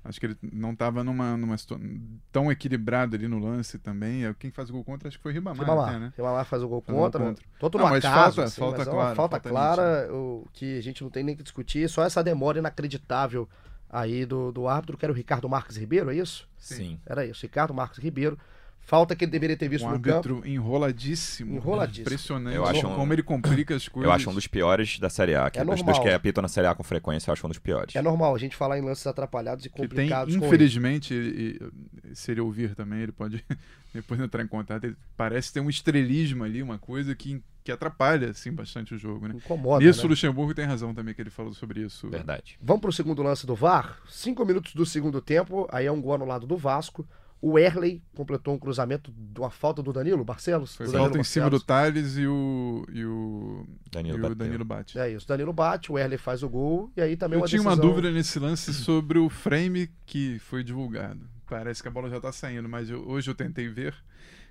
Acho 0.05 0.21
que 0.21 0.27
ele 0.27 0.37
não 0.53 0.71
estava 0.73 1.03
numa, 1.03 1.37
numa 1.37 1.59
situação 1.59 1.85
tão 2.31 2.51
equilibrado 2.51 3.17
ali 3.17 3.27
no 3.27 3.41
lance 3.41 3.77
também. 3.77 4.25
É, 4.25 4.33
Quem 4.39 4.53
faz 4.53 4.71
o 4.71 4.73
gol 4.73 4.85
contra 4.85 5.09
acho 5.09 5.17
que 5.17 5.23
foi 5.25 5.33
o 5.33 5.35
Ribamar, 5.35 5.59
Ribamar, 5.59 5.89
até, 5.89 5.99
né? 5.99 6.13
Ribamar 6.17 6.45
faz 6.45 6.63
o 6.63 6.69
gol 6.69 6.81
Faz 6.81 6.97
o 6.97 7.01
gol 7.01 7.05
contra. 7.11 7.25
contra. 7.25 7.45
Todo 7.59 7.79
Não, 7.79 7.89
mas 7.89 8.05
acaso, 8.05 8.37
falta- 8.37 8.43
assim, 8.45 8.61
falta 8.61 8.79
mas 8.79 8.87
é 8.87 8.91
uma 8.91 8.97
clara, 9.01 9.15
falta 9.17 9.37
falta 9.41 9.49
clara 9.49 10.15
o, 10.15 10.47
que 10.53 10.79
a 10.79 10.81
gente 10.81 11.03
não 11.03 11.11
tem 11.11 11.25
nem 11.25 11.35
que 11.35 11.43
discutir. 11.43 11.89
Só 11.89 12.05
essa 12.05 12.23
demora 12.23 12.59
inacreditável 12.61 13.49
aí 13.91 14.25
do, 14.27 14.51
do 14.53 14.67
árbitro, 14.69 14.97
que 14.97 15.05
era 15.05 15.13
o 15.13 15.17
Ricardo 15.17 15.49
Marques 15.49 15.77
Ribeiro, 15.77 16.11
é 16.11 16.17
isso? 16.17 16.49
Sim. 16.59 16.99
Era 17.07 17.25
isso, 17.27 17.43
Ricardo 17.43 17.73
Marques 17.75 17.99
Ribeiro. 18.03 18.39
Falta 18.81 19.17
que 19.17 19.25
ele 19.25 19.33
deveria 19.33 19.57
ter 19.57 19.69
visto 19.69 19.85
Um 19.85 19.91
no 19.91 19.99
campo. 20.01 20.17
árbitro 20.29 20.43
enroladíssimo. 20.49 21.57
Enroladíssimo. 21.57 22.03
Impressionante 22.07 22.55
Eu 22.55 22.65
acho 22.65 22.87
um- 22.87 22.95
como 22.95 23.13
ele 23.13 23.23
complica 23.23 23.75
as 23.75 23.89
coisas. 23.89 24.07
Eu 24.09 24.13
acho 24.15 24.31
um 24.31 24.35
dos 24.35 24.47
piores 24.47 25.01
da 25.01 25.11
Série 25.11 25.35
A. 25.35 25.51
Que 25.51 25.59
É 25.59 25.65
dos 25.65 25.83
normal. 25.83 26.03
que 26.03 26.09
apitam 26.11 26.41
na 26.43 26.47
Série 26.49 26.69
A 26.69 26.75
com 26.75 26.85
frequência, 26.85 27.29
eu 27.29 27.33
acho 27.33 27.45
um 27.45 27.49
dos 27.49 27.59
piores. 27.59 27.97
É 27.97 28.01
normal 28.03 28.33
a 28.33 28.39
gente 28.39 28.55
falar 28.55 28.79
em 28.79 28.83
lances 28.83 29.05
atrapalhados 29.07 29.65
e 29.67 29.71
que 29.71 29.75
tem, 29.77 29.89
complicados 29.89 30.37
com 30.37 30.45
ele. 30.45 30.47
infelizmente, 30.47 31.13
ele- 31.13 31.59
ele- 31.61 32.15
se 32.15 32.31
ele 32.31 32.41
ouvir 32.41 32.77
também, 32.77 33.01
ele 33.01 33.11
pode 33.13 33.45
depois 33.93 34.21
entrar 34.21 34.45
em 34.45 34.47
contato. 34.47 34.85
Ele 34.85 34.97
parece 35.17 35.53
ter 35.53 35.59
um 35.59 35.69
estrelismo 35.69 36.45
ali, 36.45 36.63
uma 36.63 36.79
coisa 36.79 37.13
que, 37.13 37.43
que 37.67 37.73
atrapalha 37.73 38.31
assim, 38.31 38.53
bastante 38.53 38.95
o 38.95 38.99
jogo. 38.99 39.27
Né? 39.29 39.35
Incomoda, 39.37 39.85
Nisso, 39.85 40.01
né? 40.01 40.07
o 40.07 40.09
Luxemburgo 40.11 40.55
tem 40.55 40.65
razão 40.65 40.95
também, 40.95 41.13
que 41.13 41.21
ele 41.21 41.31
falou 41.31 41.53
sobre 41.53 41.81
isso. 41.83 42.09
Verdade. 42.09 42.57
Vamos 42.63 42.81
pro 42.81 42.93
segundo 42.93 43.23
lance 43.23 43.45
do 43.47 43.55
VAR. 43.55 43.99
Cinco 44.09 44.45
minutos 44.47 44.75
do 44.75 44.87
segundo 44.87 45.21
tempo, 45.21 45.67
aí 45.71 45.87
é 45.87 45.93
um 45.93 46.01
gol 46.01 46.15
anulado 46.15 46.47
do 46.47 46.57
Vasco. 46.57 47.07
O 47.39 47.59
Erley 47.59 48.03
completou 48.15 48.55
um 48.55 48.59
cruzamento 48.59 49.13
de 49.15 49.39
uma 49.41 49.51
falta 49.51 49.83
do 49.83 49.93
Danilo 49.93 50.25
Barcelos. 50.25 50.75
Foi 50.75 50.87
do 50.87 50.93
Danilo 50.93 51.11
falta 51.11 51.21
em 51.21 51.25
cima 51.25 51.51
do. 51.51 51.61
Thales 51.61 52.17
e 52.17 52.27
o, 52.27 52.87
e 52.91 53.05
o, 53.05 53.67
Danilo 53.93 54.17
e 54.27 54.31
o. 54.33 54.35
Danilo 54.35 54.65
bate. 54.65 54.99
É 54.99 55.11
isso, 55.13 55.29
Danilo 55.29 55.53
bate, 55.53 55.93
o 55.93 55.99
Erley 55.99 56.17
faz 56.19 56.43
o 56.43 56.49
gol 56.49 56.91
e 56.97 57.01
aí 57.03 57.15
também 57.17 57.37
Eu 57.37 57.43
uma 57.43 57.47
tinha 57.49 57.61
uma 57.61 57.73
decisão- 57.73 57.91
dúvida 57.91 58.11
nesse 58.11 58.39
lance 58.39 58.73
sobre 58.73 59.19
o 59.19 59.29
frame 59.29 59.91
que 60.07 60.39
foi 60.39 60.65
divulgado. 60.65 61.29
Parece 61.47 61.83
que 61.83 61.89
a 61.89 61.91
bola 61.91 62.09
já 62.09 62.19
tá 62.21 62.33
saindo, 62.33 62.69
mas 62.69 62.89
eu- 62.89 63.07
hoje 63.07 63.29
eu 63.31 63.35
tentei 63.35 63.69
ver 63.69 63.95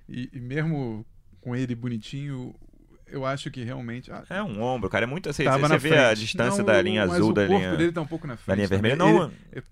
e, 0.08 0.30
e 0.32 0.39
mesmo 0.39 1.04
com 1.41 1.56
ele 1.56 1.73
bonitinho, 1.75 2.54
eu 3.07 3.25
acho 3.25 3.49
que 3.51 3.63
realmente. 3.63 4.11
ah, 4.11 4.23
É 4.29 4.41
um 4.43 4.61
ombro, 4.61 4.89
cara. 4.89 5.05
É 5.05 5.07
muito. 5.07 5.31
Você, 5.31 5.43
tava 5.43 5.67
você 5.67 5.77
vê 5.77 5.89
frente. 5.89 6.03
a 6.03 6.13
distância 6.13 6.57
Não, 6.59 6.65
da 6.65 6.81
linha 6.81 7.05
mas 7.05 7.15
azul 7.15 7.29
o 7.29 7.33
da 7.33 7.45
corpo 7.47 7.57
linha, 7.61 7.75
dele 7.77 7.91
tá 7.91 8.01
um 8.01 8.07
pouco 8.07 8.27
na 8.27 8.35
frente. 8.35 8.47
da 8.47 8.55
linha 8.55 8.67
vermelha. 8.67 8.95
Não, 8.95 9.31
Ele- 9.51 9.63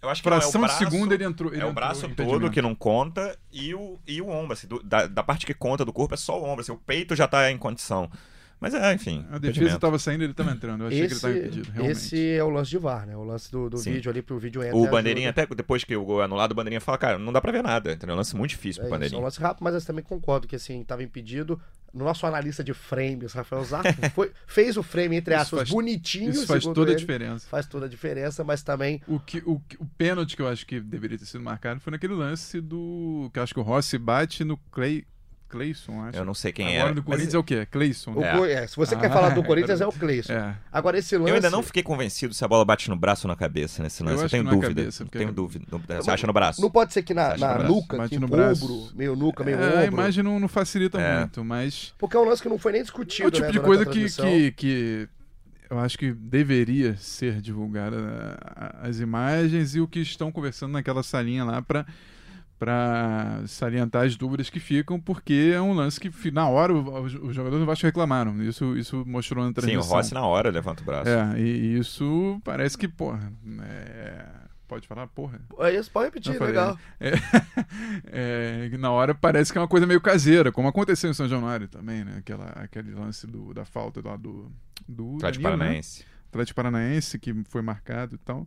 eu 0.00 0.08
acho 0.08 0.22
que 0.22 0.28
não, 0.30 0.36
é 0.36 0.38
o 0.38 0.42
fração 0.42 0.60
braço, 0.60 0.78
de 0.84 0.90
segundo 0.90 1.12
ele 1.12 1.24
entrou. 1.24 1.52
Ele 1.52 1.60
é 1.62 1.66
o 1.66 1.72
braço 1.72 2.08
todo 2.10 2.50
que 2.50 2.62
não 2.62 2.74
conta 2.74 3.36
e 3.52 3.74
o, 3.74 3.98
e 4.06 4.22
o 4.22 4.28
ombro. 4.28 4.52
Assim, 4.52 4.66
do- 4.68 4.82
da, 4.82 5.06
da 5.06 5.22
parte 5.22 5.44
que 5.44 5.52
conta 5.54 5.84
do 5.84 5.92
corpo 5.92 6.14
é 6.14 6.16
só 6.16 6.40
o 6.40 6.44
ombro. 6.44 6.60
Assim, 6.60 6.72
o 6.72 6.76
peito 6.76 7.16
já 7.16 7.26
tá 7.26 7.50
em 7.50 7.58
condição. 7.58 8.08
Mas 8.60 8.74
é, 8.74 8.92
enfim. 8.92 9.20
A 9.30 9.38
defesa 9.38 9.50
impedimento. 9.50 9.78
tava 9.78 9.98
saindo, 10.00 10.24
ele 10.24 10.34
tava 10.34 10.50
entrando. 10.50 10.80
Eu 10.82 10.86
achei 10.88 10.98
que 11.00 11.04
ele 11.06 11.12
Esse, 11.12 11.20
tava 11.22 11.36
impedido, 11.38 11.70
realmente. 11.70 11.92
esse 11.96 12.30
é 12.30 12.42
o 12.42 12.48
lance 12.50 12.70
de 12.70 12.78
VAR, 12.78 13.06
né? 13.06 13.16
O 13.16 13.22
lance 13.22 13.50
do, 13.52 13.70
do 13.70 13.78
vídeo 13.78 14.10
ali 14.10 14.20
pro 14.20 14.36
vídeo 14.38 14.62
entra. 14.62 14.76
O 14.76 14.88
Bandeirinha, 14.90 15.28
ajuda. 15.28 15.42
até 15.44 15.54
depois 15.54 15.84
que 15.84 15.94
o 15.94 16.04
gol 16.04 16.20
é 16.20 16.24
anulado, 16.24 16.50
o 16.52 16.54
Bandeirinha 16.56 16.80
fala, 16.80 16.98
cara, 16.98 17.18
não 17.18 17.32
dá 17.32 17.40
pra 17.40 17.52
ver 17.52 17.62
nada. 17.62 17.92
Entendeu? 17.92 18.12
É 18.12 18.14
um 18.14 18.18
lance 18.18 18.34
muito 18.34 18.50
difícil 18.50 18.82
É 18.82 18.86
pro 18.86 18.88
isso, 18.88 18.94
é 18.94 18.96
um 18.96 18.98
Bandeirinha. 18.98 19.22
lance 19.22 19.40
rápido, 19.40 19.62
mas 19.62 19.74
eu 19.74 19.80
também 19.82 20.02
concordo 20.04 20.48
que 20.48 20.56
assim, 20.56 20.82
tava 20.82 21.02
impedido. 21.04 21.60
No 21.94 22.04
nosso 22.04 22.26
analista 22.26 22.62
de 22.62 22.74
frames, 22.74 23.32
Rafael 23.32 23.64
Zarco, 23.64 23.88
foi, 24.14 24.30
fez 24.46 24.76
o 24.76 24.82
frame, 24.82 25.16
entre 25.16 25.32
aspas, 25.34 25.60
faz- 25.60 25.70
bonitinho. 25.70 26.30
Isso 26.30 26.46
faz 26.46 26.62
toda 26.62 26.82
a 26.82 26.92
ele. 26.92 26.96
diferença. 27.00 27.48
Faz 27.48 27.66
toda 27.66 27.86
a 27.86 27.88
diferença, 27.88 28.44
mas 28.44 28.62
também 28.62 29.00
O, 29.08 29.18
que, 29.18 29.38
o, 29.46 29.52
o 29.78 29.86
pênalti 29.96 30.36
que 30.36 30.42
eu 30.42 30.48
acho 30.48 30.66
que 30.66 30.80
deveria 30.80 31.16
ter 31.16 31.24
sido 31.24 31.42
marcado 31.42 31.80
foi 31.80 31.90
naquele 31.92 32.12
lance 32.12 32.60
do. 32.60 33.30
que 33.32 33.38
eu 33.38 33.42
acho 33.42 33.54
que 33.54 33.60
o 33.60 33.62
Rossi 33.62 33.96
bate 33.96 34.42
no 34.44 34.56
Clay. 34.70 35.06
Clayson, 35.48 36.02
acho. 36.04 36.18
Eu 36.18 36.24
não 36.24 36.34
sei 36.34 36.52
quem 36.52 36.66
Agora 36.68 36.84
era. 36.86 36.94
do 36.94 37.02
Corinthians 37.02 37.34
é 37.34 37.38
o 37.38 37.42
quê? 37.44 37.66
Clayson. 37.70 38.12
O 38.12 38.20
né? 38.20 38.52
É. 38.52 38.52
É, 38.64 38.66
se 38.66 38.76
você 38.76 38.94
quer 38.96 39.06
Ah, 39.06 39.10
falar 39.12 39.30
do 39.30 39.40
é 39.40 39.44
Corinthians, 39.44 39.80
é 39.80 39.86
o. 39.86 39.92
Cleison. 39.92 40.32
É. 40.32 40.54
Agora, 40.72 40.98
esse 40.98 41.16
lance. 41.16 41.30
Eu 41.30 41.34
ainda 41.36 41.50
não 41.50 41.62
fiquei 41.62 41.82
convencido 41.82 42.32
se 42.34 42.44
a 42.44 42.48
bola 42.48 42.64
bate 42.64 42.88
no 42.90 42.96
braço 42.96 43.26
ou 43.26 43.28
na 43.30 43.36
cabeça 43.36 43.82
nesse 43.82 44.02
lance. 44.02 44.18
Eu, 44.18 44.24
acho 44.26 44.30
tenho 44.30 44.44
que 44.44 44.50
na 44.50 44.54
dúvida. 44.54 44.74
cabeça, 44.82 45.04
porque- 45.04 45.18
tenho 45.18 45.32
dúvida. 45.32 45.64
Você 45.96 46.10
acha 46.10 46.26
no 46.26 46.32
braço? 46.32 46.60
Não 46.60 46.70
pode 46.70 46.92
ser 46.92 47.02
que 47.02 47.14
na, 47.14 47.36
na 47.36 47.58
nuca, 47.58 47.96
Bate 47.96 48.14
aqui, 48.16 48.18
no 48.18 48.26
ombro, 48.26 48.90
meio 48.94 49.16
nuca, 49.16 49.42
meio 49.44 49.58
É, 49.58 49.64
a 49.64 49.68
ombro. 49.80 49.84
imagem 49.86 50.22
não, 50.22 50.38
não 50.38 50.48
facilita 50.48 51.00
É. 51.00 51.18
muito, 51.20 51.44
mas 51.44 51.94
Porque 51.98 52.16
é 52.16 52.20
um 52.20 52.24
lance 52.24 52.42
que 52.42 52.48
não 52.48 52.58
foi 52.58 52.72
nem 52.72 52.82
discutido. 52.82 53.24
é 53.24 53.28
o 53.28 53.30
tipo 53.30 53.46
né, 53.46 53.52
de 53.52 53.58
a 53.58 53.62
coisa 53.62 53.86
que, 53.86 54.08
que, 54.10 54.52
que 54.52 55.08
eu 55.70 55.78
acho 55.78 55.98
que 55.98 56.12
deveria 56.12 56.96
ser 56.96 57.40
divulgada 57.40 57.96
a- 58.54 58.86
as 58.88 59.00
imagens 59.00 59.74
e 59.74 59.80
o 59.80 59.88
que 59.88 60.00
estão 60.00 60.30
conversando 60.32 60.72
naquela 60.72 61.02
salinha 61.02 61.44
lá 61.44 61.60
para 61.62 61.84
para 62.58 63.42
salientar 63.46 64.04
as 64.04 64.16
dúvidas 64.16 64.50
que 64.50 64.58
ficam, 64.58 65.00
porque 65.00 65.52
é 65.54 65.60
um 65.60 65.72
lance 65.72 66.00
que 66.00 66.30
na 66.30 66.48
hora 66.48 66.74
os, 66.74 67.14
os 67.14 67.34
jogadores 67.34 67.60
do 67.60 67.66
Vasco 67.66 67.86
reclamaram. 67.86 68.42
Isso, 68.42 68.76
isso 68.76 69.04
mostrou 69.06 69.44
na 69.44 69.48
Sim, 69.48 69.52
o 69.52 69.54
transmissão. 69.54 69.96
Rossi 69.96 70.14
na 70.14 70.26
hora 70.26 70.50
levanta 70.50 70.82
o 70.82 70.84
braço. 70.84 71.08
É, 71.08 71.40
e 71.40 71.78
isso 71.78 72.40
parece 72.44 72.76
que, 72.76 72.88
porra, 72.88 73.32
é, 73.62 74.26
pode 74.66 74.88
falar, 74.88 75.06
porra. 75.06 75.40
É 75.60 75.74
isso, 75.74 75.88
pode 75.90 76.06
repetir, 76.06 76.32
Não 76.32 76.38
falei, 76.38 76.54
legal. 76.54 76.78
É, 76.98 77.12
é, 78.72 78.76
na 78.76 78.90
hora 78.90 79.14
parece 79.14 79.52
que 79.52 79.58
é 79.58 79.60
uma 79.60 79.68
coisa 79.68 79.86
meio 79.86 80.00
caseira, 80.00 80.50
como 80.50 80.66
aconteceu 80.66 81.08
em 81.08 81.14
São 81.14 81.28
Januário 81.28 81.68
também, 81.68 82.04
né? 82.04 82.16
Aquela, 82.18 82.46
aquele 82.56 82.92
lance 82.92 83.24
do, 83.24 83.54
da 83.54 83.64
falta 83.64 84.00
lá 84.04 84.16
do, 84.16 84.50
do 84.88 85.14
Atlético 85.16 85.44
né? 85.44 85.50
Paranaense. 85.50 86.04
Atlético 86.28 86.56
Paranaense, 86.56 87.18
que 87.20 87.34
foi 87.44 87.62
marcado 87.62 88.16
e 88.16 88.18
tal. 88.18 88.46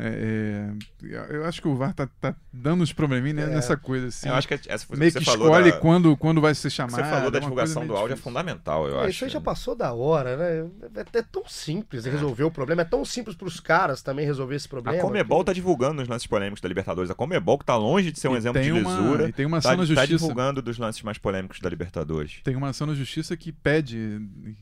É, 0.00 0.70
é, 1.02 1.36
eu 1.36 1.44
acho 1.44 1.60
que 1.60 1.68
o 1.68 1.74
VAR 1.74 1.92
tá, 1.94 2.08
tá 2.20 2.34
dando 2.52 2.82
uns 2.82 2.92
probleminhas 2.92 3.36
né, 3.36 3.42
É. 3.44 3.54
nessa 3.56 3.76
coisa, 3.76 4.06
assim. 4.08 4.28
Eu 4.28 4.34
acho 4.34 4.46
que 4.46 4.54
essa 4.54 4.86
coisa 4.86 4.98
meio 5.00 5.10
que 5.12 5.18
que 5.18 5.24
você 5.24 5.30
falou 5.30 5.48
escolhe 5.48 5.70
da, 5.72 5.78
quando, 5.78 6.16
quando 6.16 6.40
vai 6.40 6.54
ser 6.54 6.70
chamado. 6.70 6.94
você 6.96 7.02
falou 7.02 7.30
da 7.30 7.38
é 7.38 7.40
uma 7.40 7.40
divulgação 7.40 7.86
do 7.86 7.92
áudio 7.94 8.12
é 8.12 8.14
difícil. 8.14 8.22
fundamental, 8.24 8.86
eu 8.88 8.96
É, 8.96 9.00
acho. 9.02 9.10
Isso 9.10 9.24
aí 9.24 9.30
já 9.30 9.40
passou 9.40 9.74
da 9.74 9.92
hora, 9.92 10.36
né? 10.36 10.70
É, 11.14 11.18
é 11.18 11.22
tão 11.22 11.46
simples 11.48 12.04
resolver 12.04 12.44
o 12.44 12.50
problema. 12.50 12.82
É 12.82 12.84
tão 12.84 13.04
simples 13.04 13.36
pros 13.36 13.58
caras 13.60 14.02
também 14.02 14.24
resolver 14.24 14.54
esse 14.56 14.68
problema. 14.68 14.98
A 14.98 15.00
Comebol 15.00 15.40
que- 15.40 15.46
tá 15.46 15.52
divulgando 15.52 16.00
os 16.02 16.08
lances 16.08 16.26
polêmicos 16.26 16.60
da 16.60 16.68
Libertadores. 16.68 17.10
A 17.10 17.14
Comebol, 17.14 17.58
que 17.58 17.64
tá 17.64 17.76
longe 17.76 18.12
de 18.12 18.20
ser 18.20 18.28
um 18.28 18.34
E 18.34 18.38
exemplo 18.38 18.60
tem 18.60 18.72
de 18.72 18.78
uma- 18.80 18.96
lisura, 18.96 19.28
e 19.28 19.32
tem 19.32 19.46
uma 19.46 19.60
tá, 19.60 19.70
ação 19.70 19.72
na 19.72 19.82
tá 19.82 19.86
justiça. 19.86 20.06
divulgando 20.06 20.62
dos 20.62 20.78
lances 20.78 21.02
mais 21.02 21.18
polêmicos 21.18 21.60
da 21.60 21.68
Libertadores. 21.68 22.40
Tem 22.44 22.54
uma 22.56 22.68
ação 22.68 22.86
na 22.86 22.94
justiça 22.94 23.36
que 23.36 23.50
pede 23.52 24.20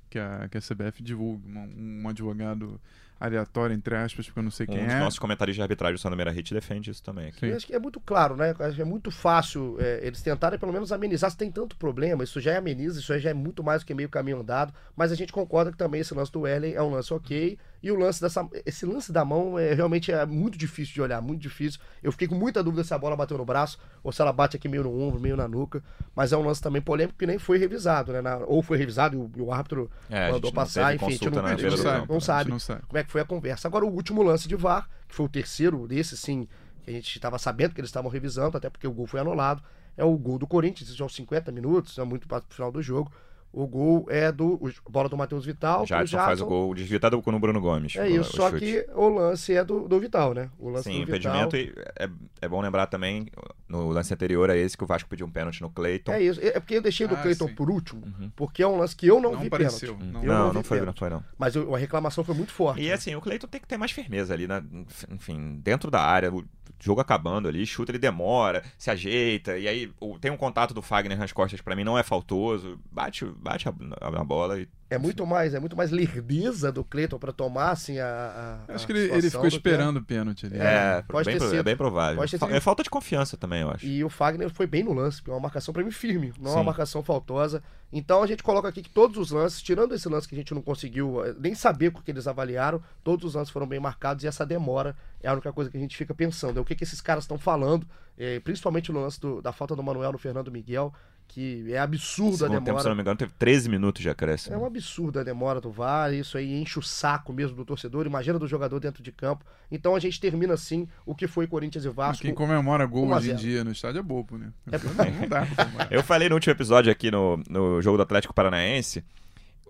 que 0.09 0.19
a, 0.19 0.49
que 0.51 0.57
a 0.57 0.61
CBF 0.61 1.03
divulgue. 1.03 1.47
Um, 1.47 2.03
um 2.05 2.09
advogado 2.09 2.81
aleatória, 3.19 3.75
entre 3.75 3.97
aspas, 3.97 4.27
porque 4.27 4.39
eu 4.39 4.43
não 4.43 4.51
sei 4.51 4.67
quem 4.67 4.79
um 4.79 4.85
dos 4.85 4.95
é. 4.95 4.99
nossos 4.99 5.19
comentaristas 5.19 5.57
de 5.57 5.63
arbitragem, 5.63 5.97
o 5.97 5.99
Sandro 5.99 6.17
Meirahit, 6.17 6.53
defende 6.53 6.91
isso 6.91 7.03
também. 7.03 7.33
Eu 7.41 7.57
acho 7.57 7.67
que 7.67 7.75
é 7.75 7.79
muito 7.79 7.99
claro, 8.01 8.37
né? 8.37 8.55
Acho 8.59 8.77
que 8.77 8.83
é 8.83 8.85
muito 8.85 9.11
fácil 9.11 9.77
é, 9.81 10.01
eles 10.07 10.23
tentarem 10.23 10.59
pelo 10.59 10.73
menos 10.73 10.93
amenizar 10.93 11.31
se 11.31 11.37
tem 11.37 11.51
tanto 11.51 11.77
problema. 11.77 12.25
Isso 12.25 12.41
já 12.41 12.53
é 12.53 12.57
ameniza, 12.57 13.01
isso 13.01 13.19
já 13.19 13.31
é 13.31 13.35
muito 13.35 13.65
mais 13.65 13.83
do 13.83 13.87
que 13.87 13.95
meio 13.95 14.09
caminho 14.09 14.41
andado. 14.41 14.73
Mas 14.95 15.13
a 15.13 15.15
gente 15.15 15.33
concorda 15.33 15.73
que 15.73 15.79
também 15.79 16.01
esse 16.01 16.15
lance 16.15 16.31
do 16.31 16.47
Ellen 16.47 16.75
é 16.75 16.83
um 16.83 16.91
lance 16.91 17.13
ok. 17.13 17.59
E 17.83 17.93
o 17.93 17.97
lance 17.97 18.21
dessa. 18.21 18.49
Esse 18.65 18.85
lance 18.87 19.13
da 19.13 19.25
mão 19.25 19.59
é 19.59 19.73
realmente 19.75 20.11
é 20.11 20.25
muito 20.27 20.57
difícil 20.59 20.95
de 20.95 21.03
olhar, 21.03 21.21
muito 21.21 21.41
difícil. 21.41 21.79
Eu 22.03 22.11
fiquei 22.11 22.27
com 22.27 22.35
muita 22.35 22.63
dúvida 22.63 22.83
se 22.83 22.93
a 22.95 22.99
bola 22.99 23.15
bateu 23.17 23.37
no 23.39 23.45
braço 23.45 23.79
ou 24.03 24.11
se 24.11 24.21
ela 24.23 24.33
bate 24.33 24.57
aqui 24.57 24.69
meio 24.69 24.83
no 24.85 25.01
ombro, 25.01 25.21
meio 25.21 25.37
na 25.37 25.47
nuca. 25.47 25.83
Mas 26.15 26.33
é 26.33 26.37
um 26.37 26.43
lance 26.43 26.61
também 26.61 26.81
polêmico 26.83 27.19
que 27.19 27.27
nem 27.27 27.39
foi 27.39 27.59
revisado, 27.59 28.13
né? 28.13 28.21
Na- 28.21 28.39
ou 28.39 28.63
foi 28.63 28.79
revisado 28.79 29.15
e 29.17 29.19
o, 29.19 29.31
e 29.37 29.41
o 29.43 29.53
árbitro 29.53 29.91
É, 30.11 30.33
mandou 30.33 30.51
passar, 30.53 30.95
enfim, 30.95 31.05
a 31.07 31.11
gente 31.11 31.19
consulta 31.21 31.43
não, 31.43 31.49
a 31.49 31.51
gente 31.53 31.71
não 31.71 31.77
sabe, 31.77 32.09
não 32.09 32.21
sabe 32.21 32.39
gente 32.45 32.51
não 32.53 32.59
sabe. 32.59 32.83
como 32.89 32.99
é 32.99 33.05
que 33.05 33.13
foi 33.13 33.21
a 33.21 33.25
conversa. 33.25 33.69
Agora, 33.69 33.85
o 33.85 33.91
último 33.93 34.23
lance 34.23 34.49
de 34.49 34.57
VAR, 34.57 34.89
que 35.09 35.15
foi 35.15 35.27
o 35.27 35.29
terceiro 35.29 35.87
desse, 35.87 36.17
sim, 36.17 36.49
que 36.83 36.91
a 36.91 36.93
gente 36.95 37.15
estava 37.17 37.39
sabendo 37.39 37.75
que 37.75 37.81
eles 37.81 37.89
estavam 37.91 38.11
revisando, 38.11 38.57
até 38.57 38.69
porque 38.71 38.87
o 38.87 38.93
gol 38.93 39.07
foi 39.07 39.21
anulado, 39.21 39.63
é 39.97 40.05
o 40.05 40.17
gol 40.17 40.39
do 40.39 40.47
Corinthians, 40.47 40.89
isso 40.89 40.99
já 40.99 41.05
aos 41.05 41.15
50 41.15 41.53
minutos, 41.53 41.97
é 41.99 42.05
muito 42.05 42.27
para 42.27 42.39
o 42.39 42.55
final 42.55 42.73
do 42.73 42.83
jogo. 42.83 43.13
O 43.59 43.67
gol 43.67 44.07
é 44.11 44.31
do. 44.31 44.55
o- 44.63 44.71
bola 44.91 45.09
do 45.09 45.17
Matheus 45.17 45.47
Vital. 45.47 45.79
pro 45.79 45.87
Jadson 45.87 46.19
faz 46.19 46.41
o 46.43 46.47
gol 46.47 46.75
desviado 46.75 47.23
com 47.23 47.33
o 47.33 47.39
Bruno 47.41 47.59
Gomes. 47.59 47.97
É 47.97 48.07
isso, 48.07 48.29
o 48.31 48.37
só 48.37 48.51
chute. 48.51 48.61
que 48.61 48.87
o 48.95 49.09
lance 49.09 49.55
é 49.55 49.65
do, 49.65 49.89
do 49.89 49.99
Vital, 49.99 50.35
né? 50.35 50.51
O 50.59 50.69
lance 50.69 50.91
Sim, 50.91 51.07
do 51.07 51.13
Vital. 51.13 51.35
impedimento. 51.35 51.57
E 51.57 51.73
é, 51.99 52.09
é 52.43 52.49
bom 52.49 52.61
lembrar 52.61 52.87
também, 52.87 53.29
no 53.67 53.89
lance 53.89 54.13
anterior 54.13 54.51
a 54.51 54.57
esse, 54.57 54.77
que 54.77 54.85
o 54.85 54.87
Vasco 54.87 55.09
pediu 55.09 55.27
um 55.27 55.31
pênalti 55.31 55.63
no 55.63 55.71
Cleiton. 55.71 56.13
É 56.13 56.21
isso. 56.23 56.39
É 56.43 56.61
porque 56.61 56.75
eu 56.75 56.83
deixei 56.83 57.07
do 57.09 57.15
Ah, 57.15 57.23
Cleiton 57.23 57.49
sim. 57.49 57.55
por 57.55 57.71
últmo, 57.71 58.03
Uhum. 58.05 58.31
porque 58.37 58.63
é 58.63 58.67
um 58.69 58.77
lance 58.77 58.95
que 58.95 59.07
eu 59.07 59.21
não, 59.21 59.33
Não 59.33 59.41
vi 59.41 59.47
apareceu, 59.47 59.95
pênalti. 59.97 60.13
não. 60.13 60.23
Eu 60.23 60.33
não, 60.35 60.49
vi 60.51 60.55
não 60.57 60.63
foi, 60.63 60.77
não 60.77 60.83
pênalti. 60.83 60.99
foi, 60.99 61.09
não. 61.11 61.25
Mas 61.39 61.57
eu- 61.57 61.75
a 61.75 61.79
reclamação 61.79 62.23
foi 62.23 62.35
muito 62.35 62.53
forte. 62.53 62.83
E 62.83 62.89
né? 62.89 62.93
assim, 62.93 63.15
o 63.15 63.23
Cleiton 63.23 63.47
tem 63.47 63.59
que 63.61 63.67
ter 63.67 63.79
mais 63.79 63.91
firmeza 63.91 64.35
ali, 64.35 64.47
né? 64.47 64.63
Enfim, 65.11 65.59
dentro 65.65 65.91
da 65.91 66.03
área, 66.03 66.31
o 66.33 66.45
jogo 66.79 67.01
acabando 67.01 67.49
ali, 67.49 67.65
chuta, 67.65 67.91
ele 67.91 67.99
demora, 67.99 68.63
se 68.77 68.91
ajeita, 68.91 69.57
e 69.57 69.67
aí 69.67 69.91
tem 70.21 70.31
um 70.31 70.37
contato 70.37 70.75
do 70.75 70.83
Fagner 70.83 71.19
nas 71.19 71.33
costas, 71.33 71.61
pra 71.63 71.75
mim 71.75 71.85
não 71.85 71.97
é 71.97 72.03
faltoso, 72.03 72.79
bate, 72.93 73.25
bate 73.47 73.69
a, 73.69 73.75
a- 74.01 74.11
na 74.11 74.25
bola 74.25 74.59
e 74.61 74.69
É 74.91 74.99
muito 74.99 75.27
mais, 75.27 75.55
é 75.55 75.59
muito 75.61 75.77
mais 75.77 75.91
lerdeza 75.91 76.71
do 76.71 76.85
Cleiton 76.85 77.19
pra 77.19 77.33
tomar 77.33 77.71
assim 77.71 77.99
a. 77.99 78.61
a- 78.69 78.75
Acho 78.75 78.85
a 78.85 78.87
que 78.87 78.93
ele, 78.93 79.13
ele 79.13 79.31
ficou 79.31 79.47
esperando 79.47 79.97
o 79.99 80.05
pênalti 80.05 80.47
ali. 80.47 80.59
é, 80.59 81.03
pode 81.09 81.27
bem, 81.27 81.35
ter 81.35 81.39
pro- 81.41 81.49
sido. 81.51 81.59
é 81.59 81.63
bem 81.63 81.77
provável. 81.77 82.17
Pode 82.17 82.31
ter 82.31 82.39
sido. 82.39 82.55
É 82.55 82.61
falta 82.61 82.83
de 82.83 82.91
confiança 82.91 83.37
também, 83.37 83.63
eu 83.63 83.71
acho. 83.71 83.85
E 83.87 84.05
o 84.05 84.09
Fagner 84.09 84.49
foi 84.51 84.67
bem 84.67 84.85
no 84.85 84.93
lance, 84.93 85.23
é 85.27 85.31
uma 85.31 85.41
marcação 85.41 85.73
pra 85.75 85.83
mim 85.83 85.91
firme, 85.91 86.33
não 86.39 86.51
é 86.51 86.55
uma 86.55 86.61
Sim. 86.61 86.67
marcação 86.67 87.03
faltosa. 87.03 87.63
Então 87.93 88.23
a 88.23 88.27
gente 88.27 88.43
coloca 88.43 88.69
aqui 88.69 88.83
que 88.83 88.91
todos 88.91 89.17
os 89.17 89.31
lances, 89.31 89.63
tirando 89.63 89.95
esse 89.95 90.09
lance 90.09 90.27
que 90.29 90.35
a 90.35 90.39
gente 90.39 90.53
não 90.53 90.61
conseguiu 90.63 91.25
eh, 91.25 91.35
nem 91.39 91.55
saber 91.55 91.89
o 91.89 91.93
que 92.03 92.11
eles 92.11 92.27
avaliaram, 92.27 92.83
todos 93.05 93.25
os 93.25 93.35
lances 93.35 93.51
foram 93.53 93.67
bem 93.67 93.79
marcados 93.79 94.25
e 94.25 94.27
essa 94.27 94.45
demora 94.45 94.97
é 95.23 95.29
a 95.29 95.33
única 95.33 95.53
coisa 95.53 95.71
que 95.71 95.77
a 95.77 95.81
gente 95.81 95.97
fica 95.97 96.13
pensando. 96.13 96.59
É 96.59 96.61
o 96.61 96.65
que, 96.65 96.75
que 96.75 96.83
esses 96.85 97.01
caras 97.01 97.25
estão 97.25 97.39
falando, 97.39 97.87
eh, 98.19 98.41
principalmente 98.41 98.91
no 98.93 99.01
lance 99.01 99.21
do- 99.21 99.41
da 99.41 99.53
falta 99.53 99.77
do 99.77 99.83
Manuel 99.85 100.11
no 100.13 100.19
Fernando 100.19 100.51
Miguel, 100.51 100.93
que 101.29 101.71
é 101.73 101.79
absurdo 101.79 102.35
a 102.35 102.49
Segundo 102.49 102.55
tempo, 102.55 102.65
se 102.65 102.65
demora. 102.71 102.89
não 102.89 102.95
me 102.97 103.03
engano, 103.03 103.17
teve 103.19 103.33
13 103.39 103.69
minutos 103.69 104.01
de 104.03 104.09
acréscimo. 104.09 104.55
É 104.55 104.59
um 104.59 104.65
absurdo 104.65 105.21
a 105.21 105.23
demora 105.23 105.61
do 105.61 105.71
VAR, 105.71 106.13
isso 106.15 106.39
aí 106.39 106.55
enche 106.61 106.79
o 106.79 106.83
saco 106.83 107.33
mesmo 107.33 107.57
do 107.57 107.65
torcedor, 107.65 108.07
imagina 108.07 108.39
do 108.39 108.47
jogador 108.49 108.81
dentro 108.81 109.03
de 109.03 109.13
campo. 109.13 109.45
Então 109.71 109.95
a 109.95 109.99
gente 110.01 110.19
termina 110.21 110.55
assim 110.55 110.89
o 111.05 111.15
que 111.15 111.27
foi 111.27 111.47
Corinthians 111.47 111.85
e 111.85 111.89
Vasco. 111.91 112.23
Quem 112.23 112.33
comemora 112.35 112.87
gol 112.87 113.07
1 113.07 113.13
a 113.13 113.17
hoje 113.19 113.27
em 113.27 113.37
0. 113.37 113.39
dia 113.43 113.65
no 113.65 113.71
estádio 113.73 113.99
é 113.99 114.03
bobo, 114.03 114.39
né? 114.39 114.51
É- 114.73 114.79
Não 114.79 115.29
dá. 115.29 115.47
Eu 115.91 116.03
falei 116.03 116.29
no 116.29 116.35
último 116.37 116.53
episódio 116.53 116.91
aqui 116.91 117.11
no, 117.11 117.37
no 117.51 117.83
jogo 117.83 117.97
do 117.99 118.03
Atlético 118.03 118.33
Paranaense. 118.33 119.05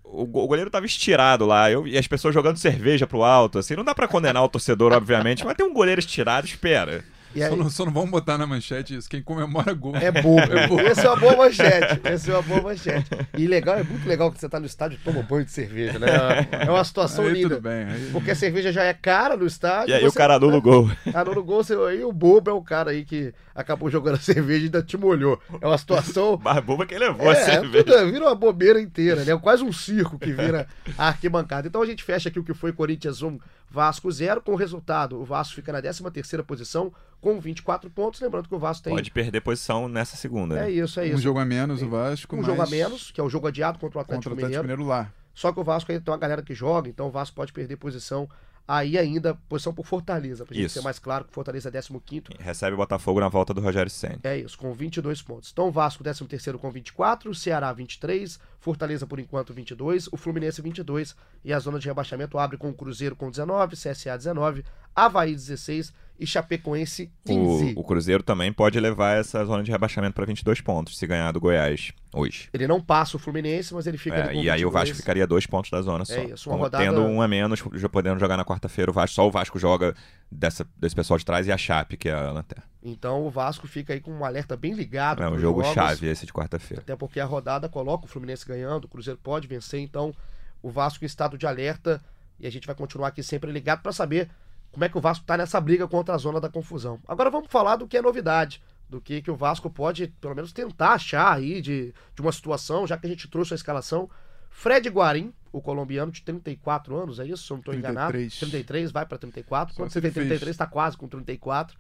O, 0.05 0.25
go- 0.25 0.45
o 0.45 0.47
goleiro 0.47 0.71
tava 0.71 0.87
estirado 0.87 1.45
lá, 1.45 1.69
eu, 1.69 1.85
e 1.85 1.99
as 1.99 2.07
pessoas 2.07 2.33
jogando 2.33 2.59
cerveja 2.59 3.09
pro 3.09 3.25
alto, 3.25 3.59
assim, 3.59 3.75
não 3.75 3.83
dá 3.83 3.93
pra 3.93 4.07
condenar 4.07 4.41
o 4.45 4.49
torcedor, 4.49 4.93
obviamente, 4.93 5.45
mas 5.45 5.57
tem 5.57 5.67
um 5.67 5.75
goleiro 5.75 5.99
estirado, 5.99 6.47
espera. 6.47 7.05
E 7.37 7.43
aí- 7.43 7.51
Só, 7.51 7.57
não, 7.57 7.69
só 7.71 7.85
não 7.85 7.93
vamos 7.93 8.11
botar 8.11 8.39
na 8.39 8.47
manchete 8.47 8.97
isso. 8.97 9.09
Quem 9.09 9.23
comemora 9.23 9.73
gol. 9.75 9.95
É 10.01 10.11
bobo. 10.11 10.81
Esse 10.81 11.07
é 11.07 11.11
uma 11.11 11.17
boa 11.17 11.37
manchete. 11.37 12.01
Esse 12.05 12.31
é 12.31 12.35
uma 12.35 12.43
boa 12.43 12.63
manchete. 12.63 13.09
E 13.37 13.47
legal, 13.47 13.77
é 13.79 13.83
muito 13.83 14.09
legal 14.09 14.33
que 14.33 14.41
você 14.41 14.49
tá 14.49 14.59
no 14.59 14.67
estádio 14.67 14.99
e 15.01 15.05
toma 15.05 15.23
banho 15.23 15.45
de 15.45 15.51
cerveja, 15.51 15.99
né? 15.99 16.09
É 16.51 16.71
uma 16.71 16.83
situação 16.85 17.27
Aí 17.27 17.33
linda. 17.35 17.51
tudo 17.57 17.61
bem. 17.63 17.85
Aí... 17.85 18.11
Porque 18.13 18.31
a 18.31 18.35
cerveja 18.35 18.73
já 18.73 18.83
é 18.85 18.95
cara 18.95 19.37
no 19.37 19.47
estádio. 19.47 19.91
E 19.91 19.95
aí 19.95 20.05
o 20.07 20.11
você- 20.11 20.19
cara 20.19 20.35
anula 20.37 20.57
o 20.57 20.63
gol. 20.63 20.91
Anula 21.15 21.39
o 21.39 21.45
gol, 21.45 21.63
você... 21.63 21.75
aí 21.75 22.03
o 22.05 22.13
bobo 22.13 22.51
é 22.51 22.53
o 22.55 22.63
cara 22.63 22.91
aí 22.91 23.05
que 23.05 23.35
acabou 23.55 23.91
jogando 23.91 24.15
a 24.15 24.21
cerveja 24.21 24.63
e 24.63 24.65
ainda 24.65 24.83
te 24.83 24.97
molhou. 24.97 25.41
É 25.61 25.67
uma 25.67 25.79
situação. 25.79 26.39
Mais 26.43 26.65
boba 26.65 26.87
que 26.87 26.99
levou 26.99 27.29
a 27.29 27.33
É, 27.33 27.35
cerveja. 27.37 27.85
tudo, 27.85 28.11
vira 28.13 28.25
uma 28.25 28.35
bobeira 28.35 28.81
inteira, 28.81 29.25
né? 29.25 29.37
Quase 29.39 29.63
um 29.63 29.73
circo 29.73 30.19
que 30.19 30.33
vira 30.33 30.67
a 30.97 31.09
arquibancada. 31.09 31.69
Então 31.69 31.83
a 31.83 31.87
gente 31.87 32.03
fecha 32.03 32.29
aqui 32.29 32.39
o 32.39 32.45
que 32.45 32.55
foi 32.55 32.73
Corinthians 32.73 33.23
1, 33.23 33.39
Vasco 33.71 34.11
0. 34.11 34.41
Com 34.41 34.53
o 34.53 34.57
resultado, 34.57 35.21
o 35.21 35.25
Vasco 35.25 35.55
fica 35.55 35.73
na 35.73 35.81
13 35.81 36.03
terceira 36.11 36.43
posição 36.43 36.93
com 37.27 37.41
24 37.41 37.91
pontos. 37.91 38.21
Lembrando 38.21 38.49
que 38.49 38.55
o 38.55 38.59
Vasco 38.59 38.85
tem... 38.85 38.95
Pode 38.95 39.11
perder 39.11 39.41
posição 39.41 39.89
nessa 39.89 40.17
segunda. 40.17 40.57
É 40.57 40.63
né? 40.63 40.71
isso, 40.71 41.01
é 41.01 41.03
Um 41.03 41.07
isso. 41.07 41.19
jogo 41.19 41.41
a 41.41 41.45
menos 41.45 41.83
o 41.83 41.89
Vasco. 41.89 42.37
um 42.37 42.39
mas 42.39 42.47
jogo 42.47 42.63
a 42.63 42.67
menos, 42.69 43.11
que 43.11 43.21
é 43.21 43.25
o 43.25 43.29
jogo 43.29 43.49
adiado 43.49 43.81
contra 43.81 43.99
o 43.99 44.01
Atlético, 44.01 44.31
Contra 44.31 44.31
o 44.31 44.47
Atlético 44.47 44.63
Mineiro. 44.63 44.85
Mineiro 44.85 44.89
lá. 44.89 45.13
Só 45.35 45.51
que 45.51 45.59
o 45.59 45.65
Vasco 45.65 45.91
ainda 45.91 46.05
tem 46.05 46.13
uma 46.13 46.19
galera 46.19 46.41
que 46.41 46.55
joga, 46.55 46.89
então 46.89 47.09
o 47.09 47.11
Vasco 47.11 47.35
pode 47.35 47.53
perder 47.53 47.77
posição 47.79 48.29
aí 48.67 48.97
ainda, 48.97 49.35
posição 49.49 49.75
por 49.75 49.85
Fortaleza, 49.85 50.45
pra 50.45 50.55
gente 50.55 50.67
Isso. 50.67 50.75
ser 50.75 50.83
mais 50.83 51.01
claro 51.01 51.25
que 51.25 51.33
Fortaleza 51.33 51.69
é 51.69 51.73
15 51.73 52.23
Recebe 52.39 52.75
o 52.75 52.77
Botafogo 52.77 53.19
na 53.19 53.29
volta 53.29 53.53
do 53.53 53.61
Rogério 53.61 53.91
Senna. 53.91 54.21
É 54.23 54.39
isso, 54.39 54.57
com 54.57 54.73
22 54.73 55.21
pontos. 55.23 55.51
Então, 55.53 55.67
o 55.67 55.73
Vasco 55.73 56.05
13º 56.05 56.59
com 56.59 56.71
24, 56.71 57.35
Ceará 57.35 57.73
23, 57.73 58.39
Fortaleza 58.59 59.07
por 59.07 59.19
enquanto 59.21 59.53
22, 59.55 60.09
o 60.13 60.17
Fluminense 60.17 60.61
22 60.63 61.15
e 61.45 61.53
a 61.53 61.59
zona 61.59 61.79
de 61.79 61.87
rebaixamento 61.87 62.39
abre 62.39 62.57
com 62.57 62.69
o 62.71 62.75
Cruzeiro 62.75 63.15
com 63.17 63.31
19, 63.31 63.77
CSA 63.77 64.17
19, 64.17 64.65
Havaí 64.95 65.35
16 65.35 65.93
e 66.19 66.27
Chapecoense 66.27 67.13
15. 67.27 67.75
O, 67.77 67.81
o 67.81 67.85
Cruzeiro 67.85 68.23
também 68.23 68.51
pode 68.53 68.81
levar 68.81 69.19
essa 69.19 69.45
zona 69.45 69.63
de 69.63 69.71
rebaixamento 69.71 70.15
para 70.15 70.25
22 70.25 70.61
pontos, 70.63 70.97
se 70.97 71.07
ganhar 71.07 71.31
do 71.33 71.39
Goiás 71.41 71.93
hoje. 72.15 72.49
Ele 72.55 72.67
não 72.67 72.81
passa 72.81 73.17
o 73.17 73.21
Fluminense, 73.21 73.75
mas 73.75 73.87
ele 73.87 73.99
fica 73.99 74.17
É, 74.17 74.35
e 74.35 74.49
aí 74.49 74.65
o 74.65 74.71
22. 74.71 74.73
Vasco 74.73 74.97
ficaria 74.97 75.27
dois 75.27 75.47
pontos 75.47 75.71
da 75.71 75.83
zona 75.83 76.05
só. 76.07 76.15
É 76.15 76.25
isso, 76.25 76.49
uma 76.49 76.55
Como 76.55 76.65
rodada- 76.65 76.83
Tendo 76.85 77.03
um 77.03 77.21
a 77.21 77.29
menos, 77.29 77.63
já 77.75 77.89
podendo 77.89 78.19
jogar 78.19 78.39
na 78.39 78.45
quarta-feira, 78.45 78.91
o 78.91 78.95
Vasco, 78.95 79.15
só 79.15 79.27
o 79.27 79.31
Vasco 79.31 79.59
joga 79.59 79.95
dessa, 80.33 80.67
desse 80.79 80.95
pessoal 80.97 81.19
de 81.19 81.25
trás 81.27 81.47
e 81.47 81.53
a 81.53 81.59
Chape, 81.59 81.99
que 81.99 82.09
é 82.09 82.15
a 82.15 82.31
lanterna. 82.33 82.65
Então 82.89 83.27
o 83.27 83.31
Vasco 83.31 83.67
fica 83.67 83.93
aí 83.93 84.01
com 84.01 84.13
um 84.13 84.25
alerta 84.25 84.57
bem 84.57 84.73
ligado. 84.73 85.21
É 85.21 85.29
um 85.29 85.39
jogo 85.39 85.61
jogos. 85.63 85.75
chave 85.75 86.07
esse 86.07 86.25
de 86.25 86.33
quarta-feira. 86.33 86.83
Até 86.83 86.95
porque 86.95 87.19
a 87.19 87.25
rodada 87.25 87.69
coloca 87.69 88.05
o 88.05 88.09
Fluminense 88.09 88.47
ganhando, 88.47 88.85
o 88.85 88.89
Cruzeiro 88.89 89.19
pode 89.21 89.49
vencer, 89.49 89.81
então 89.81 90.15
o 90.63 90.71
Vasco 90.71 91.05
em 91.05 91.07
estado 91.07 91.37
de 91.37 91.47
alerta 91.47 92.01
e 92.39 92.47
a 92.47 92.51
gente 92.51 92.65
vai 92.67 92.77
continuar 92.77 93.09
aqui 93.09 93.23
sempre 93.25 93.51
ligado 93.51 93.83
para 93.83 93.93
saber 93.93 94.31
como 94.71 94.85
é 94.85 94.89
que 94.89 94.97
o 94.97 95.01
Vasco 95.01 95.25
tá 95.25 95.37
nessa 95.37 95.61
briga 95.61 95.89
contra 95.89 96.15
a 96.15 96.19
zona 96.19 96.41
da 96.41 96.49
confusão. 96.49 97.01
Agora 97.09 97.29
vamos 97.29 97.51
falar 97.51 97.77
do 97.77 97.89
que 97.89 97.97
é 97.97 98.03
novidade, 98.03 98.63
do 98.89 99.01
que, 99.01 99.21
que 99.21 99.31
o 99.31 99.37
Vasco 99.37 99.69
pode 99.69 100.07
pelo 100.21 100.37
menos 100.37 100.53
tentar 100.53 100.93
achar 100.93 101.35
aí 101.35 101.61
de, 101.61 101.93
de 102.15 102.23
uma 102.23 102.31
situação, 102.31 102.87
já 102.87 102.97
que 102.97 103.07
a 103.07 103.11
gente 103.11 103.27
trouxe 103.29 103.53
a 103.53 103.57
escalação. 103.57 104.09
Fred 104.49 104.89
Guarim, 104.89 105.35
o 105.53 105.61
colombiano 105.61 106.13
de 106.13 106.23
34 106.23 106.97
anos, 106.97 107.19
é 107.19 107.27
isso? 107.27 107.43
Se 107.45 107.53
eu 107.53 107.57
não 107.57 107.61
estou 107.61 107.75
enganado. 107.75 108.13
33. 108.13 108.39
33, 108.39 108.93
vai 108.93 109.05
para 109.05 109.19
34. 109.19 109.75
Só 109.75 109.83
Quando 109.83 109.91
você 109.91 110.01
tem 110.01 110.09
ele 110.09 110.15
fez. 110.15 110.27
33, 110.29 110.51
está 110.55 110.67
quase 110.67 110.97
com 110.97 111.09
34. 111.09 111.77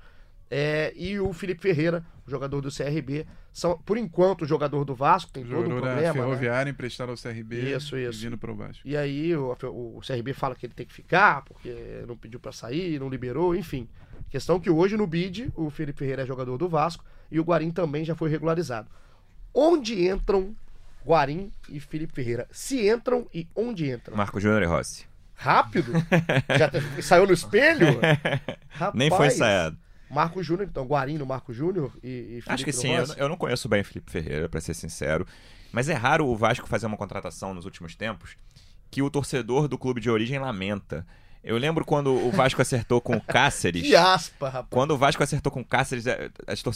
É, 0.50 0.92
e 0.96 1.18
o 1.18 1.32
Felipe 1.32 1.60
Ferreira, 1.60 2.04
o 2.26 2.30
jogador 2.30 2.60
do 2.60 2.68
CRB, 2.70 3.26
são, 3.52 3.78
por 3.78 3.96
enquanto, 3.98 4.42
o 4.42 4.46
jogador 4.46 4.84
do 4.84 4.94
Vasco, 4.94 5.30
tem 5.32 5.42
O 5.42 5.48
todo 5.48 5.58
um 5.58 5.62
jogador 5.62 5.80
da 5.80 5.86
problema. 5.92 6.14
né? 6.14 6.20
Ferroviária 6.20 6.70
emprestado 6.70 7.10
ao 7.10 7.16
CRB 7.16 7.74
Isso, 7.74 7.96
isso. 7.96 8.20
e 8.20 8.24
vindo 8.24 8.38
pro 8.38 8.54
Vasco. 8.54 8.86
E 8.86 8.96
aí 8.96 9.34
o, 9.36 9.50
o 9.50 10.00
CRB 10.06 10.32
fala 10.34 10.54
que 10.54 10.66
ele 10.66 10.74
tem 10.74 10.86
que 10.86 10.92
ficar, 10.94 11.42
porque 11.42 12.04
não 12.06 12.16
pediu 12.16 12.38
pra 12.38 12.52
sair, 12.52 13.00
não 13.00 13.08
liberou, 13.08 13.54
enfim. 13.56 13.88
Questão 14.30 14.60
que 14.60 14.70
hoje 14.70 14.96
no 14.96 15.06
BID, 15.06 15.50
o 15.56 15.70
Felipe 15.70 15.98
Ferreira 15.98 16.22
é 16.22 16.26
jogador 16.26 16.56
do 16.58 16.68
Vasco 16.68 17.04
e 17.30 17.40
o 17.40 17.44
Guarim 17.44 17.70
também 17.70 18.04
já 18.04 18.14
foi 18.14 18.28
regularizado. 18.30 18.88
Onde 19.54 20.06
entram 20.06 20.54
Guarim 21.04 21.50
e 21.68 21.80
Felipe 21.80 22.12
Ferreira? 22.12 22.46
Se 22.50 22.88
entram 22.88 23.26
e 23.32 23.48
onde 23.54 23.88
entram? 23.90 24.16
Marco 24.16 24.38
Júnior 24.40 24.62
e 24.62 24.66
Rossi. 24.66 25.06
Rápido? 25.34 25.92
Já 26.58 26.70
saiu 27.02 27.26
no 27.26 27.32
espelho? 27.32 27.86
Nem 28.94 29.08
foi 29.08 29.18
Rapaz, 29.18 29.34
ensaiado. 29.34 29.78
Marco 30.10 30.42
Júnior, 30.42 30.68
então, 30.68 30.84
Guarim 30.86 31.18
no 31.18 31.26
Marco 31.26 31.52
Júnior 31.52 31.92
e, 32.02 32.08
e 32.08 32.26
Felipe 32.40 32.52
Acho 32.52 32.64
que 32.64 32.72
sim, 32.72 32.92
eu, 32.92 33.04
eu 33.16 33.28
não 33.28 33.36
conheço 33.36 33.68
bem 33.68 33.80
o 33.80 33.84
Felipe 33.84 34.10
Ferreira, 34.10 34.48
pra 34.48 34.60
ser 34.60 34.74
sincero. 34.74 35.26
Mas 35.72 35.88
é 35.88 35.94
raro 35.94 36.26
o 36.26 36.36
Vasco 36.36 36.68
fazer 36.68 36.86
uma 36.86 36.96
contratação 36.96 37.52
nos 37.52 37.64
últimos 37.64 37.94
tempos 37.94 38.36
que 38.90 39.02
o 39.02 39.10
torcedor 39.10 39.68
do 39.68 39.76
clube 39.76 40.00
de 40.00 40.08
origem 40.08 40.38
lamenta. 40.38 41.06
Eu 41.46 41.56
lembro 41.58 41.84
quando 41.84 42.12
o 42.12 42.30
Vasco 42.32 42.60
acertou 42.60 43.00
com 43.00 43.16
o 43.16 43.20
Cáceres. 43.20 43.82
Que 43.82 43.94
aspa, 43.94 44.48
rapaz. 44.48 44.66
Quando 44.68 44.90
o 44.90 44.98
Vasco 44.98 45.22
acertou 45.22 45.52
com 45.52 45.60
o 45.60 45.64
Cáceres, 45.64 46.06
é, 46.06 46.28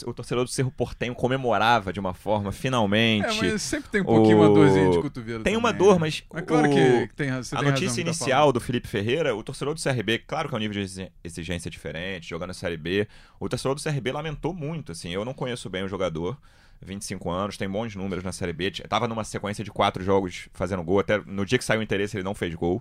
o 0.07 0.15
torcedor 0.15 0.45
do 0.45 0.51
Cerro 0.51 0.71
Portenho 0.71 1.13
comemorava 1.15 1.93
de 1.93 1.99
uma 1.99 2.15
forma, 2.15 2.53
finalmente. 2.53 3.45
É, 3.47 3.51
mas 3.53 3.63
sempre 3.63 3.91
tem 3.91 4.01
um 4.01 4.05
pouquinho 4.05 4.37
uma 4.39 4.49
o- 4.49 4.55
dorzinha 4.55 4.91
de 4.91 5.01
cotovelo. 5.01 5.43
Tem 5.43 5.57
uma 5.57 5.73
também, 5.73 5.87
dor, 5.87 5.95
né? 5.95 5.99
mas 6.01 6.23
É 6.33 6.41
claro 6.43 6.69
o- 6.71 6.73
que, 6.73 7.11
tem, 7.17 7.33
você 7.33 7.57
a 7.57 7.63
notícia 7.63 7.89
razão, 7.89 8.01
inicial 8.03 8.53
do 8.53 8.61
Felipe 8.61 8.87
Ferreira, 8.87 9.35
o 9.35 9.43
torcedor 9.43 9.75
do 9.75 9.81
CRB, 9.81 10.19
claro 10.19 10.49
que 10.49 10.55
é 10.55 10.57
um 10.57 10.61
nível 10.61 10.75
de 10.75 10.81
exi- 10.81 11.13
exigência 11.25 11.71
diferente, 11.71 12.29
jogando 12.31 12.49
na 12.49 12.55
Série 12.55 12.77
B. 12.77 13.09
O 13.41 13.49
torcedor 13.49 13.75
do 13.75 13.83
CRB 13.83 14.13
lamentou 14.13 14.55
muito, 14.55 14.93
assim. 14.93 15.11
Eu 15.13 15.25
não 15.25 15.35
conheço 15.35 15.69
bem 15.69 15.83
o 15.83 15.89
jogador, 15.89 16.39
25 16.81 17.29
anos, 17.29 17.57
tem 17.57 17.69
bons 17.69 17.97
números 17.97 18.23
na 18.25 18.31
Série 18.31 18.53
B. 18.53 18.71
Tava 18.89 19.09
numa 19.09 19.25
sequência 19.25 19.65
de 19.65 19.71
quatro 19.73 20.05
jogos 20.05 20.49
fazendo 20.55 20.83
gol, 20.85 21.01
até 21.01 21.19
no 21.27 21.45
dia 21.45 21.59
que 21.59 21.65
saiu 21.65 21.81
o 21.81 21.83
interesse 21.83 22.17
ele 22.17 22.23
não 22.25 22.35
fez 22.35 22.55
gol. 22.55 22.81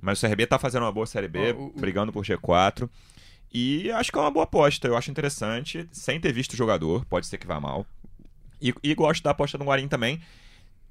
Mas 0.00 0.18
o 0.22 0.26
CRB 0.26 0.46
tá 0.46 0.58
fazendo 0.58 0.82
uma 0.82 0.92
boa 0.92 1.06
Série 1.06 1.28
B, 1.28 1.52
o- 1.52 1.66
o- 1.66 1.72
brigando 1.80 2.12
por 2.12 2.24
G4. 2.24 2.88
E 3.52 3.90
acho 3.92 4.12
que 4.12 4.18
é 4.18 4.20
uma 4.20 4.30
boa 4.30 4.44
aposta. 4.44 4.86
Eu 4.86 4.96
acho 4.96 5.10
interessante, 5.10 5.88
sem 5.90 6.20
ter 6.20 6.32
visto 6.32 6.52
o 6.52 6.56
jogador, 6.56 7.04
pode 7.06 7.26
ser 7.26 7.38
que 7.38 7.46
vá 7.46 7.58
mal. 7.58 7.86
E, 8.60 8.74
e 8.82 8.94
gosto 8.94 9.22
da 9.22 9.30
aposta 9.30 9.56
no 9.58 9.64
Guarim 9.64 9.88
também, 9.88 10.20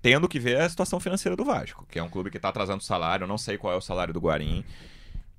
tendo 0.01 0.27
que 0.27 0.39
ver 0.39 0.59
a 0.61 0.69
situação 0.69 0.99
financeira 0.99 1.35
do 1.35 1.43
Vasco, 1.45 1.85
que 1.89 1.99
é 1.99 2.03
um 2.03 2.09
clube 2.09 2.29
que 2.31 2.39
tá 2.39 2.49
atrasando 2.49 2.83
salário, 2.83 3.23
eu 3.25 3.27
não 3.27 3.37
sei 3.37 3.57
qual 3.57 3.73
é 3.73 3.77
o 3.77 3.81
salário 3.81 4.13
do 4.13 4.19
Guarim. 4.19 4.63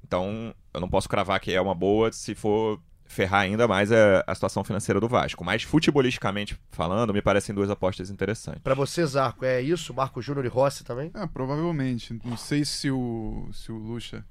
Então, 0.04 0.54
eu 0.72 0.80
não 0.80 0.88
posso 0.88 1.08
cravar 1.08 1.38
que 1.40 1.52
é 1.52 1.60
uma 1.60 1.74
boa 1.74 2.10
se 2.12 2.34
for 2.34 2.80
ferrar 3.08 3.40
ainda 3.40 3.66
mais 3.66 3.90
a, 3.90 4.22
a 4.26 4.34
situação 4.34 4.62
financeira 4.62 5.00
do 5.00 5.08
Vasco. 5.08 5.42
Mas, 5.44 5.62
futebolisticamente 5.62 6.56
falando, 6.70 7.12
me 7.12 7.22
parecem 7.22 7.54
duas 7.54 7.70
apostas 7.70 8.10
interessantes. 8.10 8.62
Pra 8.62 8.74
você, 8.74 9.04
Zarco, 9.06 9.44
é 9.44 9.60
isso? 9.60 9.92
Marco 9.94 10.20
Júnior 10.22 10.44
e 10.44 10.48
Rossi 10.48 10.84
também? 10.84 11.10
Ah, 11.14 11.26
provavelmente. 11.26 12.18
Não 12.24 12.36
sei 12.36 12.64
se 12.64 12.90
o, 12.90 13.48
se 13.52 13.72
o 13.72 13.76
Lucha 13.76 14.24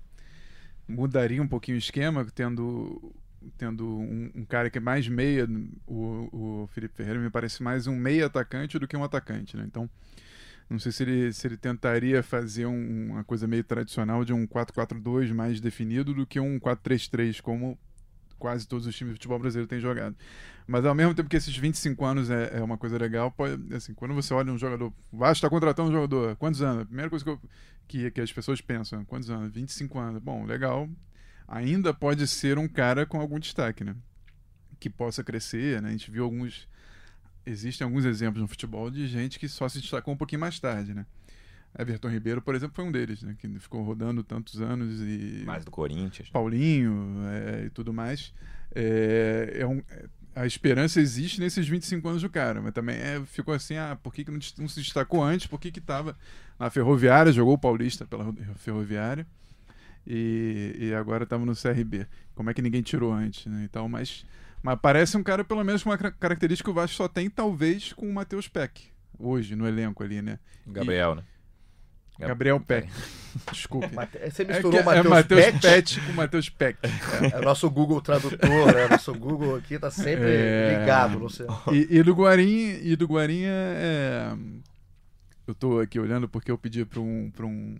mudaria 0.87 1.41
um 1.41 1.47
pouquinho 1.47 1.75
o 1.75 1.79
esquema, 1.79 2.25
tendo, 2.33 3.13
tendo 3.57 3.85
um, 3.85 4.31
um 4.35 4.45
cara 4.45 4.69
que 4.69 4.77
é 4.77 4.81
mais 4.81 5.07
meia. 5.07 5.47
O, 5.85 6.61
o 6.63 6.69
Felipe 6.71 6.95
Ferreira 6.95 7.19
me 7.19 7.29
parece 7.29 7.61
mais 7.61 7.87
um 7.87 7.95
meia 7.95 8.27
atacante 8.27 8.79
do 8.79 8.87
que 8.87 8.95
um 8.95 9.03
atacante, 9.03 9.57
né? 9.57 9.63
Então, 9.67 9.89
não 10.69 10.79
sei 10.79 10.91
se 10.91 11.03
ele, 11.03 11.33
se 11.33 11.47
ele 11.47 11.57
tentaria 11.57 12.21
fazer 12.21 12.65
um- 12.65 13.11
uma 13.11 13.23
coisa 13.23 13.47
meio 13.47 13.63
tradicional 13.63 14.23
de 14.23 14.33
um 14.33 14.45
4-4-2 14.45 15.31
mais 15.33 15.59
definido 15.59 16.13
do 16.13 16.25
que 16.25 16.39
um 16.39 16.59
4-3-3, 16.59 17.41
como 17.41 17.77
quase 18.37 18.67
todos 18.67 18.85
os 18.87 18.95
times 18.95 19.13
de 19.13 19.17
futebol 19.17 19.39
brasileiro 19.39 19.67
têm 19.67 19.79
jogado. 19.79 20.15
Mas 20.67 20.85
ao 20.85 20.93
mesmo 20.95 21.13
tempo 21.13 21.29
que 21.29 21.37
esses 21.37 21.55
25 21.55 22.03
anos 22.05 22.29
é, 22.29 22.57
é 22.57 22.61
uma 22.63 22.77
coisa 22.77 22.97
legal, 22.97 23.31
pode, 23.31 23.73
assim, 23.73 23.93
quando 23.93 24.13
você 24.13 24.33
olha 24.33 24.51
um 24.51 24.57
jogador, 24.57 24.93
o 25.11 25.17
Vasco 25.17 25.33
está 25.35 25.49
contratando 25.49 25.89
um 25.89 25.93
jogador, 25.93 26.35
quantos 26.35 26.61
anos? 26.61 26.83
A 26.83 26.85
primeira 26.85 27.09
coisa 27.09 27.23
que, 27.25 27.31
eu- 27.31 27.41
que, 27.87 28.11
que 28.11 28.21
as 28.21 28.31
pessoas 28.31 28.61
pensam, 28.61 29.03
quantos 29.05 29.29
anos? 29.29 29.51
25 29.53 29.97
anos. 29.99 30.21
Bom, 30.21 30.45
legal. 30.45 30.89
Ainda 31.47 31.93
pode 31.93 32.27
ser 32.27 32.57
um 32.57 32.67
cara 32.67 33.05
com 33.05 33.19
algum 33.21 33.39
destaque, 33.39 33.83
né? 33.83 33.95
Que 34.79 34.89
possa 34.89 35.23
crescer, 35.23 35.81
né? 35.81 35.89
A 35.89 35.91
gente 35.91 36.11
viu 36.11 36.23
alguns 36.23 36.67
existem 37.45 37.85
alguns 37.85 38.05
exemplos 38.05 38.41
no 38.41 38.47
futebol 38.47 38.91
de 38.91 39.07
gente 39.07 39.39
que 39.39 39.47
só 39.47 39.69
se 39.69 39.79
destacou 39.79 40.13
um 40.13 40.17
pouquinho 40.17 40.41
mais 40.41 40.59
tarde, 40.59 40.93
né? 40.93 41.05
Everton 41.77 42.09
Ribeiro, 42.09 42.41
por 42.41 42.55
exemplo, 42.55 42.75
foi 42.75 42.85
um 42.85 42.91
deles, 42.91 43.21
né? 43.23 43.35
Que 43.37 43.47
ficou 43.59 43.83
rodando 43.83 44.23
tantos 44.23 44.59
anos 44.61 44.99
e 45.01 45.43
Mais 45.45 45.63
do 45.63 45.71
Corinthians. 45.71 46.29
Paulinho 46.29 47.17
é, 47.29 47.65
e 47.65 47.69
tudo 47.69 47.93
mais. 47.93 48.33
É, 48.73 49.57
é 49.59 49.67
um- 49.67 49.81
a 50.35 50.45
esperança 50.45 50.99
existe 51.01 51.39
nesses 51.39 51.67
25 51.67 52.07
anos 52.09 52.21
do 52.21 52.29
cara, 52.29 52.61
mas 52.61 52.71
também 52.73 52.95
é, 52.95 53.21
ficou 53.25 53.53
assim, 53.53 53.75
ah, 53.75 53.97
por 54.01 54.13
que, 54.13 54.23
que 54.23 54.29
não, 54.31 54.39
não 54.59 54.67
se 54.67 54.79
destacou 54.79 55.23
antes? 55.23 55.47
Por 55.47 55.59
que 55.59 55.71
que 55.71 55.81
tava 55.81 56.15
na 56.59 56.69
Ferroviária, 56.69 57.31
jogou 57.31 57.53
o 57.55 57.57
Paulista 57.57 58.05
pela 58.05 58.23
Ro- 58.23 58.35
Ferroviária 58.55 59.25
e, 60.05 60.75
e 60.79 60.93
agora 60.93 61.23
estava 61.23 61.45
no 61.45 61.55
CRB. 61.55 62.05
Como 62.35 62.49
é 62.49 62.53
que 62.53 62.61
ninguém 62.61 62.81
tirou 62.81 63.11
antes, 63.13 63.45
né? 63.47 63.63
Então, 63.63 63.87
mas, 63.89 64.25
mas 64.61 64.77
parece 64.81 65.17
um 65.17 65.23
cara 65.23 65.43
pelo 65.43 65.63
menos 65.63 65.83
com 65.83 65.89
uma 65.89 65.97
ca- 65.97 66.11
característica 66.11 66.65
que 66.67 66.71
o 66.71 66.73
Vasco 66.73 66.95
só 66.95 67.07
tem, 67.07 67.29
talvez, 67.29 67.93
com 67.93 68.07
o 68.09 68.13
Matheus 68.13 68.47
Peck, 68.47 68.85
hoje, 69.17 69.55
no 69.55 69.67
elenco 69.67 70.03
ali, 70.03 70.21
né? 70.21 70.39
Gabriel, 70.65 71.15
né? 71.15 71.23
Gab- 72.19 72.29
Gabriel 72.29 72.59
Peck. 72.59 72.89
Desculpe. 73.51 73.93
Mate- 73.93 74.17
Você 74.29 74.41
É, 74.43 74.45
misturou 74.45 74.71
que- 74.71 74.77
é 74.79 74.83
Matheus 74.83 75.07
Matheus 75.07 75.41
Pet. 75.45 75.59
Pet 75.61 76.01
com 76.01 76.13
Matheus 76.13 76.49
Peck. 76.49 76.79
É 77.33 77.37
o 77.37 77.41
nosso 77.43 77.69
Google 77.69 78.01
Tradutor, 78.01 78.73
né? 78.73 78.87
Nosso 78.89 79.13
Google 79.13 79.55
aqui 79.57 79.77
tá 79.77 79.91
sempre 79.91 80.25
É. 80.25 80.77
ligado, 80.79 81.29
sei. 81.29 81.45
E, 81.71 81.97
e 81.97 82.03
do 82.03 82.13
Guarim, 82.13 82.79
e 82.81 82.95
do 82.95 83.05
Guarim 83.05 83.43
é, 83.43 83.49
é- 83.51 84.37
Eu 85.47 85.53
tô 85.55 85.79
aqui 85.79 85.99
olhando 85.99 86.27
porque 86.27 86.51
eu 86.51 86.57
pedi 86.57 86.83
para 86.83 86.99
um, 86.99 87.31
pra 87.35 87.45
um, 87.45 87.77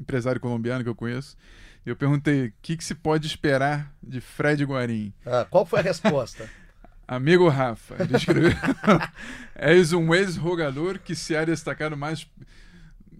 empresário 0.00 0.40
colombiano 0.40 0.82
que 0.82 0.88
eu 0.88 0.94
conheço. 0.94 1.36
E 1.84 1.90
eu 1.90 1.96
perguntei 1.96 2.46
o 2.46 2.52
que, 2.62 2.76
que 2.76 2.84
se 2.84 2.94
pode 2.94 3.26
esperar 3.26 3.92
de 4.02 4.20
Fred 4.20 4.64
Guarim. 4.64 5.12
Ah, 5.26 5.46
qual 5.48 5.66
foi 5.66 5.80
a 5.80 5.82
resposta? 5.82 6.48
Amigo 7.06 7.48
Rafa, 7.48 7.96
ele 8.02 8.16
escreveu: 8.16 8.52
És 9.54 9.92
um 9.92 10.14
ex-jogador 10.14 10.98
que 10.98 11.14
se 11.14 11.36
há 11.36 11.44
destacado 11.44 11.96
mais. 11.96 12.26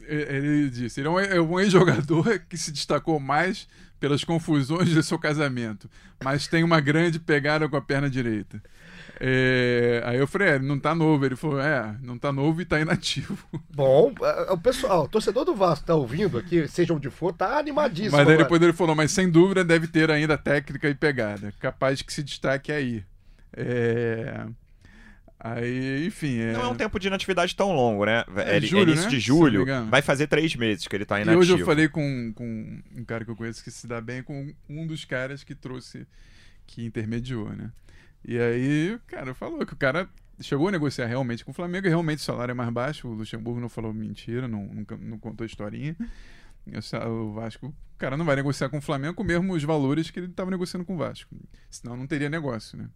Ele 0.06 0.70
disse: 0.70 1.00
ele 1.00 1.08
é 1.08 1.10
um- 1.10 1.18
é 1.18 1.62
ex-jogador 1.62 2.40
que 2.48 2.56
se 2.56 2.72
destacou 2.72 3.18
mais 3.20 3.68
pelas 4.00 4.24
confusões 4.24 4.88
de 4.88 5.02
seu 5.02 5.18
casamento, 5.18 5.88
mas 6.22 6.48
tem 6.48 6.64
uma 6.64 6.80
grande 6.80 7.20
pegada 7.20 7.68
com 7.68 7.76
a 7.76 7.80
perna 7.80 8.10
direita. 8.10 8.60
É, 9.20 10.02
aí 10.04 10.18
eu 10.18 10.26
falei: 10.26 10.48
é, 10.48 10.58
não 10.58 10.78
tá 10.78 10.94
novo. 10.94 11.24
Ele 11.24 11.36
falou: 11.36 11.60
é, 11.60 11.96
não 12.02 12.18
tá 12.18 12.32
novo 12.32 12.60
e 12.60 12.64
tá 12.64 12.80
inativo. 12.80 13.38
Bom, 13.72 14.12
é, 14.20 14.52
o 14.52 14.58
pessoal, 14.58 15.04
o 15.04 15.08
torcedor 15.08 15.44
do 15.44 15.54
Vasco 15.54 15.86
tá 15.86 15.94
ouvindo 15.94 16.38
aqui, 16.38 16.66
seja 16.66 16.92
onde 16.92 17.08
for, 17.10 17.32
tá 17.32 17.58
animadíssimo. 17.58 18.16
Mas 18.16 18.26
aí 18.26 18.34
agora. 18.34 18.38
depois 18.38 18.60
ele 18.60 18.72
falou: 18.72 18.96
mas 18.96 19.12
sem 19.12 19.30
dúvida 19.30 19.62
deve 19.64 19.86
ter 19.86 20.10
ainda 20.10 20.36
técnica 20.36 20.88
e 20.88 20.94
pegada, 20.94 21.52
capaz 21.60 22.02
que 22.02 22.12
se 22.12 22.22
destaque 22.22 22.72
aí. 22.72 23.04
É, 23.56 24.46
Aí, 25.44 26.06
enfim. 26.06 26.38
É... 26.38 26.52
Não 26.52 26.60
é 26.62 26.68
um 26.68 26.74
tempo 26.76 27.00
de 27.00 27.08
inatividade 27.08 27.56
tão 27.56 27.72
longo, 27.74 28.04
né? 28.06 28.24
É 28.46 28.56
Ele- 28.56 28.66
julho, 28.68 28.82
início 28.90 29.04
né? 29.06 29.10
de 29.10 29.18
julho, 29.20 29.66
vai 29.90 30.00
fazer 30.00 30.28
três 30.28 30.54
meses 30.54 30.86
que 30.86 30.94
ele 30.94 31.04
tá 31.04 31.18
E 31.18 31.22
inativo. 31.22 31.40
hoje 31.40 31.52
eu 31.58 31.66
falei 31.66 31.88
com, 31.88 32.32
com 32.32 32.80
um 32.96 33.04
cara 33.04 33.24
que 33.24 33.30
eu 33.32 33.34
conheço 33.36 33.64
que 33.64 33.70
se 33.70 33.88
dá 33.88 34.00
bem 34.00 34.22
com 34.22 34.54
um 34.68 34.86
dos 34.86 35.04
caras 35.04 35.42
que 35.42 35.52
trouxe, 35.54 36.06
que 36.64 36.84
intermediou, 36.84 37.48
né? 37.50 37.72
E 38.24 38.38
aí, 38.38 38.94
o 38.94 39.00
cara 39.00 39.34
falou 39.34 39.66
que 39.66 39.72
o 39.72 39.76
cara 39.76 40.08
chegou 40.40 40.68
a 40.68 40.70
negociar 40.70 41.06
realmente 41.06 41.44
com 41.44 41.50
o 41.50 41.54
Flamengo 41.54 41.86
e 41.88 41.90
realmente 41.90 42.18
o 42.20 42.22
salário 42.22 42.52
é 42.52 42.54
mais 42.54 42.70
baixo. 42.70 43.08
O 43.08 43.12
Luxemburgo 43.14 43.58
não 43.58 43.68
falou 43.68 43.92
mentira, 43.92 44.46
não, 44.46 44.64
nunca- 44.66 44.96
não 44.96 45.18
contou 45.18 45.44
historinha. 45.44 45.96
E 46.64 46.72
o 47.08 47.32
Vasco, 47.32 47.66
o 47.66 47.98
cara 47.98 48.16
não 48.16 48.24
vai 48.24 48.36
negociar 48.36 48.68
com 48.68 48.78
o 48.78 48.80
Flamengo 48.80 49.14
com 49.14 49.24
mesmo 49.24 49.52
os 49.52 49.64
valores 49.64 50.08
que 50.08 50.20
ele 50.20 50.28
estava 50.28 50.52
negociando 50.52 50.84
com 50.84 50.94
o 50.94 50.98
Vasco. 50.98 51.34
Senão 51.68 51.96
não 51.96 52.06
teria 52.06 52.30
negócio, 52.30 52.78
né? 52.78 52.86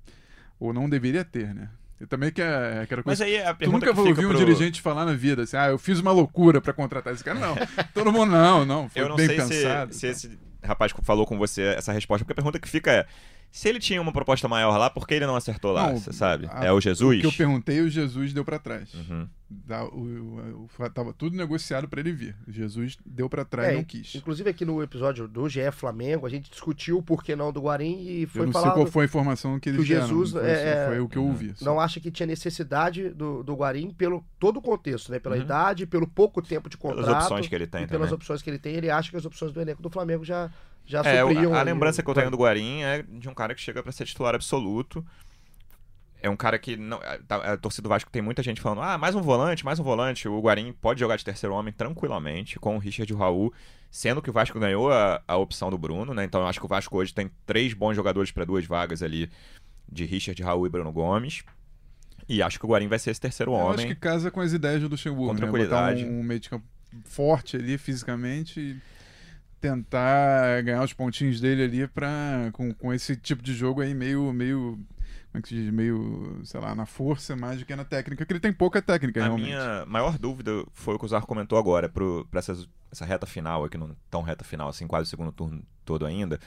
Ou 0.60 0.72
não 0.72 0.88
deveria 0.88 1.24
ter, 1.24 1.52
né? 1.52 1.68
Eu 1.98 2.06
também 2.06 2.30
que 2.30 2.42
é 2.42 2.80
aquela 2.82 3.02
Mas 3.06 3.18
coisa. 3.18 3.24
aí 3.24 3.42
a 3.42 3.54
Tu 3.54 3.58
pergunta 3.58 3.86
nunca 3.86 3.94
que 3.94 4.08
fica 4.08 4.08
ouviu 4.10 4.28
um 4.28 4.32
pro... 4.32 4.38
dirigente 4.38 4.82
falar 4.82 5.04
na 5.06 5.14
vida 5.14 5.42
assim, 5.42 5.56
ah, 5.56 5.68
eu 5.68 5.78
fiz 5.78 5.98
uma 5.98 6.12
loucura 6.12 6.60
pra 6.60 6.72
contratar 6.72 7.14
esse 7.14 7.24
cara. 7.24 7.38
Não, 7.38 7.54
todo 7.94 8.12
mundo 8.12 8.32
não, 8.32 8.66
não, 8.66 8.88
foi 8.88 9.02
Eu 9.02 9.08
não 9.08 9.16
bem 9.16 9.26
sei 9.26 9.40
se, 9.40 9.48
pensado. 9.48 9.94
se 9.94 10.06
esse 10.06 10.38
rapaz 10.62 10.92
falou 11.02 11.24
com 11.26 11.38
você 11.38 11.62
essa 11.62 11.92
resposta, 11.92 12.24
porque 12.24 12.32
a 12.32 12.42
pergunta 12.42 12.58
que 12.58 12.68
fica 12.68 12.90
é: 12.92 13.06
se 13.50 13.68
ele 13.68 13.78
tinha 13.78 14.02
uma 14.02 14.12
proposta 14.12 14.46
maior 14.48 14.76
lá, 14.76 14.90
por 14.90 15.06
que 15.06 15.14
ele 15.14 15.26
não 15.26 15.36
acertou 15.36 15.72
lá? 15.72 15.88
Não, 15.90 15.96
Você 15.98 16.12
sabe? 16.12 16.46
a- 16.52 16.64
é 16.66 16.72
o 16.72 16.80
Jesus? 16.80 17.18
O 17.18 17.20
que 17.20 17.26
eu 17.26 17.32
perguntei, 17.32 17.80
o 17.80 17.88
Jesus 17.88 18.32
deu 18.32 18.44
pra 18.44 18.58
trás. 18.58 18.92
Uhum. 18.92 19.26
Dá- 19.48 19.84
o, 19.84 20.66
o- 20.78 20.90
tava 20.90 21.12
tudo 21.12 21.36
negociado 21.36 21.88
pra 21.88 22.00
ele 22.00 22.12
vir. 22.12 22.36
O 22.46 22.52
Jesus 22.52 22.98
deu 23.06 23.30
pra 23.30 23.44
trás, 23.44 23.68
É, 23.72 23.76
não 23.76 23.84
quis. 23.84 24.14
Inclusive 24.14 24.50
aqui 24.50 24.64
no 24.64 24.82
episódio 24.82 25.26
do 25.28 25.48
GE 25.48 25.70
Flamengo, 25.72 26.26
a 26.26 26.28
gente 26.28 26.50
discutiu 26.50 26.98
o 26.98 27.02
porquê 27.02 27.34
não 27.36 27.52
do 27.52 27.60
Guarim 27.62 27.98
e 28.02 28.22
Eu 28.22 28.28
foi 28.28 28.46
não 28.46 28.52
sei 28.52 28.60
falado 28.60 28.74
qual 28.74 28.86
foi 28.86 29.04
a 29.04 29.06
informação 29.06 29.54
que 29.54 29.60
que 29.60 29.68
eles 29.70 29.80
o 29.80 29.84
Jesus 29.84 30.32
deram. 30.32 30.46
Foi, 30.46 30.54
é, 30.56 30.86
foi 30.88 31.00
o 31.00 31.08
que 31.08 31.16
eu 31.16 31.24
ouvi. 31.24 31.52
só. 31.54 31.64
não 31.64 31.80
acha 31.80 31.98
que 32.00 32.10
tinha 32.10 32.26
necessidade 32.26 33.08
do, 33.10 33.42
do 33.42 33.54
Guarim 33.54 33.90
pelo 33.90 34.22
todo 34.38 34.58
o 34.58 34.62
contexto, 34.62 35.10
né? 35.12 35.18
Pela 35.18 35.36
Uhum. 35.36 35.42
idade, 35.42 35.86
pelo 35.86 36.06
pouco 36.08 36.42
tempo 36.42 36.68
de 36.68 36.76
contrato. 36.76 37.04
Pelas 37.06 37.22
opções 37.22 37.46
que 37.48 37.54
ele 37.54 37.66
tem 37.66 37.84
e 37.84 37.86
pelas 37.86 38.08
também. 38.08 38.14
opções 38.16 38.42
que 38.42 38.50
ele 38.50 38.58
tem, 38.58 38.74
ele 38.74 38.90
acha 38.90 39.10
que 39.10 39.16
as 39.16 39.24
opções 39.24 39.52
do 39.52 39.60
elenco 39.60 39.80
do 39.82 39.88
Flamengo 39.88 40.24
já, 40.24 40.50
já 40.86 41.00
É, 41.00 41.20
supriam. 41.20 41.54
a, 41.54 41.60
a 41.60 41.62
lembrança 41.62 42.02
que 42.02 42.08
eu 42.08 42.14
tenho 42.14 42.30
do 42.30 42.36
Guarim 42.36 42.82
é 42.82 43.02
de 43.02 43.28
um 43.28 43.34
cara 43.34 43.54
que 43.54 43.60
chega 43.60 43.82
pra 43.82 43.92
ser 43.92 44.04
titular 44.06 44.34
absoluto. 44.34 45.04
É 46.22 46.30
um 46.30 46.36
cara 46.36 46.58
que 46.58 46.76
não, 46.76 46.96
a, 46.98 47.18
tá- 47.18 47.52
a 47.52 47.56
torcida 47.56 47.82
do 47.82 47.88
Vasco 47.88 48.10
tem 48.10 48.22
muita 48.22 48.42
gente 48.42 48.60
falando: 48.60 48.80
ah, 48.82 48.96
mais 48.96 49.14
um 49.14 49.20
volante, 49.20 49.64
mais 49.64 49.78
um 49.78 49.84
volante. 49.84 50.26
O 50.28 50.40
Guarim 50.40 50.72
pode 50.72 50.98
jogar 50.98 51.16
de 51.16 51.24
terceiro 51.24 51.54
homem 51.54 51.72
tranquilamente 51.72 52.58
com 52.58 52.74
o 52.76 52.78
Richard 52.78 53.12
e 53.12 53.14
o 53.14 53.18
Raul, 53.18 53.52
sendo 53.90 54.22
que 54.22 54.30
o 54.30 54.32
Vasco 54.32 54.58
ganhou 54.58 54.90
a, 54.90 55.20
a 55.28 55.36
opção 55.36 55.70
do 55.70 55.76
Bruno, 55.78 56.14
né? 56.14 56.24
Então 56.24 56.40
eu 56.40 56.46
acho 56.46 56.58
que 56.58 56.64
o 56.64 56.68
Vasco 56.68 56.96
hoje 56.96 57.12
tem 57.12 57.30
três 57.44 57.74
bons 57.74 57.94
jogadores 57.94 58.30
para 58.32 58.44
duas 58.44 58.64
vagas 58.64 59.02
ali 59.02 59.30
de 59.90 60.04
Richard, 60.04 60.42
Raul 60.42 60.66
e 60.66 60.70
Bruno 60.70 60.90
Gomes. 60.90 61.44
E 62.28 62.42
acho 62.42 62.58
que 62.58 62.64
o 62.64 62.68
Guarim 62.68 62.88
vai 62.88 62.98
ser 62.98 63.10
esse 63.10 63.20
terceiro 63.20 63.52
Eu 63.52 63.56
homem. 63.56 63.74
acho 63.76 63.86
que 63.86 63.94
casa 63.94 64.30
com 64.30 64.40
as 64.40 64.52
ideias 64.52 64.80
do 64.80 64.88
Luxemburgo. 64.88 65.28
Com 65.28 65.34
né? 65.34 65.40
Tranquilidade. 65.40 66.04
um, 66.04 66.20
um 66.20 66.22
meio 66.24 66.40
de 66.40 66.48
campo 66.50 66.64
forte 67.04 67.56
ali 67.56 67.76
fisicamente 67.78 68.58
e 68.58 68.76
tentar 69.60 70.62
ganhar 70.62 70.82
os 70.82 70.92
pontinhos 70.92 71.40
dele 71.40 71.64
ali 71.64 71.88
pra, 71.88 72.50
com, 72.52 72.72
com 72.74 72.92
esse 72.92 73.16
tipo 73.16 73.42
de 73.42 73.54
jogo 73.54 73.80
aí 73.80 73.94
meio, 73.94 74.32
meio, 74.32 74.78
como 75.32 75.38
é 75.38 75.42
que 75.42 75.48
se 75.48 75.54
diz? 75.54 75.72
Meio, 75.72 76.40
sei 76.44 76.60
lá, 76.60 76.74
na 76.74 76.86
força 76.86 77.34
mais 77.36 77.58
do 77.58 77.64
que 77.66 77.74
na 77.74 77.84
técnica, 77.84 78.24
que 78.24 78.32
ele 78.32 78.40
tem 78.40 78.52
pouca 78.52 78.80
técnica 78.82 79.20
A 79.20 79.24
realmente. 79.24 79.46
minha 79.46 79.84
maior 79.86 80.18
dúvida 80.18 80.50
foi 80.72 80.94
o 80.94 80.98
que 80.98 81.04
o 81.04 81.08
Zarco 81.08 81.26
comentou 81.26 81.58
agora, 81.58 81.90
essas- 82.34 82.68
essa 82.90 83.04
reta 83.04 83.26
final 83.26 83.64
aqui, 83.64 83.76
não 83.76 83.96
tão 84.10 84.22
reta 84.22 84.44
final 84.44 84.68
assim, 84.68 84.86
quase 84.86 85.06
o 85.06 85.10
segundo 85.10 85.32
turno 85.32 85.62
todo 85.84 86.06
ainda, 86.06 86.38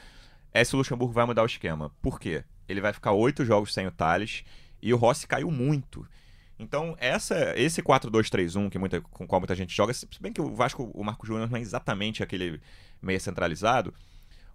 é 0.53 0.63
se 0.63 0.73
o 0.75 0.77
Luxemburgo 0.77 1.13
vai 1.13 1.25
mudar 1.25 1.43
o 1.43 1.47
esquema. 1.47 1.91
Por 2.01 2.19
quê? 2.19 2.43
Ele 2.67 2.81
vai 2.81 2.93
ficar 2.93 3.11
oito 3.11 3.43
jogos 3.45 3.73
sem 3.73 3.85
o 3.87 3.91
Thales 3.91 4.43
e 4.81 4.93
o 4.93 4.97
Rossi 4.97 5.27
caiu 5.27 5.51
muito. 5.51 6.07
Então, 6.57 6.95
essa, 6.99 7.53
esse 7.57 7.81
4-2-3-1 7.81 8.69
que 8.69 8.77
muita, 8.77 8.99
com 8.99 9.25
qual 9.25 9.39
muita 9.39 9.55
gente 9.55 9.73
joga, 9.75 9.93
se 9.93 10.05
bem 10.19 10.33
que 10.33 10.41
o 10.41 10.53
Vasco, 10.53 10.91
o 10.93 11.03
Marco 11.03 11.25
Júnior 11.25 11.49
não 11.49 11.57
é 11.57 11.61
exatamente 11.61 12.21
aquele 12.21 12.59
meia 13.01 13.19
centralizado, 13.19 13.93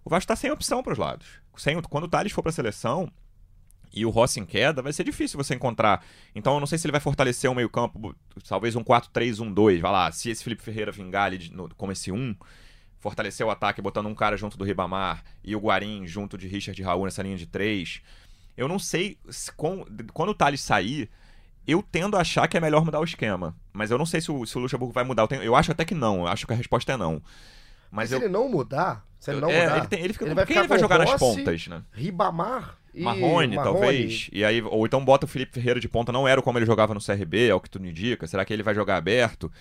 o 0.03 0.09
Vasco 0.09 0.27
tá 0.27 0.35
sem 0.35 0.51
opção 0.51 0.83
para 0.83 0.93
os 0.93 0.99
lados. 0.99 1.27
Sem, 1.57 1.81
quando 1.83 2.03
o 2.03 2.07
Thales 2.07 2.31
for 2.31 2.41
para 2.41 2.49
a 2.49 2.53
seleção, 2.53 3.11
e 3.93 4.05
o 4.05 4.09
Rossi 4.09 4.41
em 4.41 4.45
queda, 4.45 4.81
vai 4.81 4.91
ser 4.91 5.05
difícil 5.05 5.37
você 5.41 5.55
encontrar. 5.55 6.03
Então 6.35 6.53
eu 6.55 6.59
não 6.59 6.67
sei 6.67 6.77
se 6.77 6.85
ele 6.85 6.91
vai 6.91 6.99
fortalecer 6.99 7.49
o 7.49 7.55
meio-campo, 7.55 8.13
talvez 8.47 8.75
um 8.75 8.83
4-3-1-2, 8.83 9.79
vai 9.79 9.91
lá, 9.91 10.11
se 10.11 10.29
esse 10.29 10.43
Felipe 10.43 10.61
Ferreira 10.61 10.91
vingar 10.91 11.25
ali 11.25 11.49
no- 11.51 11.73
como 11.75 11.91
esse 11.93 12.11
1, 12.11 12.35
fortalecer 12.99 13.45
o 13.45 13.49
ataque 13.49 13.81
botando 13.81 14.07
um 14.07 14.15
cara 14.15 14.35
junto 14.35 14.57
do 14.57 14.65
Ribamar 14.65 15.23
e 15.43 15.55
o 15.55 15.59
Guarim 15.59 16.05
junto 16.07 16.37
de 16.37 16.47
Richard 16.47 16.79
e 16.79 16.83
Raul 16.83 17.05
nessa 17.05 17.23
linha 17.23 17.37
de 17.37 17.45
três. 17.45 18.01
Eu 18.57 18.67
não 18.67 18.79
sei 18.79 19.17
se 19.29 19.51
com- 19.53 19.85
quando 20.13 20.29
o 20.29 20.33
Thales 20.35 20.59
sair, 20.61 21.09
eu 21.67 21.81
tendo 21.81 22.17
a 22.17 22.21
achar 22.21 22.47
que 22.47 22.57
é 22.57 22.59
melhor 22.59 22.83
mudar 22.83 22.99
o 22.99 23.03
esquema. 23.03 23.55
Mas 23.71 23.91
eu 23.91 23.97
não 23.97 24.05
sei 24.05 24.19
se 24.21 24.29
o, 24.31 24.45
se 24.45 24.57
o 24.57 24.61
Luxemburgo 24.61 24.93
vai 24.93 25.03
mudar. 25.03 25.23
Eu, 25.23 25.27
tenho- 25.27 25.43
eu 25.43 25.55
acho 25.55 25.71
até 25.71 25.85
que 25.85 25.95
não. 25.95 26.21
Eu 26.21 26.27
acho 26.27 26.45
que 26.45 26.53
a 26.53 26.55
resposta 26.55 26.91
é 26.93 26.97
não. 26.97 27.21
Mas 27.91 28.09
se 28.09 28.15
eu. 28.15 28.19
ele 28.19 28.29
não 28.29 28.49
mudar, 28.49 29.05
se 29.19 29.31
ele 29.31 29.39
não 29.41 29.49
é, 29.49 29.61
mudar, 29.63 29.77
ele, 29.77 29.87
tem- 29.87 29.99
ele 30.01 30.13
fica 30.13 30.25
ele 30.25 30.35
vai 30.35 30.45
quem 30.45 30.57
ele 30.57 30.67
vai 30.67 30.79
jogar 30.79 30.97
nas 30.99 31.11
Rossi, 31.11 31.37
pontas, 31.37 31.67
né? 31.67 31.81
Ribamar 31.93 32.75
e 32.93 33.01
Marrone, 33.03 33.55
talvez. 33.55 34.29
E 34.31 34.43
aí, 34.45 34.61
ou 34.61 34.85
então 34.85 35.03
bota 35.03 35.25
o 35.25 35.29
Felipe 35.29 35.53
Ferreira 35.53 35.79
de 35.79 35.87
ponta, 35.89 36.11
não 36.11 36.27
era 36.27 36.41
como 36.41 36.57
ele 36.57 36.65
jogava 36.65 36.93
no 36.93 36.99
CRB, 37.03 37.47
é 37.49 37.53
o 37.55 37.59
que 37.59 37.69
tu 37.69 37.79
me 37.79 37.89
indica. 37.89 38.25
Será 38.27 38.45
que 38.45 38.53
ele 38.53 38.63
vai 38.63 38.73
jogar 38.75 38.97
aberto? 38.97 39.51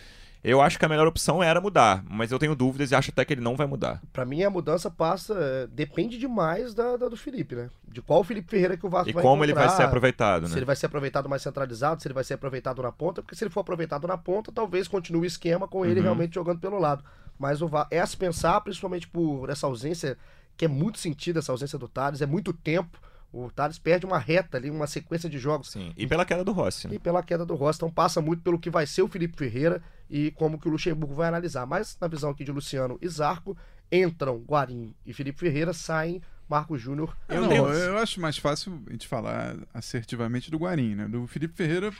Eu 0.42 0.60
acho 0.60 0.78
que 0.78 0.84
a 0.84 0.88
melhor 0.90 1.06
opção 1.06 1.42
era 1.42 1.58
mudar, 1.58 2.04
mas 2.06 2.30
eu 2.30 2.38
tenho 2.38 2.54
dúvidas 2.54 2.90
e 2.90 2.94
acho 2.94 3.10
até 3.10 3.24
que 3.24 3.32
ele 3.32 3.40
não 3.40 3.56
vai 3.56 3.66
mudar. 3.66 4.02
Pra 4.12 4.26
mim, 4.26 4.42
a 4.42 4.50
mudança 4.50 4.90
passa. 4.90 5.32
é, 5.34 5.66
depende 5.68 6.18
demais 6.18 6.74
da, 6.74 6.98
da 6.98 7.08
do 7.08 7.16
Felipe, 7.16 7.54
né? 7.54 7.70
De 7.88 8.02
qual 8.02 8.22
Felipe 8.22 8.50
Ferreira 8.50 8.76
que 8.76 8.84
o 8.84 8.90
Vasco 8.90 9.08
E 9.08 9.12
vai 9.14 9.22
como 9.22 9.42
ele 9.42 9.54
vai 9.54 9.70
ser 9.70 9.84
aproveitado, 9.84 10.46
Se 10.46 10.52
né? 10.52 10.58
ele 10.58 10.66
vai 10.66 10.76
ser 10.76 10.84
aproveitado 10.84 11.30
mais 11.30 11.40
centralizado, 11.40 12.02
se 12.02 12.06
ele 12.06 12.12
vai 12.14 12.24
ser 12.24 12.34
aproveitado 12.34 12.82
na 12.82 12.92
ponta, 12.92 13.22
porque 13.22 13.34
se 13.34 13.42
ele 13.42 13.50
for 13.50 13.60
aproveitado 13.60 14.06
na 14.06 14.18
ponta, 14.18 14.52
talvez 14.52 14.86
continue 14.86 15.22
o 15.22 15.24
esquema 15.24 15.66
com 15.66 15.82
ele 15.86 16.00
Uhum. 16.00 16.02
realmente 16.04 16.34
jogando 16.34 16.60
pelo 16.60 16.78
lado. 16.78 17.02
Mas 17.38 17.60
o 17.62 17.68
Va- 17.68 17.86
é 17.90 18.00
a 18.00 18.06
se 18.06 18.16
pensar, 18.16 18.60
principalmente 18.60 19.08
por 19.08 19.50
essa 19.50 19.66
ausência, 19.66 20.16
que 20.56 20.64
é 20.64 20.68
muito 20.68 20.98
sentida, 20.98 21.38
essa 21.40 21.52
ausência 21.52 21.78
do 21.78 21.88
Thales, 21.88 22.22
é 22.22 22.26
muito 22.26 22.52
tempo. 22.52 22.98
O 23.32 23.50
Thales 23.50 23.78
perde 23.78 24.06
uma 24.06 24.18
reta 24.18 24.56
ali, 24.56 24.70
uma 24.70 24.86
sequência 24.86 25.28
de 25.28 25.38
jogos. 25.38 25.72
Sim. 25.72 25.92
E 25.96 26.06
pela 26.06 26.24
queda 26.24 26.44
do 26.44 26.52
Rossi, 26.52 26.86
né? 26.86 26.94
E 26.94 26.98
pela 27.00 27.20
queda 27.22 27.44
do 27.44 27.56
Rossi, 27.56 27.78
então 27.78 27.90
passa 27.90 28.20
muito 28.20 28.42
pelo 28.42 28.58
que 28.60 28.70
vai 28.70 28.86
ser 28.86 29.02
o 29.02 29.08
Felipe 29.08 29.36
Ferreira 29.36 29.82
e 30.08 30.30
como 30.32 30.56
que 30.58 30.68
o 30.68 30.70
Luxemburgo 30.70 31.14
vai 31.14 31.26
analisar. 31.26 31.66
Mas 31.66 31.96
na 32.00 32.06
visão 32.06 32.30
aqui 32.30 32.44
de 32.44 32.52
Luciano 32.52 32.96
e 33.02 33.08
Zarco, 33.08 33.56
entram 33.90 34.38
Guarim 34.38 34.94
e 35.04 35.12
Felipe 35.12 35.40
Ferreira, 35.40 35.72
saem 35.72 36.22
Marco 36.48 36.78
Júnior. 36.78 37.16
Eu, 37.28 37.36
Eu 37.36 37.40
não, 37.42 37.48
tenho- 37.48 37.68
eu 37.72 37.98
acho 37.98 38.20
mais 38.20 38.38
fácil 38.38 38.80
a 38.86 38.92
gente 38.92 39.08
falar 39.08 39.56
assertivamente 39.74 40.48
do 40.50 40.56
Guarim, 40.58 40.94
né? 40.94 41.08
Do 41.08 41.26
Felipe 41.26 41.54
Ferreira. 41.56 41.92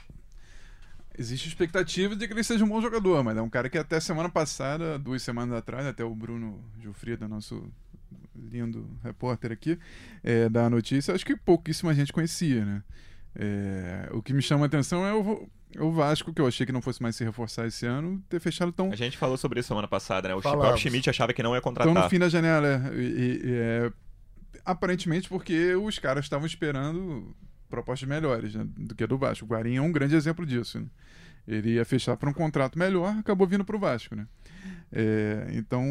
Existe 1.16 1.48
expectativa 1.48 2.16
de 2.16 2.26
que 2.26 2.32
ele 2.32 2.42
seja 2.42 2.64
um 2.64 2.68
bom 2.68 2.80
jogador, 2.80 3.22
mas 3.22 3.36
é 3.36 3.42
um 3.42 3.48
cara 3.48 3.68
que 3.68 3.78
até 3.78 4.00
semana 4.00 4.28
passada, 4.28 4.98
duas 4.98 5.22
semanas 5.22 5.56
atrás, 5.56 5.86
até 5.86 6.04
o 6.04 6.14
Bruno 6.14 6.60
Gilfrida, 6.80 7.28
nosso 7.28 7.70
lindo 8.34 8.88
repórter 9.02 9.52
aqui, 9.52 9.78
é, 10.22 10.48
da 10.48 10.68
notícia, 10.68 11.14
acho 11.14 11.24
que 11.24 11.36
pouquíssima 11.36 11.94
gente 11.94 12.12
conhecia, 12.12 12.64
né? 12.64 12.82
É, 13.36 14.08
o 14.12 14.22
que 14.22 14.32
me 14.32 14.42
chama 14.42 14.64
a 14.64 14.66
atenção 14.66 15.04
é 15.06 15.14
o, 15.14 15.48
é 15.76 15.82
o 15.82 15.92
Vasco, 15.92 16.32
que 16.32 16.40
eu 16.40 16.46
achei 16.46 16.66
que 16.66 16.72
não 16.72 16.82
fosse 16.82 17.02
mais 17.02 17.16
se 17.16 17.24
reforçar 17.24 17.66
esse 17.66 17.86
ano, 17.86 18.22
ter 18.28 18.40
fechado 18.40 18.72
tão, 18.72 18.90
A 18.90 18.96
gente 18.96 19.16
falou 19.16 19.36
sobre 19.36 19.60
isso 19.60 19.68
semana 19.68 19.88
passada, 19.88 20.28
né? 20.28 20.34
O 20.34 20.42
Falamos. 20.42 20.64
próprio 20.64 20.82
Schmidt 20.82 21.10
achava 21.10 21.32
que 21.32 21.42
não 21.42 21.54
ia 21.54 21.60
contratar. 21.60 21.94
no 21.94 22.08
fim 22.08 22.18
da 22.18 22.28
janela. 22.28 22.90
e 22.94 23.40
é, 23.44 23.92
aparentemente 24.64 25.28
porque 25.28 25.74
os 25.74 25.98
caras 25.98 26.24
estavam 26.24 26.46
esperando 26.46 27.34
propostas 27.74 28.08
melhores 28.08 28.54
né, 28.54 28.64
do 28.76 28.94
que 28.94 29.02
a 29.02 29.06
do 29.06 29.18
Vasco. 29.18 29.44
O 29.44 29.48
Guarim 29.48 29.76
é 29.76 29.82
um 29.82 29.90
grande 29.90 30.14
exemplo 30.14 30.46
disso. 30.46 30.78
né? 30.78 30.86
Ele 31.46 31.74
ia 31.74 31.84
fechar 31.84 32.16
para 32.16 32.30
um 32.30 32.32
contrato 32.32 32.78
melhor, 32.78 33.14
acabou 33.18 33.46
vindo 33.46 33.64
para 33.64 33.76
o 33.76 33.78
Vasco. 33.78 34.14
Né? 34.14 34.26
É, 34.92 35.48
então, 35.52 35.84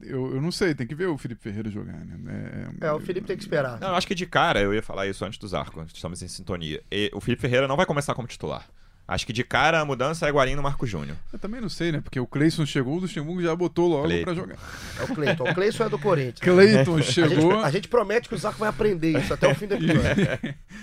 eu, 0.00 0.34
eu 0.34 0.40
não 0.40 0.52
sei, 0.52 0.74
tem 0.74 0.86
que 0.86 0.94
ver 0.94 1.06
o 1.06 1.18
Felipe 1.18 1.42
Ferreira 1.42 1.70
jogar. 1.70 2.04
Né? 2.04 2.68
É, 2.80 2.92
o 2.92 3.00
Felipe 3.00 3.26
tem 3.26 3.36
que 3.36 3.42
esperar. 3.42 3.80
Não, 3.80 3.88
eu 3.88 3.94
acho 3.94 4.06
que 4.06 4.14
de 4.14 4.26
cara, 4.26 4.60
eu 4.60 4.72
ia 4.74 4.82
falar 4.82 5.06
isso 5.06 5.24
antes 5.24 5.38
dos 5.38 5.54
arcos, 5.54 5.92
estamos 5.92 6.22
em 6.22 6.28
sintonia. 6.28 6.82
E 6.90 7.10
o 7.12 7.20
Felipe 7.20 7.40
Ferreira 7.42 7.66
não 7.66 7.76
vai 7.76 7.86
começar 7.86 8.14
como 8.14 8.28
titular. 8.28 8.68
Acho 9.08 9.24
que 9.24 9.32
de 9.32 9.44
cara 9.44 9.80
a 9.80 9.84
mudança 9.84 10.26
é 10.26 10.30
Guarim 10.32 10.56
no 10.56 10.62
Marco 10.64 10.84
Júnior. 10.84 11.16
Eu 11.32 11.38
também 11.38 11.60
não 11.60 11.68
sei, 11.68 11.92
né? 11.92 12.00
Porque 12.00 12.18
o 12.18 12.26
Cleison 12.26 12.66
chegou, 12.66 12.96
o 12.96 12.98
Luxemburgo 13.00 13.40
já 13.40 13.54
botou 13.54 13.86
logo 13.88 14.04
Cleiton. 14.04 14.24
para 14.24 14.34
jogar. 14.34 14.56
É 14.98 15.02
o 15.04 15.14
Cleiton. 15.14 15.44
O 15.44 15.54
Cleiton 15.54 15.84
é 15.84 15.88
do 15.88 15.98
Corinthians. 15.98 16.40
Cleiton 16.40 16.94
A 16.96 17.00
gente, 17.00 17.12
chegou. 17.12 17.60
a 17.64 17.70
gente 17.70 17.86
promete 17.88 18.28
que 18.28 18.34
o 18.34 18.38
Zarco 18.38 18.58
vai 18.58 18.68
aprender 18.68 19.16
isso 19.16 19.32
até 19.32 19.46
o 19.48 19.54
fim 19.54 19.66
do 19.68 19.74
episódio. 19.74 20.28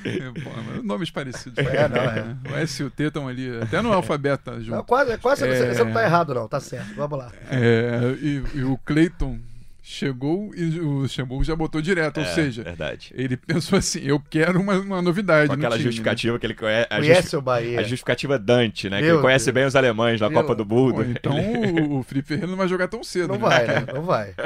Mas 0.06 0.84
nomes 0.84 1.12
parecidos. 1.12 1.58
É, 1.58 1.88
não, 1.90 1.98
é. 2.02 2.24
né? 2.24 2.38
O 2.50 2.56
S 2.56 2.82
e 2.82 2.86
o 2.86 2.90
T 2.90 3.04
estão 3.04 3.28
ali, 3.28 3.60
até 3.62 3.82
no 3.82 3.92
alfabeto 3.92 4.46
tá 4.46 4.60
junto. 4.60 4.72
Não, 4.72 4.84
quase, 4.84 5.12
é 5.12 5.18
quase 5.18 5.46
É. 5.46 5.74
você 5.74 5.84
não 5.84 5.92
tá 5.92 6.04
errado, 6.04 6.34
não. 6.34 6.48
Tá 6.48 6.60
certo. 6.60 6.94
Vamos 6.96 7.18
lá. 7.20 7.32
É, 7.50 8.16
e, 8.22 8.44
e 8.56 8.64
o 8.64 8.78
Cleiton 8.86 9.40
chegou 9.86 10.52
e 10.56 10.80
o 10.80 11.00
Luxemburgo 11.02 11.44
já 11.44 11.56
botou 11.56 11.82
direto, 11.82 12.20
ou 12.20 12.24
É, 12.24 12.34
seja, 12.34 12.64
Verdade. 12.64 13.12
ele 13.14 13.36
pensou 13.36 13.78
assim: 13.78 14.00
eu 14.00 14.18
quero 14.30 14.60
uma, 14.62 14.76
uma 14.80 15.02
novidade. 15.02 15.50
Com 15.50 15.56
no 15.56 15.60
aquela 15.60 15.76
time, 15.76 15.84
né? 15.86 15.92
justificativa 15.92 16.40
que 16.40 16.46
ele 16.46 16.56
conhece. 16.56 16.88
A, 16.90 16.96
Conhece 16.98 17.22
justi- 17.24 17.36
o 17.36 17.42
Bahia. 17.42 17.80
a 17.80 17.84
justificativa 17.84 18.40
Dante, 18.40 18.90
né? 18.90 19.00
que 19.00 19.06
Meu 19.06 19.16
ele 19.16 19.22
conhece 19.22 19.46
Deus. 19.46 19.54
bem 19.56 19.66
os 19.66 19.76
alemães 19.76 20.22
na 20.22 20.30
Meu- 20.30 20.42
Copa 20.42 20.56
do 20.56 20.66
Mundo. 20.66 21.04
então 21.04 21.34
o, 21.92 22.00
o 22.00 22.04
Felipe 22.04 22.30
Ferreira 22.30 22.48
não 22.50 22.58
vai 22.58 22.68
jogar 22.68 22.88
tão 22.88 23.04
cedo. 23.04 23.28
Não 23.28 23.36
né? 23.36 23.42
vai, 23.42 23.68
né? 23.68 23.86
Não 23.94 24.02
vai. 24.04 24.34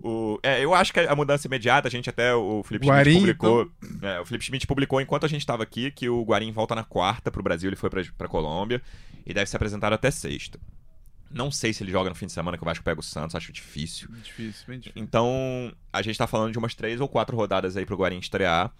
O- 0.00 0.38
é, 0.44 0.64
eu 0.64 0.72
acho 0.74 0.92
que 0.92 1.00
a 1.00 1.16
mudança 1.16 1.48
imediata, 1.48 1.88
a 1.88 1.90
gente 1.90 2.08
até, 2.08 2.32
o 2.32 2.62
Felipe 2.62 2.86
Guarim, 2.86 3.10
Schmidt 3.18 3.34
publicou. 3.34 3.68
é, 4.00 4.20
o 4.20 4.24
Felipe 4.24 4.44
Schmidt 4.44 4.64
publicou 4.64 5.00
enquanto 5.00 5.26
a 5.26 5.28
gente 5.28 5.40
estava 5.40 5.64
aqui 5.64 5.90
que 5.90 6.08
o 6.08 6.22
Guarim 6.22 6.52
volta 6.52 6.72
na 6.72 6.84
quarta 6.84 7.32
pro 7.32 7.42
Brasil, 7.42 7.68
ele 7.68 7.74
foi 7.74 7.90
pra, 7.90 8.00
pra 8.16 8.28
Colômbia 8.28 8.80
e 9.26 9.34
deve 9.34 9.50
ser 9.50 9.56
apresentado 9.56 9.92
até 9.94 10.08
sexta. 10.12 10.56
Não 11.30 11.50
sei 11.50 11.72
se 11.72 11.82
ele 11.82 11.92
joga 11.92 12.08
no 12.08 12.14
fim 12.16 12.26
de 12.26 12.32
semana 12.32 12.56
que 12.56 12.62
o 12.62 12.66
Vasco 12.66 12.82
pega 12.84 13.00
o 13.00 13.02
Santos, 13.02 13.34
acho 13.36 13.52
difícil. 13.52 14.08
Difícil, 14.22 14.64
bem 14.66 14.78
difícil. 14.78 15.02
Então, 15.02 15.72
a 15.92 16.00
gente 16.02 16.16
tá 16.16 16.26
falando 16.26 16.52
de 16.52 16.58
umas 16.58 16.74
três 16.74 17.00
ou 17.00 17.08
quatro 17.08 17.36
rodadas 17.36 17.76
aí 17.76 17.84
pro 17.84 17.96
Guarim 17.96 18.18
estrear. 18.18 18.72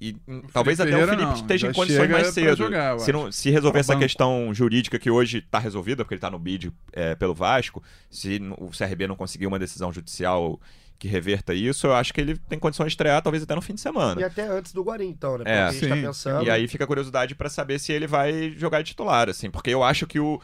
E 0.00 0.16
hum, 0.28 0.42
talvez 0.52 0.78
até 0.78 0.90
Ferreira 0.92 1.12
o 1.12 1.16
Felipe 1.16 1.32
não, 1.32 1.34
esteja 1.42 1.66
já 1.66 1.70
em 1.72 1.74
condições 1.74 2.08
mais 2.10 2.28
cedo. 2.28 2.56
jogar, 2.56 2.98
se, 3.00 3.12
não- 3.12 3.32
se 3.32 3.50
resolver 3.50 3.72
Pra 3.72 3.80
essa 3.80 3.92
banco. 3.94 4.04
questão 4.04 4.54
jurídica 4.54 4.96
que 4.98 5.10
hoje 5.10 5.42
tá 5.42 5.58
resolvida, 5.58 6.04
porque 6.04 6.14
ele 6.14 6.20
tá 6.20 6.30
no 6.30 6.38
bid 6.38 6.72
é, 6.92 7.16
pelo 7.16 7.34
Vasco, 7.34 7.82
se 8.08 8.40
o 8.58 8.70
CRB 8.70 9.08
não 9.08 9.16
conseguir 9.16 9.48
uma 9.48 9.58
decisão 9.58 9.92
judicial 9.92 10.60
que 11.00 11.08
reverta 11.08 11.52
isso, 11.52 11.86
eu 11.88 11.94
acho 11.94 12.14
que 12.14 12.20
ele 12.20 12.36
tem 12.48 12.58
condições 12.60 12.86
de 12.86 12.92
estrear 12.92 13.20
talvez 13.22 13.42
até 13.42 13.54
no 13.56 13.60
fim 13.62 13.74
de 13.74 13.80
semana. 13.80 14.20
E 14.20 14.24
até 14.24 14.46
antes 14.48 14.72
do 14.72 14.82
Guarim, 14.82 15.08
então, 15.08 15.32
né? 15.38 15.38
Porque 15.38 15.50
É. 15.50 15.62
a 15.62 15.72
gente 15.72 15.88
tá 15.88 15.96
pensando. 15.96 16.44
E 16.46 16.50
aí 16.50 16.66
fica 16.68 16.84
a 16.84 16.86
curiosidade 16.86 17.34
pra 17.34 17.48
saber 17.50 17.78
se 17.80 17.92
ele 17.92 18.06
vai 18.06 18.54
jogar 18.56 18.82
de 18.82 18.90
titular, 18.90 19.28
assim, 19.28 19.50
porque 19.50 19.70
eu 19.70 19.82
acho 19.82 20.06
que 20.06 20.18
o 20.20 20.40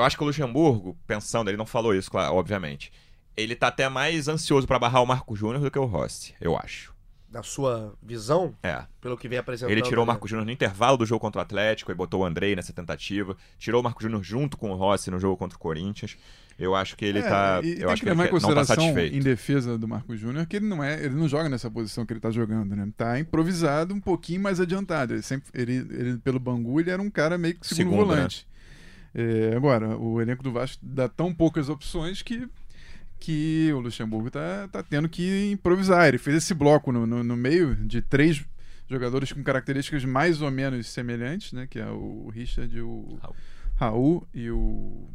eu 0.00 0.04
acho 0.04 0.16
que 0.16 0.22
o 0.22 0.26
Luxemburgo, 0.26 0.96
pensando, 1.06 1.48
ele 1.48 1.56
não 1.56 1.66
falou 1.66 1.94
isso, 1.94 2.10
claro, 2.10 2.34
obviamente. 2.34 2.92
Ele 3.36 3.54
tá 3.54 3.68
até 3.68 3.88
mais 3.88 4.28
ansioso 4.28 4.66
pra 4.66 4.78
barrar 4.78 5.02
o 5.02 5.06
Marco 5.06 5.34
Júnior 5.36 5.60
do 5.62 5.70
que 5.70 5.78
o 5.78 5.84
Rossi, 5.84 6.34
eu 6.40 6.56
acho. 6.56 6.92
Na 7.30 7.44
sua 7.44 7.94
visão, 8.02 8.52
É. 8.60 8.82
pelo 9.00 9.16
que 9.16 9.28
vem 9.28 9.38
apresentando. 9.38 9.70
Ele 9.70 9.82
tirou 9.82 10.02
o 10.02 10.06
né? 10.06 10.12
Marco 10.12 10.26
Júnior 10.26 10.44
no 10.44 10.50
intervalo 10.50 10.96
do 10.96 11.06
jogo 11.06 11.20
contra 11.20 11.38
o 11.38 11.42
Atlético 11.42 11.92
e 11.92 11.94
botou 11.94 12.22
o 12.22 12.24
Andrei 12.24 12.56
nessa 12.56 12.72
tentativa. 12.72 13.36
Tirou 13.56 13.80
o 13.80 13.84
Marco 13.84 14.02
Júnior 14.02 14.20
junto 14.24 14.56
com 14.56 14.72
o 14.72 14.74
Rossi 14.74 15.12
no 15.12 15.20
jogo 15.20 15.36
contra 15.36 15.56
o 15.56 15.60
Corinthians. 15.60 16.16
Eu 16.58 16.74
acho 16.74 16.96
que 16.96 17.04
ele 17.04 17.20
É, 17.20 17.22
tá. 17.22 17.60
e 17.62 17.70
eu 17.70 17.76
tem 17.76 17.84
acho 17.84 17.94
que 17.94 18.00
que 18.00 18.06
ele 18.06 18.10
levar 18.10 18.24
em 18.24 18.26
tá 18.26 18.30
consideração 18.32 18.74
satisfeito. 18.76 19.16
em 19.16 19.20
defesa 19.20 19.78
do 19.78 19.86
Marco 19.86 20.14
Júnior 20.16 20.44
que 20.44 20.56
ele 20.56 20.66
não 20.66 20.82
é, 20.82 21.02
ele 21.04 21.14
não 21.14 21.28
joga 21.28 21.48
nessa 21.48 21.70
posição 21.70 22.04
que 22.04 22.12
ele 22.12 22.20
tá 22.20 22.32
jogando, 22.32 22.74
né? 22.74 22.86
Tá 22.96 23.18
improvisado 23.20 23.94
um 23.94 24.00
pouquinho 24.00 24.42
mais 24.42 24.58
adiantado. 24.60 25.14
Ele 25.14 25.22
sempre, 25.22 25.48
ele, 25.54 25.74
ele 25.88 26.18
pelo 26.18 26.40
Bangu, 26.40 26.80
ele 26.80 26.90
era 26.90 27.00
um 27.00 27.08
cara 27.10 27.38
meio 27.38 27.54
que 27.54 27.66
segundo 27.66 27.92
Segundo, 28.10 28.16
né? 28.16 28.28
É, 29.14 29.54
agora, 29.56 29.96
o 29.96 30.20
elenco 30.20 30.42
do 30.42 30.52
Vasco 30.52 30.78
dá 30.82 31.08
tão 31.08 31.34
poucas 31.34 31.68
opções 31.68 32.22
que 32.22 32.48
que 33.18 33.70
o 33.74 33.80
Luxemburgo 33.80 34.30
tá, 34.30 34.66
tá 34.72 34.82
tendo 34.82 35.06
que 35.06 35.50
improvisar. 35.52 36.08
Ele 36.08 36.16
fez 36.16 36.36
esse 36.38 36.54
bloco 36.54 36.90
no, 36.90 37.06
no, 37.06 37.22
no 37.22 37.36
meio 37.36 37.74
de 37.76 38.00
três 38.00 38.42
jogadores 38.88 39.30
com 39.30 39.42
características 39.42 40.04
mais 40.06 40.40
ou 40.40 40.50
menos 40.50 40.86
semelhantes, 40.88 41.52
né? 41.52 41.66
Que 41.68 41.78
é 41.78 41.86
o 41.86 42.30
Richard, 42.34 42.80
o 42.80 43.18
Raul. 43.20 43.36
Raul 43.76 44.28
e 44.32 44.50
o 44.50 45.06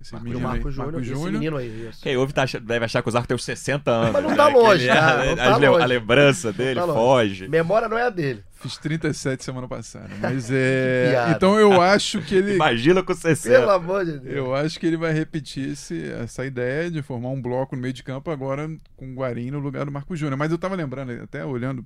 esse 0.00 0.14
E 0.14 0.18
o 0.18 0.22
menino 0.22 0.38
aí, 0.38 0.42
Marco 0.44 0.70
Júnior, 0.70 1.00
esse 1.02 1.10
Júnior. 1.10 1.32
menino 1.32 1.56
aí. 1.58 1.88
Isso. 1.90 2.02
Quem 2.02 2.16
ouve 2.16 2.32
tá 2.32 2.46
deve 2.62 2.84
achar 2.86 3.02
que 3.02 3.08
o 3.10 3.12
Zarco 3.12 3.28
tem 3.28 3.34
uns 3.34 3.44
60 3.44 3.90
anos. 3.90 4.12
Mas 4.14 4.22
não 4.22 4.30
né? 4.30 4.36
tá 4.36 4.48
longe, 4.48 4.84
Que 4.86 4.90
ele- 4.90 4.94
tá? 4.98 5.10
a- 5.20 5.24
Não 5.26 5.32
a- 5.32 5.36
tá 5.36 5.56
longe. 5.58 5.82
A 5.82 5.86
lembrança 5.86 6.52
dele 6.54 6.80
tá 6.80 6.86
longe. 6.86 6.98
foge. 6.98 7.48
Memória 7.48 7.88
não 7.90 7.98
é 7.98 8.04
a 8.04 8.10
dele. 8.10 8.42
Fiz 8.60 8.76
37 8.78 9.42
semana 9.42 9.66
passada. 9.66 10.08
Mas 10.20 10.50
é. 10.50 11.32
então 11.34 11.58
eu 11.58 11.80
acho 11.80 12.20
que 12.22 12.34
ele. 12.34 12.54
Imagina 12.54 13.02
com 13.02 13.14
60. 13.14 13.58
Pelo 13.58 13.70
amor 13.70 14.04
de 14.04 14.18
Deus. 14.18 14.36
Eu 14.36 14.54
acho 14.54 14.78
que 14.78 14.86
ele 14.86 14.96
vai 14.98 15.12
repetir 15.12 15.70
esse- 15.70 16.10
essa 16.12 16.44
ideia 16.44 16.90
de 16.90 17.00
formar 17.02 17.30
um 17.30 17.40
bloco 17.40 17.74
no 17.74 17.82
meio 17.82 17.94
de 17.94 18.02
campo 18.02 18.30
agora 18.30 18.68
com 18.96 19.10
o 19.12 19.14
Guarim 19.14 19.50
no 19.50 19.58
lugar 19.60 19.84
do 19.86 19.90
Marco 19.92 20.14
Júnior. 20.14 20.36
Mas 20.36 20.50
eu 20.52 20.58
tava 20.58 20.74
lembrando, 20.76 21.10
até 21.22 21.44
olhando 21.44 21.84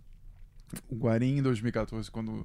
o 0.88 0.96
Guarim 0.96 1.38
em 1.38 1.42
2014, 1.42 2.10
quando 2.10 2.44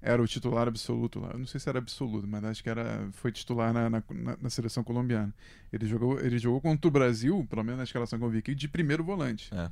era 0.00 0.22
o 0.22 0.26
titular 0.28 0.68
absoluto 0.68 1.18
lá. 1.18 1.30
Eu 1.32 1.38
não 1.40 1.46
sei 1.46 1.58
se 1.58 1.68
era 1.68 1.78
absoluto, 1.78 2.28
mas 2.28 2.44
acho 2.44 2.62
que 2.62 2.68
era, 2.70 3.08
foi 3.12 3.32
titular 3.32 3.72
na, 3.72 3.90
na, 3.90 4.02
na- 4.10 4.36
na 4.40 4.50
seleção 4.50 4.84
colombiana. 4.84 5.34
Ele 5.72 5.86
jogou, 5.86 6.20
ele 6.20 6.38
jogou 6.38 6.60
contra 6.60 6.86
o 6.86 6.90
Brasil, 6.90 7.44
pelo 7.50 7.64
menos 7.64 7.78
na 7.78 7.84
escalação 7.84 8.18
que 8.18 8.24
eu 8.24 8.30
vi 8.30 8.38
aqui, 8.38 8.54
de 8.54 8.68
primeiro 8.68 9.02
volante. 9.02 9.48
É. 9.52 9.68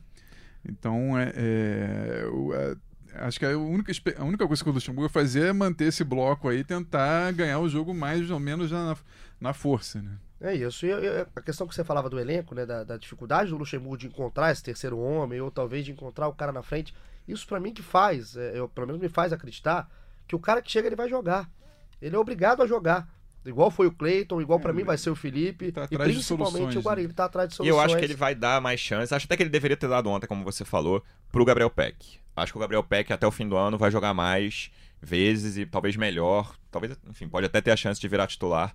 Então, 0.68 1.18
é, 1.18 1.32
é, 1.36 2.26
o- 2.32 2.54
é, 2.54 2.74
acho 3.14 3.38
que 3.38 3.46
a 3.46 3.56
única, 3.56 3.92
a 4.18 4.24
única 4.24 4.46
coisa 4.46 4.62
que 4.62 4.70
o 4.70 4.72
Luxemburgo 4.72 5.08
fazer 5.08 5.46
é 5.48 5.52
manter 5.52 5.86
esse 5.86 6.04
bloco 6.04 6.48
aí 6.48 6.64
tentar 6.64 7.32
ganhar 7.32 7.58
o 7.58 7.68
jogo 7.68 7.94
mais 7.94 8.30
ou 8.30 8.40
menos 8.40 8.70
na, 8.70 8.96
na 9.40 9.52
força, 9.52 10.00
né? 10.00 10.18
É 10.40 10.54
isso. 10.54 10.84
E 10.84 10.92
a 10.92 11.40
questão 11.40 11.68
que 11.68 11.74
você 11.74 11.84
falava 11.84 12.10
do 12.10 12.18
elenco, 12.18 12.54
né? 12.54 12.66
Da, 12.66 12.82
da 12.82 12.96
dificuldade 12.96 13.50
do 13.50 13.56
Luxemburgo 13.56 13.96
de 13.96 14.08
encontrar 14.08 14.50
esse 14.50 14.62
terceiro 14.62 14.98
homem, 14.98 15.40
ou 15.40 15.50
talvez 15.50 15.84
de 15.84 15.92
encontrar 15.92 16.26
o 16.26 16.34
cara 16.34 16.50
na 16.50 16.62
frente. 16.62 16.92
Isso 17.28 17.46
pra 17.46 17.60
mim 17.60 17.72
que 17.72 17.82
faz, 17.82 18.36
é, 18.36 18.58
eu, 18.58 18.68
pelo 18.68 18.88
menos 18.88 19.00
me 19.00 19.08
faz 19.08 19.32
acreditar, 19.32 19.88
que 20.26 20.34
o 20.34 20.40
cara 20.40 20.60
que 20.60 20.70
chega 20.70 20.88
ele 20.88 20.96
vai 20.96 21.08
jogar. 21.08 21.48
Ele 22.00 22.16
é 22.16 22.18
obrigado 22.18 22.60
a 22.60 22.66
jogar. 22.66 23.08
Igual 23.44 23.70
foi 23.70 23.86
o 23.88 23.92
Cleiton, 23.92 24.40
igual 24.40 24.58
É, 24.58 24.62
pra 24.62 24.72
mim 24.72 24.84
vai 24.84 24.96
ser 24.96 25.10
o 25.10 25.16
Felipe. 25.16 25.72
tá 25.72 25.84
e 25.90 25.98
principalmente 25.98 26.22
soluções, 26.52 26.76
o 26.76 26.82
Guarani. 26.82 27.02
né? 27.02 27.06
Ele 27.08 27.14
tá 27.14 27.24
atrás 27.24 27.48
de 27.48 27.54
E 27.54 27.56
soluções. 27.56 27.76
eu 27.76 27.84
acho 27.84 27.96
que 27.98 28.04
ele 28.04 28.14
vai 28.14 28.34
dar 28.34 28.60
mais 28.60 28.78
chance. 28.80 29.14
Acho 29.14 29.26
até 29.26 29.36
que 29.36 29.42
ele 29.42 29.50
deveria 29.50 29.76
ter 29.76 29.88
dado 29.88 30.08
ontem, 30.08 30.26
como 30.26 30.44
você 30.44 30.64
falou, 30.64 31.02
pro 31.30 31.44
Gabriel 31.44 31.70
Peck. 31.70 32.18
Acho 32.36 32.52
que 32.52 32.58
o 32.58 32.60
Gabriel 32.60 32.82
Peck 32.84 33.12
até 33.12 33.26
o 33.26 33.30
fim 33.30 33.48
do 33.48 33.56
ano 33.56 33.76
vai 33.76 33.90
jogar 33.90 34.14
mais 34.14 34.70
vezes 35.00 35.56
e 35.56 35.66
talvez 35.66 35.96
melhor. 35.96 36.54
Talvez, 36.70 36.96
enfim, 37.10 37.28
pode 37.28 37.46
até 37.46 37.60
ter 37.60 37.72
a 37.72 37.76
chance 37.76 38.00
de 38.00 38.06
virar 38.08 38.26
titular. 38.26 38.74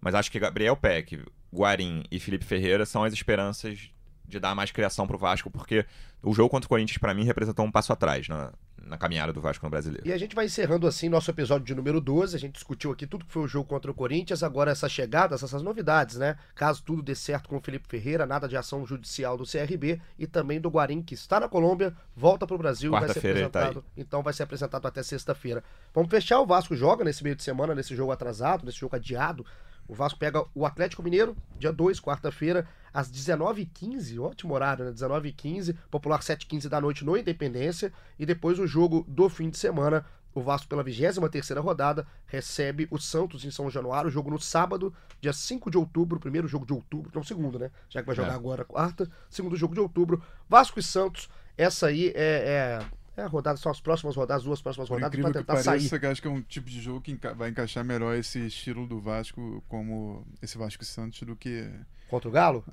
Mas 0.00 0.14
acho 0.16 0.30
que 0.32 0.38
Gabriel 0.40 0.76
Peck, 0.76 1.22
Guarim 1.54 2.02
e 2.10 2.18
Felipe 2.18 2.44
Ferreira 2.44 2.84
são 2.84 3.04
as 3.04 3.12
esperanças 3.12 3.78
de 4.26 4.40
dar 4.40 4.54
mais 4.54 4.70
criação 4.72 5.06
pro 5.06 5.16
Vasco, 5.18 5.50
porque 5.50 5.84
o 6.22 6.34
jogo 6.34 6.48
contra 6.50 6.66
o 6.66 6.68
Corinthians, 6.68 6.98
pra 6.98 7.14
mim, 7.14 7.24
representou 7.24 7.64
um 7.64 7.70
passo 7.70 7.92
atrás 7.92 8.26
na, 8.28 8.52
na 8.86 8.98
caminhada 8.98 9.32
do 9.32 9.40
Vasco 9.40 9.64
no 9.64 9.70
brasileiro. 9.70 10.06
E 10.06 10.12
a 10.12 10.18
gente 10.18 10.34
vai 10.34 10.46
encerrando 10.46 10.86
assim 10.86 11.08
nosso 11.08 11.30
episódio 11.30 11.66
de 11.66 11.74
número 11.74 12.00
12. 12.00 12.36
A 12.36 12.38
gente 12.38 12.54
discutiu 12.54 12.90
aqui 12.90 13.06
tudo 13.06 13.24
que 13.24 13.32
foi 13.32 13.42
o 13.42 13.48
jogo 13.48 13.68
contra 13.68 13.90
o 13.90 13.94
Corinthians, 13.94 14.42
agora 14.42 14.70
essas 14.70 14.90
chegadas, 14.90 15.42
essas 15.42 15.62
novidades, 15.62 16.16
né? 16.16 16.36
Caso 16.54 16.82
tudo 16.82 17.02
dê 17.02 17.14
certo 17.14 17.48
com 17.48 17.56
o 17.56 17.60
Felipe 17.60 17.88
Ferreira, 17.88 18.26
nada 18.26 18.48
de 18.48 18.56
ação 18.56 18.84
judicial 18.86 19.36
do 19.36 19.44
CRB 19.44 20.00
e 20.18 20.26
também 20.26 20.60
do 20.60 20.68
Guarim, 20.68 21.02
que 21.02 21.14
está 21.14 21.38
na 21.38 21.48
Colômbia, 21.48 21.94
volta 22.16 22.46
pro 22.46 22.58
Brasil, 22.58 22.90
vai 22.90 23.08
ser 23.08 23.14
tá 23.14 23.18
apresentado. 23.18 23.84
então 23.96 24.22
vai 24.22 24.32
ser 24.32 24.42
apresentado 24.42 24.86
até 24.86 25.02
sexta-feira. 25.02 25.62
Vamos 25.94 26.10
fechar, 26.10 26.40
o 26.40 26.46
Vasco 26.46 26.74
joga 26.74 27.04
nesse 27.04 27.22
meio 27.22 27.36
de 27.36 27.42
semana, 27.42 27.74
nesse 27.74 27.94
jogo 27.94 28.12
atrasado, 28.12 28.64
nesse 28.64 28.78
jogo 28.78 28.96
adiado. 28.96 29.44
O 29.88 29.94
Vasco 29.94 30.18
pega 30.18 30.44
o 30.54 30.64
Atlético 30.64 31.02
Mineiro, 31.02 31.36
dia 31.58 31.72
2, 31.72 32.00
quarta-feira, 32.00 32.66
às 32.92 33.10
19h15, 33.10 34.20
ótimo 34.20 34.54
horário, 34.54 34.84
né? 34.84 34.92
19h15, 34.92 35.76
popular 35.90 36.20
7h15 36.20 36.68
da 36.68 36.80
noite 36.80 37.04
no 37.04 37.16
Independência. 37.16 37.92
E 38.18 38.24
depois 38.24 38.58
o 38.58 38.66
jogo 38.66 39.04
do 39.08 39.28
fim 39.28 39.50
de 39.50 39.58
semana, 39.58 40.04
o 40.34 40.40
Vasco 40.40 40.68
pela 40.68 40.82
23 40.82 41.18
rodada 41.58 42.06
recebe 42.26 42.86
o 42.90 42.98
Santos 42.98 43.44
em 43.44 43.50
São 43.50 43.68
Januário, 43.68 44.10
jogo 44.10 44.30
no 44.30 44.40
sábado, 44.40 44.94
dia 45.20 45.32
5 45.32 45.70
de 45.70 45.76
outubro, 45.76 46.18
primeiro 46.20 46.48
jogo 46.48 46.64
de 46.64 46.72
outubro, 46.72 47.10
não, 47.14 47.22
segundo, 47.22 47.58
né? 47.58 47.70
Já 47.88 48.00
que 48.00 48.06
vai 48.06 48.16
jogar 48.16 48.32
É. 48.32 48.34
agora 48.34 48.64
quarta, 48.64 49.10
segundo 49.28 49.56
jogo 49.56 49.74
de 49.74 49.80
outubro. 49.80 50.22
Vasco 50.48 50.78
e 50.78 50.82
Santos, 50.82 51.28
essa 51.56 51.88
aí 51.88 52.12
é, 52.14 52.80
é, 52.80 52.86
é 53.16 53.24
rodada, 53.26 53.56
são 53.58 53.70
as 53.70 53.80
próximas 53.80 54.16
rodadas, 54.16 54.44
duas 54.44 54.62
próximas 54.62 54.88
Por 54.88 54.94
rodadas 54.94 55.20
para 55.20 55.30
que 55.30 55.38
tentar 55.38 55.52
pareça, 55.62 55.88
sair. 55.88 56.00
que 56.00 56.06
acho 56.06 56.22
que 56.22 56.28
é 56.28 56.30
um 56.30 56.40
tipo 56.42 56.68
de 56.70 56.80
jogo 56.80 57.00
que 57.00 57.14
vai 57.36 57.50
encaixar 57.50 57.84
melhor 57.84 58.16
esse 58.16 58.46
estilo 58.46 58.86
do 58.86 59.00
Vasco, 59.00 59.62
como 59.68 60.26
esse 60.40 60.56
Vasco 60.56 60.82
e 60.82 60.86
Santos, 60.86 61.20
do 61.22 61.36
que 61.36 61.68
Contra 62.08 62.28
o 62.28 62.32
Galo? 62.32 62.64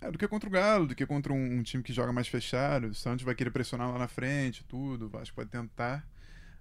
é, 0.00 0.10
do 0.10 0.18
que 0.18 0.26
contra 0.28 0.48
o 0.48 0.52
Galo, 0.52 0.86
do 0.86 0.94
que 0.94 1.06
contra 1.06 1.32
um, 1.32 1.58
um 1.58 1.62
time 1.62 1.82
que 1.82 1.92
joga 1.92 2.12
mais 2.12 2.26
fechado. 2.28 2.88
O 2.88 2.94
Santos 2.94 3.24
vai 3.24 3.34
querer 3.34 3.50
pressionar 3.50 3.90
lá 3.92 3.98
na 3.98 4.08
frente, 4.08 4.64
tudo. 4.64 5.06
O 5.06 5.08
Vasco 5.08 5.34
pode 5.36 5.48
tentar 5.50 6.04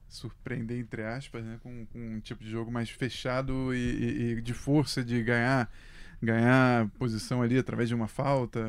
surpreender, 0.07 0.79
entre 0.79 1.03
aspas, 1.03 1.43
né, 1.43 1.57
com, 1.63 1.85
com 1.87 1.99
um 1.99 2.19
tipo 2.19 2.43
de 2.43 2.49
jogo 2.51 2.69
mais 2.71 2.89
fechado 2.89 3.73
e, 3.73 3.77
e- 3.77 4.31
e 4.37 4.41
de 4.41 4.53
força 4.53 5.03
de 5.03 5.23
ganhar 5.23 5.71
ganhar 6.21 6.87
posição 6.99 7.41
ali 7.41 7.57
através 7.57 7.89
de 7.89 7.95
uma 7.95 8.07
falta, 8.07 8.59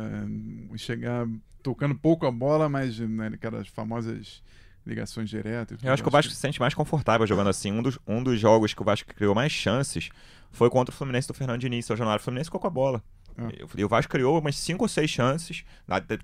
chegar 0.76 1.26
tocando 1.62 1.94
pouco 1.94 2.26
a 2.26 2.30
bola, 2.30 2.68
mas 2.68 2.98
né, 2.98 3.30
aquelas 3.34 3.68
famosas 3.68 4.42
ligações 4.84 5.30
diretas. 5.30 5.78
Eu 5.82 5.92
acho 5.92 6.03
que 6.03 6.09
o 6.09 6.12
Vasco 6.12 6.32
se 6.32 6.38
sente 6.38 6.59
mais 6.59 6.74
confortável 6.74 7.26
jogando 7.26 7.50
assim. 7.50 7.70
Um 7.70 7.82
dos, 7.82 7.98
um 8.07 8.22
dos 8.22 8.40
jogos 8.40 8.74
que 8.74 8.82
o 8.82 8.84
Vasco 8.84 9.14
criou 9.14 9.34
mais 9.34 9.53
chances 9.53 10.11
foi 10.50 10.68
contra 10.68 10.92
o 10.92 10.96
Fluminense 10.96 11.28
do 11.28 11.34
Fernando 11.34 11.61
Diniz. 11.61 11.88
O 11.88 11.96
Fluminense 12.18 12.48
ficou 12.48 12.61
com 12.61 12.66
a 12.66 12.70
bola. 12.70 13.03
Ah. 13.38 13.48
E 13.76 13.84
o 13.84 13.88
Vasco 13.88 14.11
criou 14.11 14.38
umas 14.38 14.57
5 14.57 14.82
ou 14.82 14.88
6 14.88 15.09
chances. 15.09 15.64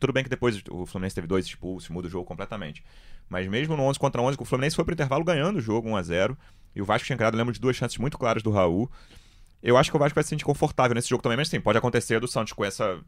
Tudo 0.00 0.12
bem 0.12 0.24
que 0.24 0.30
depois 0.30 0.62
o 0.70 0.84
Fluminense 0.86 1.14
teve 1.14 1.26
dois 1.26 1.46
expulsos, 1.46 1.88
muda 1.88 2.08
o 2.08 2.10
jogo 2.10 2.24
completamente. 2.24 2.82
Mas 3.28 3.46
mesmo 3.46 3.76
no 3.76 3.82
11 3.84 3.98
contra 3.98 4.20
11, 4.20 4.36
o 4.40 4.44
Fluminense 4.44 4.74
foi 4.74 4.84
pro 4.84 4.94
intervalo 4.94 5.24
ganhando 5.24 5.58
o 5.58 5.60
jogo 5.60 5.88
1 5.88 5.96
a 5.96 6.02
0 6.02 6.38
E 6.74 6.82
o 6.82 6.84
Vasco 6.84 7.06
tinha 7.06 7.16
criado, 7.16 7.36
lembro 7.36 7.52
de 7.52 7.60
duas 7.60 7.76
chances 7.76 7.98
muito 7.98 8.18
claras 8.18 8.42
do 8.42 8.50
Raul. 8.50 8.90
Eu 9.62 9.76
acho 9.76 9.90
que 9.90 9.96
o 9.96 10.00
Vasco 10.00 10.14
vai 10.14 10.24
se 10.24 10.30
sentir 10.30 10.44
confortável 10.44 10.94
nesse 10.94 11.08
jogo 11.08 11.22
também, 11.22 11.36
mas 11.36 11.48
sim, 11.48 11.60
pode 11.60 11.78
acontecer 11.78 12.20
do 12.20 12.28
Santos 12.28 12.52
com 12.52 12.64
essa. 12.64 13.00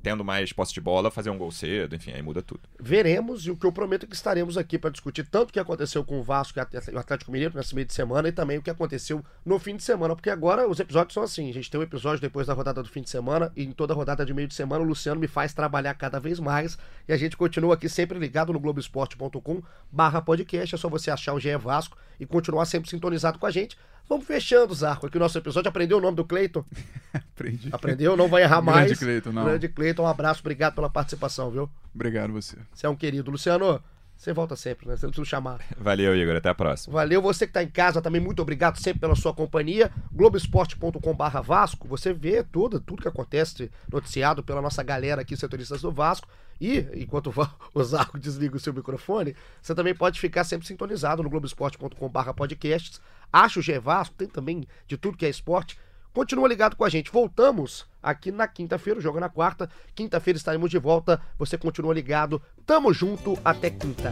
tendo 0.00 0.24
mais 0.24 0.52
posse 0.52 0.72
de 0.72 0.80
bola, 0.80 1.10
fazer 1.10 1.28
um 1.28 1.36
gol 1.36 1.50
cedo, 1.50 1.96
enfim, 1.96 2.12
aí 2.12 2.22
muda 2.22 2.40
tudo. 2.40 2.60
veremos 2.78 3.46
e 3.46 3.50
o 3.50 3.56
que 3.56 3.66
eu 3.66 3.72
prometo 3.72 4.04
é 4.04 4.06
que 4.06 4.14
estaremos 4.14 4.56
aqui 4.56 4.78
para 4.78 4.90
discutir 4.90 5.26
tanto 5.26 5.50
o 5.50 5.52
que 5.52 5.58
aconteceu 5.58 6.04
com 6.04 6.20
o 6.20 6.22
Vasco 6.22 6.56
e 6.58 6.94
o 6.94 6.98
Atlético 6.98 7.32
Mineiro 7.32 7.56
nesse 7.56 7.74
meio 7.74 7.84
de 7.86 7.92
semana 7.92 8.28
e 8.28 8.32
também 8.32 8.58
o 8.58 8.62
que 8.62 8.70
aconteceu 8.70 9.24
no 9.44 9.58
fim 9.58 9.74
de 9.74 9.82
semana, 9.82 10.14
porque 10.14 10.30
agora 10.30 10.68
os 10.68 10.78
episódios 10.78 11.14
são 11.14 11.22
assim, 11.22 11.50
a 11.50 11.52
gente 11.52 11.68
tem 11.68 11.80
um 11.80 11.82
episódio 11.82 12.20
depois 12.20 12.46
da 12.46 12.54
rodada 12.54 12.80
do 12.80 12.88
fim 12.88 13.02
de 13.02 13.10
semana 13.10 13.50
e 13.56 13.64
em 13.64 13.72
toda 13.72 13.92
rodada 13.92 14.24
de 14.24 14.32
meio 14.32 14.46
de 14.46 14.54
semana 14.54 14.84
o 14.84 14.86
Luciano 14.86 15.20
me 15.20 15.26
faz 15.26 15.52
trabalhar 15.52 15.94
cada 15.94 16.20
vez 16.20 16.38
mais 16.38 16.78
e 17.08 17.12
a 17.12 17.16
gente 17.16 17.36
continua 17.36 17.74
aqui 17.74 17.88
sempre 17.88 18.18
ligado 18.18 18.52
no 18.52 18.60
globesport.com 18.60 19.62
barra 19.90 20.22
podcast, 20.22 20.74
é 20.74 20.78
só 20.78 20.88
você 20.88 21.10
achar 21.10 21.34
o 21.34 21.40
GE 21.40 21.56
Vasco 21.56 21.96
e 22.20 22.24
continuar 22.24 22.66
sempre 22.66 22.88
sintonizado 22.88 23.38
com 23.38 23.46
a 23.46 23.50
gente. 23.50 23.76
Vamos 24.08 24.26
fechando, 24.26 24.74
Zarco, 24.74 25.06
aqui 25.06 25.16
o 25.16 25.20
nosso 25.20 25.36
episódio. 25.36 25.68
Aprendeu 25.68 25.98
o 25.98 26.00
nome 26.00 26.16
do 26.16 26.24
Cleiton? 26.24 26.64
Aprendi. 27.12 27.68
Aprendeu, 27.70 28.16
não 28.16 28.28
vai 28.28 28.42
errar 28.42 28.62
Grande 28.62 28.80
mais. 28.88 28.98
Cleiton, 28.98 29.32
não. 29.32 29.44
Grande 29.44 29.68
Cleiton, 29.68 30.02
um 30.02 30.06
abraço, 30.06 30.40
obrigado 30.40 30.74
pela 30.74 30.88
participação, 30.88 31.50
viu? 31.50 31.68
Obrigado 31.94 32.32
você. 32.32 32.56
Você 32.72 32.86
é 32.86 32.88
um 32.88 32.96
querido. 32.96 33.30
Luciano, 33.30 33.82
você 34.16 34.32
volta 34.32 34.56
sempre, 34.56 34.88
né? 34.88 34.96
Você 34.96 35.06
não 35.06 35.10
precisa 35.10 35.28
chamar. 35.28 35.60
Valeu, 35.76 36.16
Igor, 36.16 36.36
até 36.36 36.48
a 36.48 36.54
próxima. 36.54 36.94
Valeu, 36.94 37.20
você 37.20 37.46
que 37.46 37.52
tá 37.52 37.62
em 37.62 37.68
casa 37.68 38.02
também, 38.02 38.20
muito 38.20 38.40
obrigado 38.42 38.76
sempre 38.76 39.00
pela 39.00 39.14
sua 39.14 39.34
companhia. 39.34 39.92
Globoesporte.com.br 40.12 41.40
Vasco, 41.44 41.86
você 41.86 42.12
vê 42.12 42.42
tudo, 42.42 42.80
tudo 42.80 43.02
que 43.02 43.08
acontece 43.08 43.70
noticiado 43.92 44.42
pela 44.42 44.62
nossa 44.62 44.82
galera 44.82 45.20
aqui, 45.20 45.36
setoristas 45.36 45.82
do 45.82 45.92
Vasco. 45.92 46.26
E, 46.60 46.78
enquanto 46.94 47.32
o 47.74 47.84
Zarco 47.84 48.18
desliga 48.18 48.56
o 48.56 48.60
seu 48.60 48.72
microfone, 48.72 49.34
você 49.60 49.74
também 49.74 49.94
pode 49.94 50.20
ficar 50.20 50.44
sempre 50.44 50.66
sintonizado 50.66 51.22
no 51.22 51.30
globoesporte.com.br 51.30 52.32
podcasts. 52.34 53.00
Acha 53.32 53.60
o 53.60 53.62
G 53.62 53.78
Vasco, 53.78 54.14
tem 54.16 54.28
também 54.28 54.66
de 54.86 54.96
tudo 54.96 55.16
que 55.16 55.26
é 55.26 55.28
esporte. 55.28 55.78
Continua 56.12 56.48
ligado 56.48 56.74
com 56.74 56.84
a 56.84 56.88
gente. 56.88 57.12
Voltamos 57.12 57.86
aqui 58.02 58.32
na 58.32 58.48
quinta-feira, 58.48 58.98
o 58.98 59.02
jogo 59.02 59.18
é 59.18 59.20
na 59.20 59.28
quarta. 59.28 59.70
Quinta-feira 59.94 60.36
estaremos 60.36 60.70
de 60.70 60.78
volta. 60.78 61.20
Você 61.38 61.56
continua 61.56 61.94
ligado. 61.94 62.42
Tamo 62.66 62.92
junto. 62.92 63.38
Até 63.44 63.70
quinta. 63.70 64.10